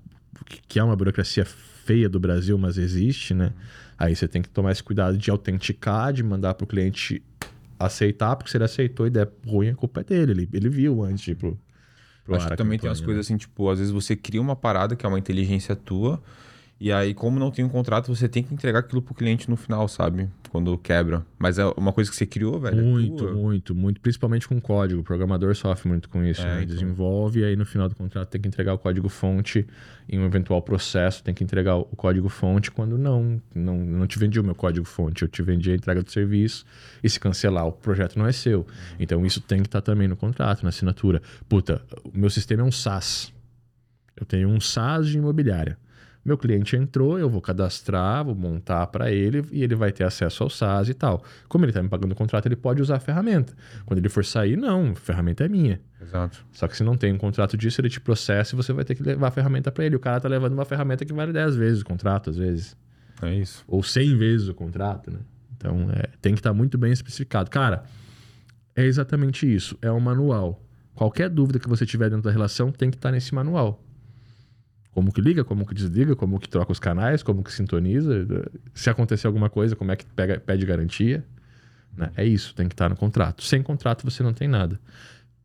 que 0.67 0.77
é 0.79 0.83
uma 0.83 0.95
burocracia 0.95 1.43
feia 1.45 2.07
do 2.07 2.19
Brasil, 2.19 2.57
mas 2.57 2.77
existe, 2.77 3.33
né? 3.33 3.53
Aí 3.97 4.15
você 4.15 4.27
tem 4.27 4.41
que 4.41 4.49
tomar 4.49 4.71
esse 4.71 4.83
cuidado 4.83 5.17
de 5.17 5.31
autenticar, 5.31 6.13
de 6.13 6.21
mandar 6.21 6.53
pro 6.53 6.67
cliente 6.67 7.23
aceitar, 7.79 8.35
porque 8.35 8.51
se 8.51 8.57
ele 8.57 8.63
aceitou 8.65 9.07
e 9.07 9.09
der 9.09 9.27
ruim, 9.45 9.69
a 9.69 9.75
culpa 9.75 10.01
é 10.01 10.03
dele. 10.03 10.31
Ele, 10.31 10.49
ele 10.53 10.69
viu 10.69 11.03
antes 11.03 11.33
pro 11.35 11.57
Acho 12.29 12.47
que 12.49 12.55
também 12.57 12.77
tem 12.77 12.89
umas 12.89 12.99
campanha, 12.99 13.15
coisas 13.15 13.25
assim, 13.25 13.37
tipo, 13.37 13.69
às 13.69 13.79
vezes 13.79 13.91
você 13.93 14.13
cria 14.15 14.41
uma 14.41 14.55
parada 14.55 14.95
que 14.97 15.05
é 15.05 15.09
uma 15.09 15.17
inteligência 15.17 15.75
tua, 15.75 16.21
e 16.79 16.91
aí, 16.91 17.15
como 17.15 17.39
não 17.39 17.49
tem 17.49 17.65
um 17.65 17.69
contrato, 17.69 18.13
você 18.13 18.29
tem 18.29 18.43
que 18.43 18.53
entregar 18.53 18.79
aquilo 18.79 19.01
pro 19.01 19.15
cliente 19.15 19.49
no 19.49 19.55
final, 19.55 19.87
sabe? 19.87 20.29
Quando 20.51 20.77
quebra. 20.77 21.25
Mas 21.39 21.57
é 21.57 21.65
uma 21.75 21.91
coisa 21.91 22.07
que 22.07 22.15
você 22.15 22.25
criou, 22.25 22.59
velho. 22.59 22.79
é 22.79 22.83
Muito, 22.83 23.15
tua. 23.15 23.33
muito, 23.33 23.75
muito. 23.75 23.99
Principalmente 23.99 24.47
com 24.47 24.61
código. 24.61 25.01
O 25.01 25.03
programador 25.03 25.55
sofre 25.55 25.89
muito 25.89 26.07
com 26.07 26.23
isso. 26.23 26.41
É, 26.41 26.45
né? 26.45 26.63
então. 26.63 26.75
Desenvolve 26.75 27.39
e 27.39 27.45
aí 27.45 27.55
no 27.55 27.65
final 27.65 27.89
do 27.89 27.95
contrato 27.95 28.29
tem 28.29 28.39
que 28.39 28.47
entregar 28.47 28.75
o 28.75 28.77
código-fonte 28.77 29.65
em 30.07 30.19
um 30.19 30.25
eventual 30.25 30.61
processo. 30.61 31.23
Tem 31.23 31.33
que 31.33 31.43
entregar 31.43 31.77
o 31.77 31.83
código-fonte 31.83 32.69
quando 32.69 32.95
não, 32.95 33.41
não. 33.55 33.77
Não 33.77 34.05
te 34.05 34.19
vendi 34.19 34.39
o 34.39 34.43
meu 34.43 34.53
código-fonte. 34.53 35.23
Eu 35.23 35.27
te 35.27 35.41
vendi 35.41 35.71
a 35.71 35.75
entrega 35.75 36.03
do 36.03 36.11
serviço. 36.11 36.63
E 37.03 37.09
se 37.09 37.19
cancelar, 37.19 37.65
o 37.65 37.71
projeto 37.71 38.19
não 38.19 38.27
é 38.27 38.31
seu. 38.31 38.67
Então 38.99 39.25
isso 39.25 39.41
tem 39.41 39.61
que 39.61 39.67
estar 39.67 39.81
também 39.81 40.07
no 40.07 40.15
contrato, 40.15 40.61
na 40.61 40.69
assinatura. 40.69 41.23
Puta, 41.49 41.81
o 42.03 42.15
meu 42.15 42.29
sistema 42.29 42.61
é 42.61 42.65
um 42.65 42.71
SaaS. 42.71 43.33
Eu 44.15 44.27
tenho 44.27 44.47
um 44.47 44.59
SaaS 44.59 45.07
de 45.07 45.17
imobiliária. 45.17 45.75
Meu 46.27 46.37
cliente 46.37 46.75
entrou, 46.75 47.17
eu 47.17 47.29
vou 47.29 47.39
cadastrar, 47.39 48.25
vou 48.25 48.35
montar 48.35 48.85
para 48.87 49.09
ele 49.09 49.45
e 49.49 49.63
ele 49.63 49.75
vai 49.75 49.93
ter 49.93 50.03
acesso 50.03 50.43
ao 50.43 50.49
SaaS 50.49 50.89
e 50.89 50.93
tal. 50.93 51.23
Como 51.47 51.63
ele 51.63 51.69
está 51.69 51.81
me 51.81 51.87
pagando 51.87 52.11
o 52.11 52.15
contrato, 52.15 52.47
ele 52.47 52.57
pode 52.57 52.81
usar 52.81 52.97
a 52.97 52.99
ferramenta. 52.99 53.53
Quando 53.85 53.99
ele 53.99 54.09
for 54.09 54.25
sair, 54.25 54.57
não, 54.57 54.91
a 54.91 54.95
ferramenta 54.95 55.45
é 55.45 55.47
minha. 55.47 55.79
Exato. 56.01 56.45
Só 56.51 56.67
que 56.67 56.75
se 56.75 56.83
não 56.83 56.97
tem 56.97 57.13
um 57.13 57.17
contrato 57.17 57.55
disso, 57.55 57.79
ele 57.79 57.89
te 57.89 58.01
processa 58.01 58.53
e 58.53 58.57
você 58.57 58.73
vai 58.73 58.83
ter 58.83 58.93
que 58.93 59.03
levar 59.03 59.29
a 59.29 59.31
ferramenta 59.31 59.71
para 59.71 59.85
ele. 59.85 59.95
O 59.95 60.01
cara 60.01 60.19
tá 60.19 60.27
levando 60.27 60.51
uma 60.51 60.65
ferramenta 60.65 61.05
que 61.05 61.13
vale 61.13 61.31
10 61.31 61.55
vezes 61.55 61.81
o 61.81 61.85
contrato, 61.85 62.29
às 62.29 62.35
vezes. 62.35 62.75
É 63.21 63.33
isso. 63.33 63.63
Ou 63.65 63.81
100 63.81 64.17
vezes 64.17 64.49
o 64.49 64.53
contrato, 64.53 65.09
né? 65.09 65.19
Então, 65.55 65.89
é, 65.93 66.09
tem 66.21 66.33
que 66.33 66.41
estar 66.41 66.53
muito 66.53 66.77
bem 66.77 66.91
especificado. 66.91 67.49
Cara, 67.49 67.85
é 68.75 68.83
exatamente 68.83 69.49
isso. 69.51 69.77
É 69.81 69.89
um 69.89 70.01
manual. 70.01 70.61
Qualquer 70.93 71.29
dúvida 71.29 71.57
que 71.57 71.69
você 71.69 71.85
tiver 71.85 72.09
dentro 72.09 72.23
da 72.23 72.31
relação 72.31 72.69
tem 72.69 72.91
que 72.91 72.97
estar 72.97 73.13
nesse 73.13 73.33
manual. 73.33 73.81
Como 74.97 75.13
que 75.13 75.21
liga, 75.21 75.43
como 75.43 75.63
que 75.63 75.75
desliga, 75.75 76.15
como 76.15 76.39
que 76.39 76.49
troca 76.49 76.71
os 76.71 76.79
canais, 76.79 77.21
como 77.21 77.43
que 77.43 77.53
sintoniza. 77.53 78.25
Se 78.73 78.89
acontecer 78.89 79.27
alguma 79.27 79.47
coisa, 79.47 79.75
como 79.75 79.91
é 79.91 79.95
que 79.95 80.03
pega, 80.07 80.39
pede 80.39 80.65
garantia. 80.65 81.23
né? 81.95 82.09
É 82.17 82.25
isso, 82.25 82.55
tem 82.55 82.67
que 82.67 82.73
estar 82.73 82.89
no 82.89 82.95
contrato. 82.95 83.43
Sem 83.43 83.61
contrato 83.61 84.03
você 84.03 84.23
não 84.23 84.33
tem 84.33 84.47
nada. 84.47 84.79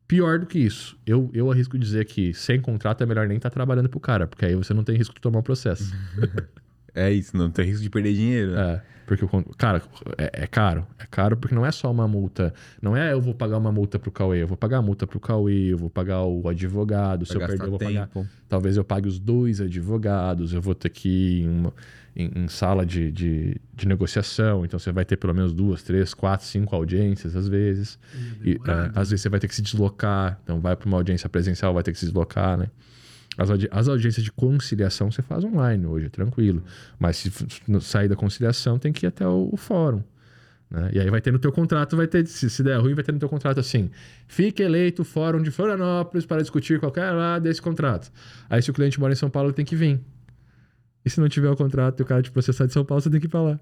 Pior 0.09 0.38
do 0.38 0.46
que 0.46 0.59
isso, 0.59 0.98
eu, 1.07 1.30
eu 1.34 1.50
arrisco 1.53 1.76
dizer 1.76 2.07
que 2.07 2.32
sem 2.32 2.62
contrato 2.62 3.03
é 3.03 3.07
melhor 3.07 3.28
nem 3.28 3.36
estar 3.36 3.50
trabalhando 3.50 3.90
pro 3.90 4.00
cara, 4.00 4.26
porque 4.26 4.46
aí 4.46 4.55
você 4.55 4.72
não 4.72 4.84
tem 4.84 4.96
risco 4.96 5.14
de 5.14 5.20
tomar 5.20 5.40
um 5.40 5.42
processo. 5.42 5.94
É 6.94 7.11
isso, 7.11 7.34
não 7.36 7.50
tem 7.50 7.64
risco 7.66 7.82
de 7.82 7.88
perder 7.88 8.12
dinheiro. 8.12 8.53
né? 8.53 8.74
É, 8.74 8.82
porque, 9.16 9.26
cara, 9.58 9.82
é, 10.18 10.42
é 10.44 10.46
caro. 10.46 10.86
É 10.98 11.04
caro 11.10 11.36
porque 11.36 11.54
não 11.54 11.64
é 11.66 11.70
só 11.72 11.90
uma 11.90 12.06
multa. 12.08 12.52
Não 12.80 12.96
é 12.96 13.12
eu 13.12 13.20
vou 13.20 13.34
pagar 13.34 13.58
uma 13.58 13.70
multa 13.72 13.98
pro 13.98 14.10
Cauê. 14.10 14.42
Eu 14.42 14.48
vou 14.48 14.56
pagar 14.56 14.78
a 14.78 14.82
multa 14.82 15.06
pro 15.06 15.20
Cauê, 15.20 15.72
eu 15.72 15.78
vou 15.78 15.90
pagar 15.90 16.22
o 16.22 16.48
advogado. 16.48 17.24
Se 17.26 17.34
eu 17.34 17.40
perder, 17.40 17.64
eu 17.64 17.70
vou 17.70 17.78
pagar. 17.78 18.06
tempo. 18.08 18.26
Talvez 18.48 18.76
eu 18.76 18.84
pague 18.84 19.08
os 19.08 19.18
dois 19.18 19.60
advogados. 19.60 20.52
Eu 20.52 20.60
vou 20.62 20.74
ter 20.74 20.88
que 20.90 21.08
ir 21.08 21.42
em, 21.42 21.48
uma- 21.48 21.72
em- 22.14 22.30
em 22.44 22.48
sala 22.48 22.84
de, 22.84 23.10
de, 23.10 23.56
de 23.74 23.86
negociação. 23.88 24.64
Então 24.64 24.78
você 24.78 24.92
vai 24.92 25.04
ter 25.04 25.16
pelo 25.16 25.34
menos 25.34 25.52
duas, 25.52 25.82
três, 25.82 26.12
quatro, 26.14 26.46
cinco 26.46 26.74
audiências 26.76 27.34
às 27.36 27.48
vezes. 27.48 27.98
E, 28.42 28.58
demorado. 28.58 28.96
é, 28.96 29.00
às 29.00 29.10
vezes 29.10 29.22
você 29.22 29.28
vai 29.28 29.40
ter 29.40 29.48
que 29.48 29.54
se 29.54 29.62
deslocar. 29.62 30.38
Então 30.42 30.60
vai 30.60 30.76
para 30.76 30.86
uma 30.86 30.96
audiência 30.98 31.28
presencial, 31.28 31.72
vai 31.74 31.82
ter 31.82 31.92
que 31.92 31.98
se 31.98 32.06
deslocar, 32.06 32.56
né? 32.58 32.68
As, 33.39 33.49
audi- 33.51 33.68
as 33.70 33.89
audiências 33.89 34.22
de 34.24 34.30
conciliação 34.33 35.11
você 35.11 35.22
faz 35.22 35.43
online 35.45 35.87
hoje, 35.87 36.11
tranquilo. 36.11 36.62
Mas 36.99 37.16
se 37.16 37.30
sair 37.80 38.09
da 38.09 38.16
conciliação, 38.16 38.78
tem 38.78 38.93
que 38.93 39.07
ir 39.07 39.09
até 39.09 39.26
o, 39.26 39.49
o 39.51 39.57
fórum. 39.57 40.03
né? 40.70 40.91
E 40.93 41.01
aí 41.01 41.09
vai 41.11 41.20
ter 41.20 41.33
no 41.33 41.39
teu 41.39 41.51
contrato, 41.53 41.97
vai 41.97 42.07
ter, 42.07 42.26
se, 42.26 42.51
se 42.51 42.62
der 42.62 42.78
ruim, 42.78 42.95
vai 42.95 43.03
ter 43.05 43.12
no 43.12 43.18
teu 43.18 43.28
contrato 43.28 43.59
assim: 43.59 43.91
fique 44.28 44.62
eleito 44.62 45.03
o 45.03 45.05
fórum 45.05 45.41
de 45.43 45.51
Florianópolis 45.51 46.26
para 46.26 46.43
discutir 46.43 46.78
qualquer 46.78 47.11
lá 47.12 47.39
desse 47.39 47.62
contrato. 47.62 48.11
Aí 48.51 48.61
se 48.62 48.70
o 48.70 48.74
cliente 48.74 49.01
mora 49.01 49.12
em 49.12 49.16
São 49.16 49.30
Paulo, 49.30 49.49
ele 49.49 49.55
tem 49.57 49.64
que 49.64 49.76
vir. 49.76 49.99
E 51.05 51.11
se 51.11 51.20
não 51.20 51.28
tiver 51.28 51.51
o 51.51 51.57
contrato 51.57 52.01
e 52.01 52.03
o 52.03 52.07
cara 52.07 52.22
te 52.22 52.30
processar 52.30 52.66
de 52.66 52.72
São 52.72 52.85
Paulo, 52.85 53.01
você 53.03 53.11
tem 53.11 53.18
que 53.20 53.26
ir 53.26 53.30
pra 53.30 53.41
lá. 53.43 53.61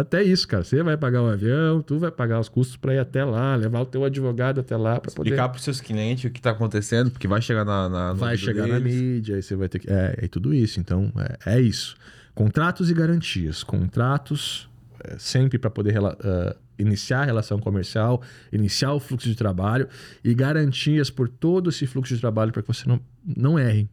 Até 0.00 0.22
isso, 0.22 0.46
cara. 0.46 0.64
Você 0.64 0.82
vai 0.82 0.96
pagar 0.96 1.22
o 1.22 1.26
avião, 1.26 1.82
tu 1.82 1.98
vai 1.98 2.10
pagar 2.10 2.40
os 2.40 2.48
custos 2.48 2.76
para 2.76 2.94
ir 2.94 2.98
até 2.98 3.24
lá, 3.24 3.56
levar 3.56 3.80
o 3.80 3.86
teu 3.86 4.04
advogado 4.04 4.60
até 4.60 4.76
lá 4.76 5.00
para 5.00 5.12
poder. 5.12 5.30
Explicar 5.30 5.48
pros 5.48 5.64
seus 5.64 5.80
clientes 5.80 6.24
o 6.24 6.30
que 6.32 6.40
tá 6.40 6.50
acontecendo, 6.50 7.10
porque 7.10 7.26
vai 7.26 7.42
chegar 7.42 7.64
na. 7.64 7.88
na 7.88 8.12
vai 8.12 8.36
chegar 8.36 8.66
na 8.66 8.78
deles. 8.78 8.94
mídia, 8.94 9.36
aí 9.36 9.42
você 9.42 9.56
vai 9.56 9.68
ter 9.68 9.78
que. 9.78 9.90
É, 9.90 10.14
é 10.22 10.28
tudo 10.28 10.54
isso. 10.54 10.80
Então, 10.80 11.12
é, 11.44 11.56
é 11.56 11.60
isso. 11.60 11.96
Contratos 12.34 12.90
e 12.90 12.94
garantias. 12.94 13.62
Contratos 13.64 14.68
é, 15.04 15.16
sempre 15.18 15.58
para 15.58 15.70
poder 15.70 15.98
ah, 15.98 16.56
iniciar 16.78 17.22
a 17.22 17.24
relação 17.24 17.58
comercial, 17.58 18.22
iniciar 18.52 18.92
o 18.92 19.00
fluxo 19.00 19.28
de 19.28 19.34
trabalho 19.34 19.88
e 20.22 20.32
garantias 20.34 21.10
por 21.10 21.28
todo 21.28 21.70
esse 21.70 21.86
fluxo 21.86 22.14
de 22.14 22.20
trabalho 22.20 22.52
para 22.52 22.62
que 22.62 22.68
você 22.68 22.88
não, 22.88 23.00
não 23.24 23.58
erre. 23.58 23.88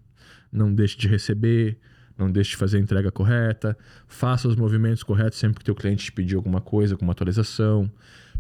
Não 0.52 0.74
deixe 0.74 0.98
de 0.98 1.08
receber, 1.08 1.78
não 2.18 2.32
deixe 2.32 2.52
de 2.52 2.58
fazer 2.58 2.78
a 2.78 2.80
entrega 2.80 3.12
correta, 3.12 3.78
faça 4.08 4.48
os 4.48 4.56
movimentos 4.56 5.04
corretos 5.04 5.38
sempre 5.38 5.60
que 5.60 5.66
teu 5.66 5.76
cliente 5.76 6.06
te 6.06 6.12
pedir 6.12 6.36
alguma 6.36 6.62
coisa, 6.62 6.94
alguma 6.94 7.12
atualização. 7.12 7.92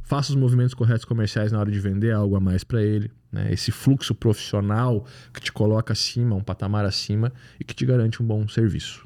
Faça 0.03 0.31
os 0.31 0.35
movimentos 0.35 0.73
corretos 0.73 1.03
comerciais 1.03 1.51
na 1.51 1.59
hora 1.59 1.71
de 1.71 1.79
vender 1.79 2.11
algo 2.11 2.35
a 2.35 2.39
mais 2.39 2.63
para 2.63 2.81
ele. 2.81 3.11
Né? 3.31 3.51
Esse 3.51 3.71
fluxo 3.71 4.13
profissional 4.13 5.05
que 5.33 5.41
te 5.41 5.51
coloca 5.51 5.93
acima, 5.93 6.35
um 6.35 6.43
patamar 6.43 6.85
acima 6.85 7.33
e 7.59 7.63
que 7.63 7.73
te 7.73 7.85
garante 7.85 8.21
um 8.21 8.25
bom 8.25 8.47
serviço. 8.47 9.05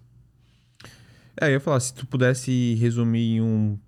É, 1.39 1.47
eu 1.47 1.53
ia 1.53 1.59
falar, 1.59 1.79
se 1.79 1.93
tu 1.93 2.05
pudesse 2.05 2.75
resumir 2.75 3.37
em 3.37 3.41
um. 3.41 3.79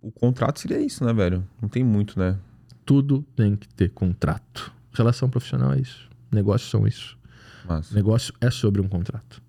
O 0.00 0.10
contrato 0.10 0.58
seria 0.58 0.80
isso, 0.80 1.04
né, 1.04 1.12
velho? 1.12 1.46
Não 1.60 1.68
tem 1.68 1.84
muito, 1.84 2.18
né? 2.18 2.38
Tudo 2.84 3.22
tem 3.36 3.54
que 3.54 3.68
ter 3.68 3.90
contrato. 3.90 4.72
Relação 4.92 5.28
profissional 5.28 5.74
é 5.74 5.80
isso. 5.80 6.08
Negócios 6.30 6.70
são 6.70 6.86
isso. 6.86 7.16
Mas. 7.66 7.92
Negócio 7.92 8.32
é 8.40 8.50
sobre 8.50 8.80
um 8.80 8.88
contrato. 8.88 9.42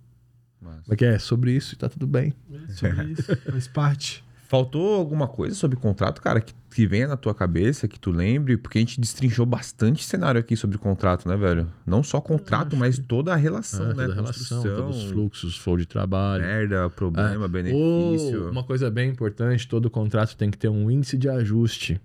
Mas- 0.64 0.82
Como 0.84 0.93
é 0.93 0.95
que 0.95 1.05
é? 1.05 1.20
Sobre 1.20 1.51
isso 1.51 1.74
e 1.74 1.78
tá 1.78 1.89
tudo 1.89 2.07
bem. 2.07 2.34
Sobre 2.70 3.03
isso, 3.11 3.36
faz 3.38 3.68
parte. 3.68 4.24
Faltou 4.53 4.93
alguma 4.93 5.28
coisa 5.28 5.55
sobre 5.55 5.76
contrato, 5.78 6.22
cara, 6.22 6.39
que, 6.39 6.53
que 6.70 6.86
venha 6.86 7.07
na 7.07 7.18
tua 7.18 7.34
cabeça, 7.34 7.88
que 7.88 7.99
tu 7.99 8.11
lembre? 8.11 8.55
Porque 8.55 8.78
a 8.78 8.82
gente 8.82 9.01
destrinchou 9.01 9.47
bastante 9.47 10.03
cenário 10.03 10.39
aqui 10.39 10.55
sobre 10.55 10.78
contrato, 10.78 11.28
né, 11.28 11.36
velho? 11.36 11.68
Não 11.88 12.03
só 12.03 12.22
contrato, 12.22 12.76
mas 12.78 12.99
toda 12.99 13.34
a 13.34 13.36
relação, 13.36 13.84
Ah, 13.86 13.88
né? 13.88 13.93
toda 13.95 14.11
a 14.11 14.16
relação, 14.16 14.57
Construção, 14.59 14.76
todos 14.76 15.03
os 15.05 15.11
fluxos, 15.11 15.57
flow 15.57 15.76
de 15.78 15.88
trabalho. 15.88 16.43
Merda, 16.43 16.88
problema, 16.91 17.45
Ou 17.45 17.49
benefício. 17.49 18.51
uma 18.51 18.64
coisa 18.64 18.91
bem 18.91 19.09
importante, 19.09 19.68
todo 19.68 19.89
contrato 19.89 20.38
tem 20.38 20.51
que 20.51 20.57
ter 20.57 20.70
um 20.70 20.91
índice 20.91 21.18
de 21.18 21.28
ajuste. 21.30 21.99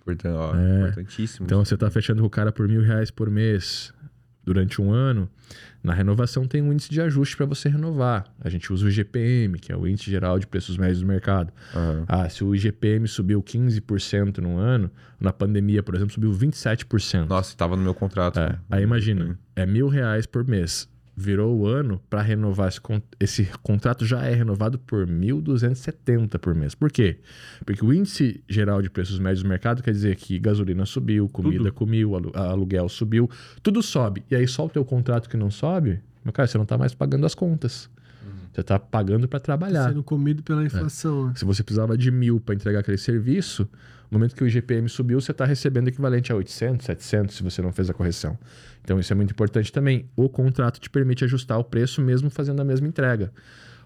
Importan- 0.00 0.34
ó, 0.34 0.54
É. 0.54 0.82
Importantíssimo. 0.90 1.44
Então 1.46 1.64
você 1.64 1.74
está 1.74 1.90
fechando 1.90 2.20
com 2.20 2.26
o 2.28 2.30
cara 2.30 2.52
por 2.52 2.68
mil 2.68 2.82
reais 2.82 3.10
por 3.10 3.28
mês 3.28 3.92
durante 4.44 4.80
um 4.80 4.92
ano. 4.92 5.28
Na 5.82 5.92
renovação 5.92 6.46
tem 6.46 6.62
um 6.62 6.72
índice 6.72 6.90
de 6.90 7.00
ajuste 7.00 7.36
para 7.36 7.44
você 7.44 7.68
renovar. 7.68 8.24
A 8.40 8.48
gente 8.48 8.72
usa 8.72 8.86
o 8.86 8.88
IGPM, 8.88 9.58
que 9.58 9.70
é 9.70 9.76
o 9.76 9.86
índice 9.86 10.10
geral 10.10 10.38
de 10.38 10.46
preços 10.46 10.78
médios 10.78 11.00
do 11.00 11.06
mercado. 11.06 11.52
Aham. 11.74 12.04
Ah, 12.08 12.28
se 12.28 12.42
o 12.42 12.54
IGPM 12.54 13.06
subiu 13.06 13.42
15% 13.42 14.38
no 14.38 14.56
ano, 14.56 14.90
na 15.20 15.32
pandemia, 15.32 15.82
por 15.82 15.94
exemplo, 15.94 16.14
subiu 16.14 16.32
27%. 16.32 17.26
Nossa, 17.26 17.54
tava 17.56 17.76
no 17.76 17.82
meu 17.82 17.94
contrato. 17.94 18.40
É, 18.40 18.58
aí 18.70 18.82
imagina, 18.82 19.38
é 19.54 19.66
mil 19.66 19.88
reais 19.88 20.24
por 20.24 20.46
mês. 20.46 20.88
Virou 21.16 21.56
o 21.56 21.66
ano 21.66 22.00
para 22.10 22.20
renovar 22.22 22.68
esse, 22.68 22.80
esse 23.20 23.44
contrato 23.62 24.04
já 24.04 24.22
é 24.24 24.34
renovado 24.34 24.78
por 24.80 25.06
1.270 25.06 26.38
por 26.38 26.54
mês. 26.54 26.74
Por 26.74 26.90
quê? 26.90 27.18
Porque 27.64 27.84
o 27.84 27.92
índice 27.92 28.42
geral 28.48 28.82
de 28.82 28.90
preços 28.90 29.18
médios 29.18 29.42
do 29.42 29.48
mercado 29.48 29.82
quer 29.82 29.92
dizer 29.92 30.16
que 30.16 30.38
gasolina 30.38 30.84
subiu, 30.84 31.28
comida 31.28 31.70
comiu, 31.70 32.14
alu- 32.16 32.32
aluguel 32.34 32.88
subiu, 32.88 33.30
tudo 33.62 33.82
sobe. 33.82 34.24
E 34.30 34.34
aí 34.34 34.46
só 34.48 34.66
o 34.66 34.68
teu 34.68 34.84
contrato 34.84 35.28
que 35.28 35.36
não 35.36 35.50
sobe, 35.50 36.00
meu 36.24 36.32
cara, 36.32 36.46
você 36.48 36.58
não 36.58 36.66
tá 36.66 36.76
mais 36.76 36.94
pagando 36.94 37.24
as 37.26 37.34
contas. 37.34 37.88
Você 38.52 38.62
tá 38.62 38.78
pagando 38.78 39.26
para 39.26 39.40
trabalhar. 39.40 39.88
Sendo 39.88 40.02
comido 40.04 40.40
pela 40.42 40.64
inflação. 40.64 41.26
né? 41.26 41.32
Se 41.36 41.44
você 41.44 41.62
precisava 41.64 41.98
de 41.98 42.08
mil 42.12 42.38
para 42.38 42.54
entregar 42.54 42.80
aquele 42.80 42.96
serviço, 42.96 43.68
no 44.08 44.16
momento 44.18 44.36
que 44.36 44.44
o 44.44 44.46
IGPM 44.46 44.88
subiu, 44.88 45.20
você 45.20 45.32
está 45.32 45.44
recebendo 45.44 45.88
equivalente 45.88 46.30
a 46.30 46.36
800, 46.36 46.86
700, 46.86 47.34
se 47.34 47.42
você 47.42 47.60
não 47.60 47.72
fez 47.72 47.90
a 47.90 47.94
correção. 47.94 48.38
Então, 48.84 49.00
isso 49.00 49.12
é 49.12 49.16
muito 49.16 49.30
importante 49.30 49.72
também. 49.72 50.08
O 50.14 50.28
contrato 50.28 50.78
te 50.78 50.90
permite 50.90 51.24
ajustar 51.24 51.58
o 51.58 51.64
preço 51.64 52.02
mesmo 52.02 52.28
fazendo 52.28 52.60
a 52.60 52.64
mesma 52.64 52.86
entrega. 52.86 53.32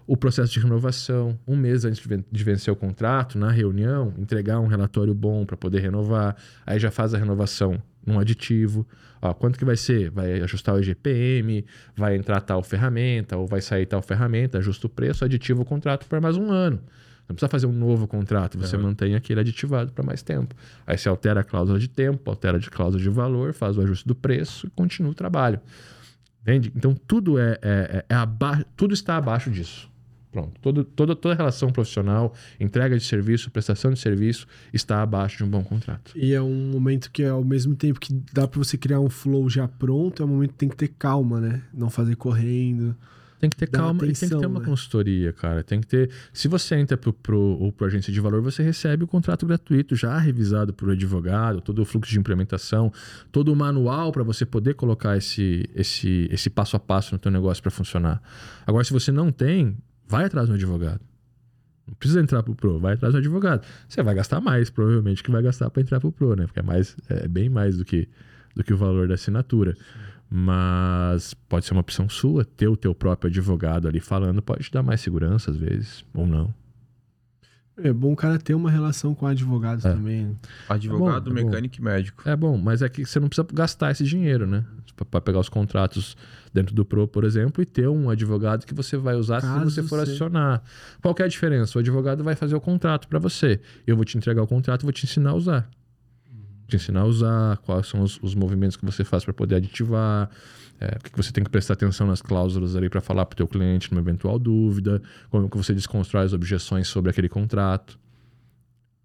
O 0.05 0.17
processo 0.17 0.51
de 0.51 0.59
renovação, 0.59 1.39
um 1.47 1.55
mês 1.55 1.85
antes 1.85 2.01
de 2.01 2.07
ven- 2.07 2.25
de 2.29 2.43
vencer 2.43 2.73
o 2.73 2.75
contrato, 2.75 3.37
na 3.37 3.49
reunião, 3.49 4.13
entregar 4.17 4.59
um 4.59 4.67
relatório 4.67 5.13
bom 5.13 5.45
para 5.45 5.55
poder 5.55 5.79
renovar. 5.79 6.35
Aí 6.65 6.79
já 6.79 6.91
faz 6.91 7.13
a 7.13 7.17
renovação 7.17 7.81
num 8.05 8.19
aditivo. 8.19 8.85
Ó, 9.21 9.33
quanto 9.33 9.57
que 9.57 9.63
vai 9.63 9.77
ser? 9.77 10.09
Vai 10.09 10.41
ajustar 10.41 10.75
o 10.75 10.79
IGPM, 10.79 11.63
vai 11.95 12.15
entrar 12.15 12.41
tal 12.41 12.61
ferramenta, 12.63 13.37
ou 13.37 13.45
vai 13.45 13.61
sair 13.61 13.85
tal 13.85 14.01
ferramenta, 14.01 14.57
ajusta 14.57 14.87
o 14.87 14.89
preço, 14.89 15.23
aditiva 15.23 15.61
o 15.61 15.65
contrato 15.65 16.07
por 16.07 16.19
mais 16.19 16.35
um 16.35 16.51
ano. 16.51 16.81
Não 17.29 17.35
precisa 17.35 17.47
fazer 17.49 17.67
um 17.67 17.71
novo 17.71 18.07
contrato, 18.07 18.57
você 18.57 18.75
mantém 18.75 19.13
aquele 19.13 19.39
aditivado 19.39 19.91
para 19.93 20.03
mais 20.03 20.23
tempo. 20.23 20.55
Aí 20.87 20.97
você 20.97 21.07
altera 21.07 21.41
a 21.41 21.43
cláusula 21.43 21.77
de 21.77 21.87
tempo, 21.87 22.27
altera 22.29 22.57
a 22.57 22.61
cláusula 22.61 23.01
de 23.01 23.07
valor, 23.09 23.53
faz 23.53 23.77
o 23.77 23.81
ajuste 23.81 24.07
do 24.07 24.15
preço 24.15 24.65
e 24.65 24.69
continua 24.71 25.11
o 25.11 25.15
trabalho. 25.15 25.59
Entende? 26.41 26.71
Então 26.75 26.95
tudo 27.07 27.37
é, 27.37 27.59
é, 27.61 28.05
é 28.09 28.15
aba- 28.15 28.65
tudo 28.75 28.93
está 28.95 29.15
abaixo 29.17 29.51
disso. 29.51 29.87
Pronto. 30.31 30.59
Todo, 30.61 30.83
toda, 30.83 31.15
toda 31.15 31.33
relação 31.35 31.69
profissional, 31.71 32.33
entrega 32.59 32.95
de 32.97 33.03
serviço, 33.03 33.49
prestação 33.49 33.91
de 33.91 33.99
serviço, 33.99 34.45
está 34.71 35.01
abaixo 35.01 35.37
de 35.37 35.43
um 35.43 35.49
bom 35.49 35.63
contrato. 35.63 36.11
E 36.15 36.33
é 36.33 36.41
um 36.41 36.69
momento 36.71 37.11
que, 37.11 37.23
ao 37.23 37.43
mesmo 37.43 37.75
tempo 37.75 37.99
que 37.99 38.13
dá 38.31 38.47
pra 38.47 38.57
você 38.59 38.77
criar 38.77 38.99
um 38.99 39.09
flow 39.09 39.49
já 39.49 39.67
pronto, 39.67 40.21
é 40.21 40.25
um 40.25 40.29
momento 40.29 40.51
que 40.51 40.57
tem 40.57 40.69
que 40.69 40.75
ter 40.75 40.87
calma, 40.99 41.39
né? 41.41 41.61
Não 41.73 41.89
fazer 41.89 42.15
correndo. 42.15 42.95
Tem 43.39 43.49
que 43.49 43.55
ter 43.55 43.67
calma 43.67 44.03
e 44.03 44.07
tem 44.07 44.13
que 44.13 44.19
ter 44.19 44.25
atenção, 44.25 44.49
uma 44.49 44.59
né? 44.59 44.65
consultoria, 44.65 45.31
cara. 45.31 45.63
Tem 45.63 45.79
que 45.79 45.87
ter. 45.87 46.11
Se 46.33 46.49
você 46.49 46.75
entra 46.75 46.97
pro, 46.97 47.13
pro, 47.13 47.39
ou 47.39 47.71
pro 47.71 47.87
agência 47.87 48.11
de 48.11 48.19
valor, 48.19 48.41
você 48.41 48.61
recebe 48.61 49.05
o 49.05 49.07
contrato 49.07 49.45
gratuito, 49.45 49.95
já 49.95 50.17
revisado 50.17 50.73
por 50.73 50.91
advogado, 50.91 51.61
todo 51.61 51.81
o 51.81 51.85
fluxo 51.85 52.11
de 52.11 52.19
implementação, 52.19 52.91
todo 53.31 53.53
o 53.53 53.55
manual 53.55 54.11
para 54.11 54.23
você 54.23 54.45
poder 54.45 54.73
colocar 54.73 55.15
esse, 55.15 55.69
esse, 55.73 56.27
esse 56.29 56.49
passo 56.49 56.75
a 56.75 56.79
passo 56.79 57.15
no 57.15 57.19
teu 57.19 57.31
negócio 57.31 57.63
para 57.63 57.71
funcionar. 57.71 58.21
Agora, 58.67 58.83
se 58.83 58.91
você 58.91 59.11
não 59.11 59.31
tem, 59.31 59.77
vai 60.05 60.25
atrás 60.25 60.49
do 60.49 60.55
advogado. 60.55 60.99
Não 61.87 61.95
precisa 61.95 62.19
entrar 62.19 62.43
pro 62.43 62.53
Pro, 62.53 62.77
vai 62.77 62.93
atrás 62.93 63.13
do 63.13 63.17
advogado. 63.17 63.65
Você 63.87 64.03
vai 64.03 64.13
gastar 64.13 64.41
mais, 64.41 64.69
provavelmente, 64.69 65.23
que 65.23 65.31
vai 65.31 65.41
gastar 65.41 65.69
para 65.69 65.81
entrar 65.81 65.99
pro 65.99 66.11
Pro, 66.11 66.35
né? 66.35 66.45
Porque 66.45 66.59
é, 66.59 66.63
mais, 66.63 66.95
é 67.07 67.27
bem 67.27 67.49
mais 67.49 67.77
do 67.77 67.85
que, 67.85 68.07
do 68.55 68.63
que 68.63 68.73
o 68.73 68.77
valor 68.77 69.07
da 69.07 69.15
assinatura. 69.15 69.75
Mas 70.29 71.33
pode 71.33 71.65
ser 71.65 71.73
uma 71.73 71.81
opção 71.81 72.07
sua, 72.07 72.45
ter 72.45 72.67
o 72.67 72.77
teu 72.77 72.93
próprio 72.93 73.29
advogado 73.29 73.87
ali 73.87 73.99
falando, 73.99 74.41
pode 74.41 74.63
te 74.65 74.71
dar 74.71 74.83
mais 74.83 75.01
segurança 75.01 75.49
às 75.49 75.57
vezes, 75.57 76.05
ou 76.13 76.27
não. 76.27 76.53
É 77.81 77.93
bom 77.93 78.11
o 78.11 78.15
cara 78.15 78.37
ter 78.37 78.53
uma 78.53 78.69
relação 78.69 79.15
com 79.15 79.25
advogados 79.25 79.85
É. 79.85 79.93
também. 79.93 80.37
Advogado, 80.67 81.29
É 81.31 81.33
bom, 81.33 81.39
é 81.39 81.43
mecânico 81.45 81.75
e 81.77 81.81
médico. 81.81 82.29
É 82.29 82.35
bom, 82.35 82.57
mas 82.57 82.81
é 82.81 82.89
que 82.89 83.05
você 83.05 83.19
não 83.21 83.29
precisa 83.29 83.47
gastar 83.53 83.89
esse 83.91 84.03
dinheiro, 84.03 84.45
né? 84.45 84.65
Para 85.09 85.21
pegar 85.21 85.39
os 85.39 85.47
contratos 85.47 86.17
dentro 86.53 86.75
do 86.75 86.83
Pro, 86.83 87.07
por 87.07 87.23
exemplo, 87.23 87.61
e 87.63 87.65
ter 87.65 87.87
um 87.87 88.09
advogado 88.09 88.65
que 88.65 88.73
você 88.73 88.97
vai 88.97 89.15
usar 89.15 89.39
se 89.39 89.47
Caso 89.47 89.63
você 89.71 89.81
for 89.81 89.97
você- 90.05 90.11
acionar. 90.11 90.61
Qual 91.01 91.15
que 91.15 91.21
é 91.21 91.25
a 91.25 91.29
diferença? 91.29 91.77
O 91.77 91.79
advogado 91.79 92.21
vai 92.21 92.35
fazer 92.35 92.53
o 92.53 92.59
contrato 92.61 93.07
para 93.07 93.17
você. 93.17 93.61
Eu 93.87 93.95
vou 93.95 94.03
te 94.03 94.17
entregar 94.17 94.43
o 94.43 94.47
contrato 94.47 94.81
e 94.81 94.83
vou 94.83 94.91
te 94.91 95.05
ensinar 95.05 95.29
a 95.29 95.35
usar. 95.35 95.69
Te 96.69 96.75
ensinar 96.75 97.01
a 97.01 97.05
usar, 97.05 97.57
quais 97.57 97.87
são 97.87 98.01
os, 98.01 98.19
os 98.21 98.35
movimentos 98.35 98.77
que 98.77 98.85
você 98.85 99.03
faz 99.03 99.25
para 99.25 99.33
poder 99.33 99.55
aditivar, 99.55 100.29
é, 100.79 100.97
o 100.97 101.03
que 101.03 101.17
você 101.17 101.31
tem 101.31 101.43
que 101.43 101.49
prestar 101.49 101.73
atenção 101.73 102.07
nas 102.07 102.21
cláusulas 102.21 102.75
ali 102.75 102.89
para 102.89 103.01
falar 103.01 103.25
para 103.25 103.33
o 103.33 103.37
teu 103.37 103.47
cliente 103.47 103.91
numa 103.91 104.01
eventual 104.01 104.37
dúvida, 104.39 105.01
como 105.29 105.49
que 105.49 105.57
você 105.57 105.73
desconstrói 105.73 106.25
as 106.25 106.33
objeções 106.33 106.87
sobre 106.87 107.09
aquele 107.09 107.27
contrato. 107.27 107.99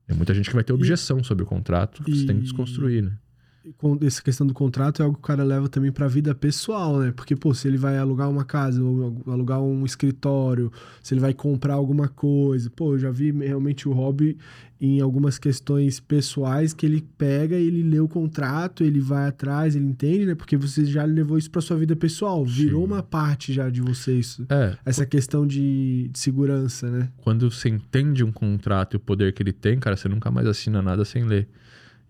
Tem 0.07 0.17
muita 0.17 0.35
gente 0.35 0.49
que 0.51 0.55
vai 0.55 0.63
ter 0.63 0.73
objeção 0.73 1.25
sobre 1.25 1.43
o 1.43 1.47
contrato, 1.47 2.05
que 2.05 2.15
você 2.15 2.27
tem 2.27 2.37
que 2.37 2.43
e- 2.43 2.45
desconstruir, 2.45 3.03
né? 3.03 3.13
Com 3.79 3.99
essa 4.03 4.23
questão 4.23 4.47
do 4.47 4.53
contrato 4.55 5.01
é 5.01 5.05
algo 5.05 5.17
que 5.17 5.23
o 5.23 5.27
cara 5.27 5.43
leva 5.43 5.69
também 5.69 5.91
pra 5.91 6.07
vida 6.07 6.35
pessoal, 6.35 6.99
né? 6.99 7.13
Porque, 7.13 7.35
pô, 7.35 7.55
se 7.55 7.67
ele 7.67 7.79
vai 7.79 7.97
alugar 7.97 8.29
uma 8.29 8.45
casa, 8.45 8.83
ou 8.83 9.23
alugar 9.27 9.61
um 9.61 9.85
escritório, 9.85 10.71
se 11.03 11.15
ele 11.15 11.21
vai 11.21 11.33
comprar 11.33 11.75
alguma 11.75 12.09
coisa, 12.09 12.71
pô, 12.71 12.95
eu 12.95 12.99
já 12.99 13.11
vi 13.11 13.31
realmente 13.31 13.89
o 13.89 13.93
hobby 13.93 14.37
em 14.81 15.01
algumas 15.01 15.39
questões 15.39 15.99
pessoais 15.99 16.75
que 16.75 16.85
ele 16.85 17.03
pega, 17.17 17.57
ele 17.57 17.83
lê 17.83 18.01
o 18.01 18.09
contrato, 18.09 18.85
ele 18.85 19.01
vai 19.01 19.29
atrás, 19.29 19.75
ele 19.75 19.87
entende, 19.87 20.27
né? 20.27 20.35
Porque 20.35 20.57
você 20.57 20.85
já 20.85 21.05
levou 21.05 21.39
isso 21.39 21.51
pra 21.51 21.63
sua 21.63 21.77
vida 21.77 21.97
pessoal, 21.97 22.45
virou 22.45 22.83
Sim. 22.83 22.87
uma 22.93 23.03
parte 23.03 23.53
já 23.53 23.71
de 23.71 23.81
você 23.81 24.13
isso. 24.15 24.45
É, 24.51 24.77
Essa 24.85 25.07
questão 25.07 25.47
de, 25.47 26.11
de 26.13 26.19
segurança, 26.19 26.91
né? 26.91 27.09
quando 27.17 27.51
você 27.51 27.69
entende 27.69 28.23
um 28.23 28.33
contrato 28.33 28.95
e 28.95 28.97
o 28.97 29.01
poder 29.01 29.33
que 29.33 29.43
ele 29.43 29.53
tem, 29.53 29.79
cara, 29.79 29.97
você 29.97 30.09
nunca 30.09 30.31
mais 30.31 30.47
assina 30.47 30.83
nada 30.83 31.05
sem 31.05 31.25
ler. 31.25 31.49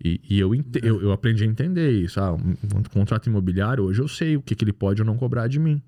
E, 0.05 0.21
e 0.29 0.39
eu, 0.39 0.53
ente- 0.53 0.79
eu, 0.83 1.01
eu 1.01 1.11
aprendi 1.11 1.43
a 1.43 1.47
entender 1.47 1.89
isso. 1.89 2.19
Ah, 2.19 2.31
um, 2.31 2.51
um 2.77 2.83
contrato 2.93 3.25
imobiliário, 3.25 3.83
hoje 3.83 3.99
eu 3.99 4.07
sei 4.07 4.37
o 4.37 4.41
que, 4.41 4.53
que 4.53 4.63
ele 4.63 4.71
pode 4.71 5.01
ou 5.01 5.05
não 5.05 5.17
cobrar 5.17 5.47
de 5.47 5.57
mim. 5.57 5.81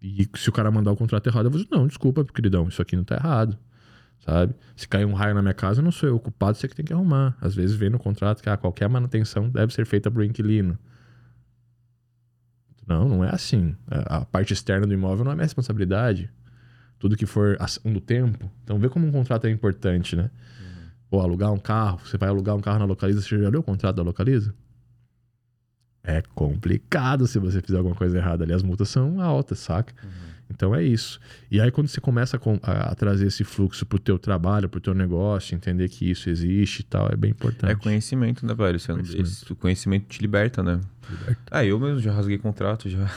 E 0.00 0.28
se 0.36 0.48
o 0.48 0.52
cara 0.52 0.70
mandar 0.70 0.92
o 0.92 0.96
contrato 0.96 1.26
errado, 1.26 1.46
eu 1.46 1.50
vou 1.50 1.60
dizer, 1.60 1.74
não, 1.74 1.88
desculpa, 1.88 2.24
queridão, 2.24 2.68
isso 2.68 2.80
aqui 2.80 2.94
não 2.94 3.02
tá 3.02 3.16
errado. 3.16 3.58
Sabe? 4.20 4.54
Se 4.76 4.86
cair 4.86 5.04
um 5.04 5.14
raio 5.14 5.34
na 5.34 5.42
minha 5.42 5.52
casa, 5.52 5.82
não 5.82 5.90
sou 5.90 6.08
eu 6.08 6.14
o 6.14 6.20
culpado, 6.20 6.56
você 6.56 6.68
que 6.68 6.76
tem 6.76 6.84
que 6.84 6.92
arrumar. 6.92 7.36
Às 7.40 7.56
vezes 7.56 7.74
vem 7.74 7.90
no 7.90 7.98
contrato 7.98 8.40
que 8.40 8.48
ah, 8.48 8.56
qualquer 8.56 8.88
manutenção 8.88 9.50
deve 9.50 9.74
ser 9.74 9.84
feita 9.84 10.08
pro 10.12 10.22
inquilino. 10.22 10.78
Não, 12.86 13.08
não 13.08 13.24
é 13.24 13.34
assim. 13.34 13.74
A 13.90 14.18
a 14.18 14.24
parte 14.24 14.52
externa 14.52 14.86
do 14.86 14.94
imóvel 14.94 15.24
não 15.24 15.32
é 15.32 15.34
minha 15.34 15.44
responsabilidade. 15.44 16.30
Tudo 17.00 17.16
que 17.16 17.26
for 17.26 17.56
ação 17.58 17.92
do 17.92 18.00
tempo. 18.00 18.48
Então 18.62 18.78
vê 18.78 18.88
como 18.88 19.04
um 19.08 19.10
contrato 19.10 19.46
é 19.46 19.50
importante, 19.50 20.14
né? 20.14 20.30
Ou 21.14 21.20
alugar 21.20 21.52
um 21.52 21.58
carro. 21.58 22.00
Você 22.04 22.18
vai 22.18 22.28
alugar 22.28 22.56
um 22.56 22.60
carro 22.60 22.78
na 22.80 22.84
Localiza, 22.86 23.20
você 23.20 23.40
já 23.40 23.48
leu 23.48 23.60
o 23.60 23.62
contrato 23.62 23.94
da 23.96 24.02
Localiza? 24.02 24.52
É 26.02 26.20
complicado 26.34 27.26
se 27.26 27.38
você 27.38 27.62
fizer 27.62 27.78
alguma 27.78 27.94
coisa 27.94 28.18
errada 28.18 28.44
ali. 28.44 28.52
As 28.52 28.62
multas 28.62 28.88
são 28.88 29.20
altas, 29.20 29.58
saca? 29.60 29.94
Então 30.50 30.74
é 30.74 30.82
isso. 30.82 31.18
E 31.50 31.60
aí 31.60 31.70
quando 31.70 31.88
você 31.88 32.00
começa 32.00 32.36
a, 32.62 32.90
a- 32.90 32.94
trazer 32.94 33.26
esse 33.28 33.44
fluxo 33.44 33.86
pro 33.86 33.98
teu 33.98 34.18
trabalho, 34.18 34.68
pro 34.68 34.80
teu 34.80 34.92
negócio, 34.92 35.54
entender 35.54 35.88
que 35.88 36.10
isso 36.10 36.28
existe 36.28 36.80
e 36.80 36.82
tal, 36.82 37.08
é 37.10 37.16
bem 37.16 37.30
importante. 37.30 37.70
É 37.72 37.74
conhecimento, 37.74 38.44
né, 38.44 38.52
velho? 38.54 38.78
Você 38.78 38.92
Conhecimento. 38.92 39.22
esse- 39.26 39.52
o 39.52 39.56
conhecimento 39.56 40.06
te 40.08 40.20
liberta, 40.20 40.62
né? 40.62 40.80
Liberta. 41.08 41.40
Ah, 41.50 41.64
eu 41.64 41.78
mesmo 41.80 42.00
já 42.00 42.12
rasguei 42.12 42.36
contrato 42.38 42.88
já. 42.90 43.08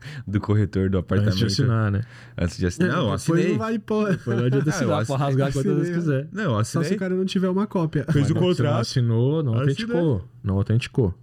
Do 0.26 0.40
corretor 0.40 0.88
do 0.88 0.98
apartamento. 0.98 1.34
Antes 1.34 1.38
de 1.56 1.62
assinar, 1.62 1.90
né? 1.90 2.02
Antes 2.36 2.56
de 2.56 2.66
assinar. 2.66 2.88
Não, 2.90 2.96
eu 2.96 3.02
Depois 3.16 3.22
assinei. 3.22 3.48
não 3.52 3.58
vale 3.58 3.78
porra. 3.78 4.10
Depois 4.16 4.36
não 4.38 4.44
adianta 4.46 4.70
Ah, 4.70 4.74
assinar, 4.74 4.88
pode 4.90 5.02
assinei- 5.02 5.18
rasgar 5.26 5.52
quantas 5.52 5.64
vezes 5.76 5.96
assinei. 5.98 6.22
quiser. 6.22 6.28
Não, 6.32 6.44
eu 6.58 6.58
Só 6.58 6.64
se 6.64 6.78
assinei. 6.78 6.96
o 6.96 6.98
cara 7.00 7.14
não 7.14 7.24
tiver 7.24 7.48
uma 7.48 7.66
cópia. 7.66 8.04
Fez 8.04 8.16
Mas 8.16 8.30
o 8.30 8.34
não- 8.34 8.40
você 8.40 8.62
não 8.62 8.68
contrato. 8.70 8.80
assinou, 8.80 9.42
não 9.42 9.52
Assinei. 9.54 9.70
autenticou. 9.70 10.28
Não 10.42 10.54
autenticou. 10.56 11.14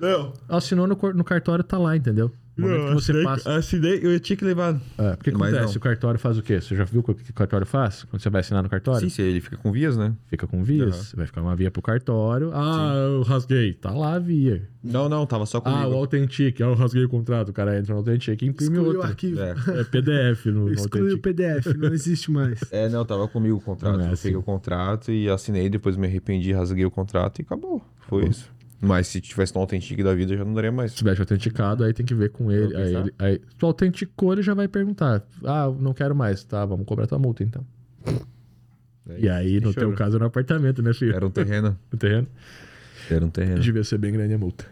Não. 0.00 0.32
Assinou 0.48 0.86
no, 0.86 0.96
no 1.14 1.24
cartório, 1.24 1.64
tá 1.64 1.76
lá, 1.78 1.96
entendeu? 1.96 2.32
No 2.58 2.68
momento 2.68 2.88
que 2.88 2.94
você 2.94 3.12
assinei, 3.12 3.24
passa. 3.24 3.56
assinei, 3.56 4.00
eu 4.02 4.20
tinha 4.20 4.36
que 4.36 4.44
levar. 4.44 4.80
É, 4.98 5.16
porque 5.16 5.30
Mas 5.30 5.54
acontece, 5.54 5.74
não. 5.74 5.78
o 5.78 5.80
cartório 5.80 6.18
faz 6.20 6.36
o 6.38 6.42
quê? 6.42 6.60
Você 6.60 6.74
já 6.76 6.84
viu 6.84 7.00
o 7.00 7.14
que 7.14 7.30
o 7.30 7.34
cartório 7.34 7.66
faz? 7.66 8.02
Quando 8.04 8.20
você 8.20 8.28
vai 8.28 8.40
assinar 8.40 8.62
no 8.62 8.68
cartório? 8.68 9.00
Sim, 9.00 9.08
se 9.08 9.22
ele 9.22 9.40
fica 9.40 9.56
com 9.56 9.70
vias, 9.70 9.96
né? 9.96 10.12
Fica 10.26 10.46
com 10.46 10.62
vias. 10.64 10.94
Aham. 10.94 11.16
Vai 11.16 11.26
ficar 11.26 11.40
uma 11.42 11.54
via 11.56 11.70
pro 11.70 11.80
cartório. 11.80 12.50
Ah, 12.52 12.94
eu 13.16 13.22
rasguei. 13.22 13.72
Tá 13.74 13.90
lá 13.92 14.14
a 14.14 14.18
via. 14.18 14.68
Não, 14.82 15.08
não, 15.08 15.26
tava 15.26 15.46
só 15.46 15.60
comigo. 15.60 15.80
Ah, 15.82 15.88
o 15.88 15.94
Authentic. 15.94 16.60
Ah, 16.60 16.64
eu 16.64 16.74
rasguei 16.74 17.04
o 17.04 17.08
contrato. 17.08 17.50
O 17.50 17.52
cara 17.52 17.78
entra 17.78 17.92
no 17.92 18.00
Authentic 18.00 18.42
e 18.42 18.46
imprime 18.46 18.72
Exclui 18.72 18.84
o 18.84 18.96
outro. 18.96 19.02
arquivo. 19.08 19.40
É. 19.40 19.54
É 19.80 19.84
PDF 19.84 20.46
no, 20.46 20.64
no 20.66 20.72
Exclui 20.72 21.12
o. 21.14 21.18
PDF, 21.18 21.66
não 21.76 21.92
existe 21.92 22.30
mais. 22.30 22.60
É, 22.72 22.88
não, 22.88 23.04
tava 23.04 23.28
comigo 23.28 23.56
o 23.56 23.60
contrato. 23.60 23.96
Não 23.98 24.04
é 24.04 24.08
eu 24.08 24.12
assim. 24.12 24.22
peguei 24.24 24.36
o 24.38 24.42
contrato 24.42 25.12
e 25.12 25.28
assinei, 25.28 25.68
depois 25.68 25.96
me 25.96 26.06
arrependi, 26.06 26.52
rasguei 26.52 26.84
o 26.84 26.90
contrato 26.90 27.40
e 27.40 27.42
acabou. 27.42 27.82
Foi 28.08 28.22
Acabou. 28.22 28.30
isso. 28.30 28.50
Mas 28.80 29.08
se 29.08 29.20
tivesse 29.20 29.54
no 29.54 29.60
Authentic 29.60 30.02
da 30.04 30.14
vida, 30.14 30.34
eu 30.34 30.38
já 30.38 30.44
não 30.44 30.54
daria 30.54 30.70
mais. 30.70 30.92
Se 30.92 30.98
tivesse 30.98 31.20
autenticado, 31.20 31.82
aí 31.82 31.92
tem 31.92 32.06
que 32.06 32.14
ver 32.14 32.30
com 32.30 32.50
ele. 32.50 32.76
Aí, 32.76 32.94
ele 32.94 33.14
aí, 33.18 33.40
tu 33.58 33.66
autenticou, 33.66 34.32
ele 34.32 34.42
já 34.42 34.54
vai 34.54 34.68
perguntar. 34.68 35.24
Ah, 35.44 35.68
não 35.78 35.92
quero 35.92 36.14
mais. 36.14 36.44
Tá, 36.44 36.64
vamos 36.64 36.86
cobrar 36.86 37.06
tua 37.06 37.18
multa 37.18 37.42
então. 37.42 37.66
E 39.16 39.28
aí, 39.28 39.60
no 39.60 39.74
teu 39.74 39.92
caso, 39.94 40.18
no 40.18 40.26
apartamento, 40.26 40.82
né, 40.82 40.92
filho? 40.92 41.14
Era 41.14 41.26
um 41.26 41.30
terreno. 41.30 41.76
No 41.90 41.98
terreno. 41.98 42.28
Era 43.10 43.24
um 43.24 43.30
terreno. 43.30 43.60
Devia 43.60 43.82
ser 43.82 43.98
bem 43.98 44.12
grande 44.12 44.34
a 44.34 44.38
multa. 44.38 44.66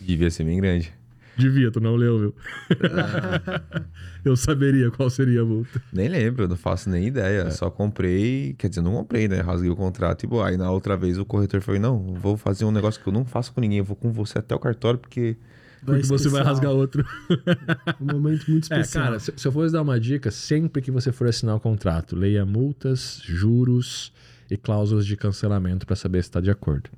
Devia 0.00 0.30
ser 0.30 0.44
bem 0.44 0.58
grande. 0.58 0.92
Devia, 1.36 1.70
tu 1.70 1.80
não 1.80 1.96
leu, 1.96 2.18
viu? 2.18 2.34
eu 4.24 4.36
saberia 4.36 4.90
qual 4.90 5.08
seria 5.10 5.42
a 5.42 5.44
multa. 5.44 5.82
Nem 5.92 6.08
lembro, 6.08 6.46
não 6.46 6.56
faço 6.56 6.90
nem 6.90 7.06
ideia. 7.06 7.50
Só 7.50 7.70
comprei, 7.70 8.54
quer 8.58 8.68
dizer, 8.68 8.82
não 8.82 8.92
comprei, 8.92 9.28
né? 9.28 9.40
Rasguei 9.40 9.70
o 9.70 9.76
contrato 9.76 10.24
e 10.24 10.26
boa. 10.26 10.48
Aí 10.48 10.56
na 10.56 10.70
outra 10.70 10.96
vez 10.96 11.18
o 11.18 11.24
corretor 11.24 11.60
falou: 11.60 11.80
não, 11.80 12.14
vou 12.14 12.36
fazer 12.36 12.64
um 12.64 12.70
negócio 12.70 13.00
que 13.02 13.08
eu 13.08 13.12
não 13.12 13.24
faço 13.24 13.52
com 13.52 13.60
ninguém, 13.60 13.78
eu 13.78 13.84
vou 13.84 13.96
com 13.96 14.12
você 14.12 14.38
até 14.38 14.54
o 14.54 14.58
cartório, 14.58 14.98
porque. 14.98 15.36
Porque 15.84 16.02
você 16.06 16.28
vai 16.28 16.42
rasgar 16.44 16.70
outro. 16.70 17.04
Um 18.00 18.12
momento 18.12 18.48
muito 18.48 18.72
É, 18.72 18.78
especial. 18.80 19.04
cara, 19.04 19.18
se, 19.18 19.32
se 19.36 19.48
eu 19.48 19.50
fosse 19.50 19.72
dar 19.72 19.82
uma 19.82 19.98
dica, 19.98 20.30
sempre 20.30 20.80
que 20.80 20.92
você 20.92 21.10
for 21.10 21.26
assinar 21.26 21.56
o 21.56 21.60
contrato, 21.60 22.14
leia 22.14 22.46
multas, 22.46 23.20
juros 23.24 24.12
e 24.48 24.56
cláusulas 24.56 25.04
de 25.04 25.16
cancelamento 25.16 25.84
para 25.84 25.96
saber 25.96 26.22
se 26.22 26.28
está 26.28 26.40
de 26.40 26.50
acordo. 26.52 26.88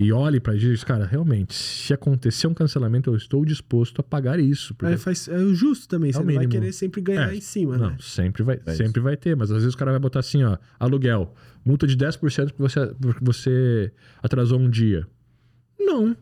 E 0.00 0.12
olhe 0.12 0.38
para 0.38 0.54
isso, 0.54 0.86
cara, 0.86 1.04
realmente, 1.04 1.52
se 1.52 1.92
acontecer 1.92 2.46
um 2.46 2.54
cancelamento, 2.54 3.10
eu 3.10 3.16
estou 3.16 3.44
disposto 3.44 3.98
a 4.00 4.02
pagar 4.04 4.38
isso. 4.38 4.72
porque- 4.72 4.92
Aí 4.92 4.96
faz, 4.96 5.26
é 5.26 5.38
justo 5.52 5.88
também, 5.88 6.12
você 6.12 6.18
É 6.18 6.22
o 6.22 6.24
não 6.24 6.34
vai 6.36 6.46
querer 6.46 6.72
sempre 6.72 7.00
ganhar 7.00 7.32
É. 7.32 7.34
em 7.36 7.40
cima, 7.40 7.76
Não, 7.76 7.90
né? 7.90 7.96
sempre 7.98 8.44
vai, 8.44 8.60
É 8.64 8.74
sempre 8.74 9.00
vai 9.02 9.16
ter, 9.16 9.34
mas 9.36 9.50
às 9.50 9.58
vezes 9.58 9.74
o 9.74 9.76
cara 9.76 9.90
vai 9.90 9.98
botar 9.98 10.20
assim, 10.20 10.44
ó, 10.44 10.56
aluguel, 10.78 11.34
multa 11.64 11.84
de 11.84 11.96
10% 11.96 12.52
porque 12.54 12.62
você, 12.62 12.86
porque 12.94 13.24
você 13.24 13.92
atrasou 14.22 14.60
um 14.60 14.70
dia. 14.70 15.04
Não. 15.80 16.16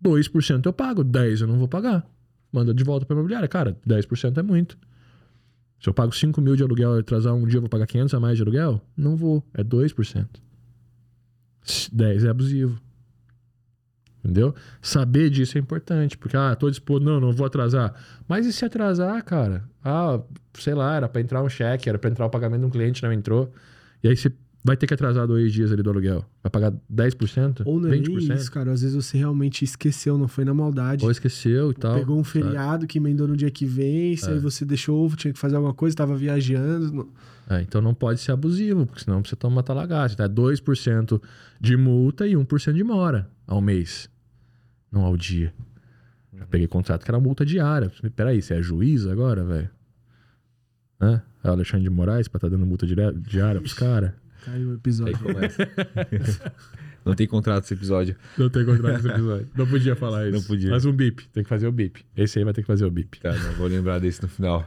2% 0.00 0.66
eu 0.66 0.72
pago, 0.72 1.04
10% 1.04 1.42
eu 1.42 1.46
não 1.46 1.58
vou 1.58 1.68
pagar. 1.68 2.04
Manda 2.52 2.74
de 2.74 2.82
volta 2.82 3.06
pra 3.06 3.14
imobiliária. 3.14 3.46
Cara, 3.48 3.78
10% 3.86 4.38
é 4.38 4.42
muito. 4.42 4.76
Se 5.80 5.88
eu 5.88 5.94
pago 5.94 6.12
5 6.12 6.40
mil 6.40 6.56
de 6.56 6.62
aluguel 6.64 6.96
e 6.96 7.00
atrasar 7.00 7.32
um 7.34 7.46
dia, 7.46 7.58
eu 7.58 7.62
vou 7.62 7.70
pagar 7.70 7.86
500 7.86 8.12
a 8.14 8.18
mais 8.20 8.36
de 8.36 8.42
aluguel? 8.42 8.80
Não 8.96 9.16
vou. 9.16 9.42
É 9.54 9.62
2%. 9.62 10.42
10 11.92 12.24
é 12.24 12.28
abusivo. 12.28 12.80
Entendeu? 14.24 14.54
Saber 14.80 15.30
disso 15.30 15.58
é 15.58 15.60
importante. 15.60 16.16
Porque, 16.16 16.36
ah, 16.36 16.54
tô 16.54 16.70
disposto, 16.70 17.04
não, 17.04 17.18
não 17.20 17.32
vou 17.32 17.46
atrasar. 17.46 17.94
Mas 18.28 18.46
e 18.46 18.52
se 18.52 18.64
atrasar, 18.64 19.22
cara? 19.24 19.64
Ah, 19.84 20.20
sei 20.54 20.74
lá, 20.74 20.94
era 20.94 21.08
pra 21.08 21.20
entrar 21.20 21.42
um 21.42 21.48
cheque, 21.48 21.88
era 21.88 21.98
pra 21.98 22.08
entrar 22.08 22.26
o 22.26 22.30
pagamento 22.30 22.60
de 22.60 22.66
um 22.66 22.70
cliente, 22.70 23.02
não 23.02 23.12
entrou. 23.12 23.52
E 24.02 24.08
aí 24.08 24.16
você 24.16 24.32
vai 24.64 24.76
ter 24.76 24.86
que 24.86 24.94
atrasar 24.94 25.26
dois 25.26 25.52
dias 25.52 25.72
ali 25.72 25.82
do 25.82 25.90
aluguel. 25.90 26.24
Vai 26.42 26.50
pagar 26.50 26.72
10%? 26.92 27.62
Ou 27.64 27.80
não 27.80 27.88
é 27.88 27.96
20%? 27.96 28.28
nem 28.28 28.36
isso, 28.36 28.50
cara. 28.52 28.72
Às 28.72 28.82
vezes 28.82 28.94
você 28.96 29.18
realmente 29.18 29.64
esqueceu, 29.64 30.16
não 30.16 30.28
foi 30.28 30.44
na 30.44 30.54
maldade. 30.54 31.04
Ou 31.04 31.10
esqueceu 31.10 31.70
e 31.70 31.74
tal. 31.74 31.94
Pegou 31.94 32.18
um 32.18 32.24
sabe? 32.24 32.44
feriado 32.44 32.86
que 32.86 32.98
emendou 32.98 33.26
no 33.26 33.36
dia 33.36 33.50
que 33.50 33.64
vem, 33.66 34.14
É. 34.22 34.30
aí 34.30 34.38
você 34.38 34.64
deixou, 34.64 35.08
tinha 35.16 35.32
que 35.32 35.38
fazer 35.38 35.56
alguma 35.56 35.74
coisa, 35.74 35.96
tava 35.96 36.16
viajando. 36.16 37.08
É, 37.50 37.60
então 37.60 37.80
não 37.82 37.92
pode 37.92 38.20
ser 38.20 38.30
abusivo, 38.32 38.86
porque 38.86 39.02
senão 39.02 39.22
você 39.22 39.34
toma 39.34 39.62
talagaste. 39.62 40.16
Tá? 40.16 40.28
2% 40.28 41.20
de 41.60 41.76
multa 41.76 42.26
e 42.26 42.34
1% 42.34 42.72
de 42.72 42.84
mora 42.84 43.28
ao 43.46 43.60
mês. 43.60 44.08
Não 44.90 45.02
ao 45.02 45.16
dia. 45.16 45.52
Já 46.38 46.46
peguei 46.46 46.66
contrato 46.68 47.04
que 47.04 47.10
era 47.10 47.18
multa 47.20 47.44
diária. 47.44 47.90
Peraí, 48.14 48.40
você 48.40 48.54
é 48.54 48.62
juiz 48.62 49.06
agora, 49.06 49.44
velho? 49.44 49.70
Hã? 51.00 51.20
É 51.42 51.48
o 51.48 51.52
Alexandre 51.52 51.82
de 51.82 51.90
Moraes 51.90 52.28
pra 52.28 52.38
tá 52.40 52.48
dando 52.48 52.64
multa 52.64 52.86
diária 52.86 53.60
pros 53.60 53.74
caras? 53.74 54.12
Caiu 54.44 54.70
o 54.70 54.74
episódio. 54.74 55.18
começa. 55.18 55.68
não 57.04 57.14
tem 57.14 57.26
contrato 57.26 57.64
esse 57.64 57.74
episódio. 57.74 58.16
Não 58.36 58.48
tem 58.50 58.64
contrato 58.64 58.94
nesse 58.94 59.08
episódio. 59.08 59.48
Não 59.56 59.66
podia 59.66 59.96
falar 59.96 60.28
isso. 60.28 60.36
Não 60.38 60.42
podia. 60.42 60.70
Faz 60.70 60.84
um 60.84 60.92
bip. 60.92 61.26
Tem 61.32 61.42
que 61.42 61.48
fazer 61.48 61.66
o 61.66 61.72
bip. 61.72 62.04
Esse 62.16 62.38
aí 62.38 62.44
vai 62.44 62.52
ter 62.52 62.62
que 62.62 62.66
fazer 62.66 62.84
o 62.84 62.90
bip. 62.90 63.18
Tá, 63.20 63.32
não 63.32 63.52
vou 63.54 63.66
lembrar 63.66 63.98
desse 63.98 64.22
no 64.22 64.28
final. 64.28 64.66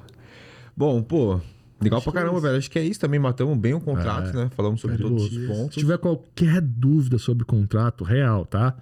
Bom, 0.76 1.02
pô, 1.02 1.40
legal 1.82 2.00
Acho 2.00 2.12
pra 2.12 2.20
é 2.20 2.24
caramba, 2.24 2.38
isso. 2.38 2.48
velho. 2.48 2.58
Acho 2.58 2.72
que 2.72 2.80
é 2.80 2.84
isso 2.84 3.00
também. 3.00 3.20
Matamos 3.20 3.58
bem 3.58 3.74
o 3.74 3.80
contrato, 3.82 4.30
É. 4.30 4.34
né? 4.46 4.50
Falamos 4.56 4.82
sobre 4.82 4.98
todos 4.98 5.24
os 5.24 5.30
Se 5.34 5.48
pontos. 5.48 5.76
tiver 5.76 5.98
qualquer 5.98 6.62
dúvida 6.62 7.18
sobre 7.18 7.46
contrato 7.46 8.04
real, 8.04 8.46
tá? 8.46 8.76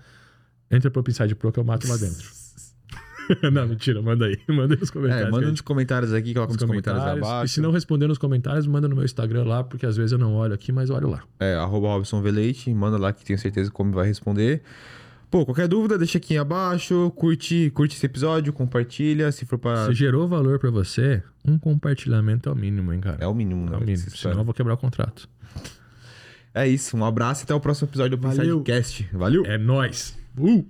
Entra 0.72 0.90
pro 0.90 1.04
Inside 1.08 1.36
Pro 1.36 1.52
que 1.52 1.60
eu 1.60 1.64
mato 1.64 1.88
lá 1.88 1.98
dentro. 1.98 2.32
não, 3.52 3.68
mentira, 3.68 4.02
manda 4.02 4.26
aí. 4.26 4.38
Manda 4.48 4.74
aí 4.74 4.80
nos 4.80 4.90
comentários. 4.90 5.28
É, 5.28 5.32
manda 5.32 5.52
nos 5.52 5.62
comentários 5.62 6.14
aqui, 6.14 6.34
coloca 6.34 6.54
nos 6.54 6.62
nos 6.62 6.70
comentários, 6.70 7.02
comentários. 7.04 7.28
abaixo. 7.30 7.46
E 7.46 7.50
se 7.56 7.62
não 7.62 7.72
responder 7.72 8.08
nos 8.08 8.18
comentários, 8.18 8.68
manda 8.68 8.88
no 8.88 8.96
meu 8.96 9.06
Instagram 9.06 9.44
lá, 9.46 9.64
porque 9.64 9.86
às 9.86 9.96
vezes 9.98 10.12
eu 10.12 10.18
não 10.18 10.34
olho 10.36 10.54
aqui, 10.54 10.72
mas 10.72 10.90
olho 10.90 11.10
lá. 11.10 11.24
É, 11.40 11.56
arroba 11.56 11.88
Robson 11.88 12.22
Veleite, 12.22 12.74
manda 12.74 12.98
lá 12.98 13.12
que 13.14 13.24
tenho 13.24 13.38
certeza 13.40 13.72
como 13.72 13.92
vai 13.92 14.08
responder. 14.08 14.62
Pô, 15.32 15.46
qualquer 15.46 15.68
dúvida, 15.68 15.98
deixa 15.98 16.20
aqui 16.20 16.38
abaixo, 16.38 17.12
curte, 17.16 17.72
curte 17.74 17.96
esse 17.96 18.06
episódio, 18.06 18.54
compartilha, 18.54 19.32
se 19.32 19.46
for 19.48 19.58
pra... 19.58 19.88
Se 19.88 19.94
gerou 19.94 20.28
valor 20.28 20.60
pra 20.60 20.70
você, 20.70 21.24
um 21.44 21.58
compartilhamento 21.58 22.50
é 22.50 22.52
o 22.52 22.56
mínimo, 22.56 22.94
hein, 22.94 23.00
cara? 23.00 23.18
É 23.20 23.26
o 23.26 23.34
mínimo, 23.34 23.66
É 23.68 23.72
né? 23.72 23.78
o 23.78 23.80
mínimo. 23.80 24.04
Essa 24.08 24.16
Senão 24.16 24.40
eu 24.40 24.44
vou 24.44 24.54
quebrar 24.54 24.76
o 24.76 24.78
contrato. 24.78 25.28
É 26.54 26.68
isso, 26.68 26.96
um 26.96 27.04
abraço 27.04 27.42
e 27.42 27.44
até 27.46 27.56
o 27.56 27.60
próximo 27.60 27.88
episódio 27.88 28.16
do 28.16 28.22
Valeu. 28.22 28.58
Insidecast. 28.58 29.10
Valeu! 29.12 29.44
É 29.48 29.58
nóis! 29.58 30.16
Uh! 30.38 30.64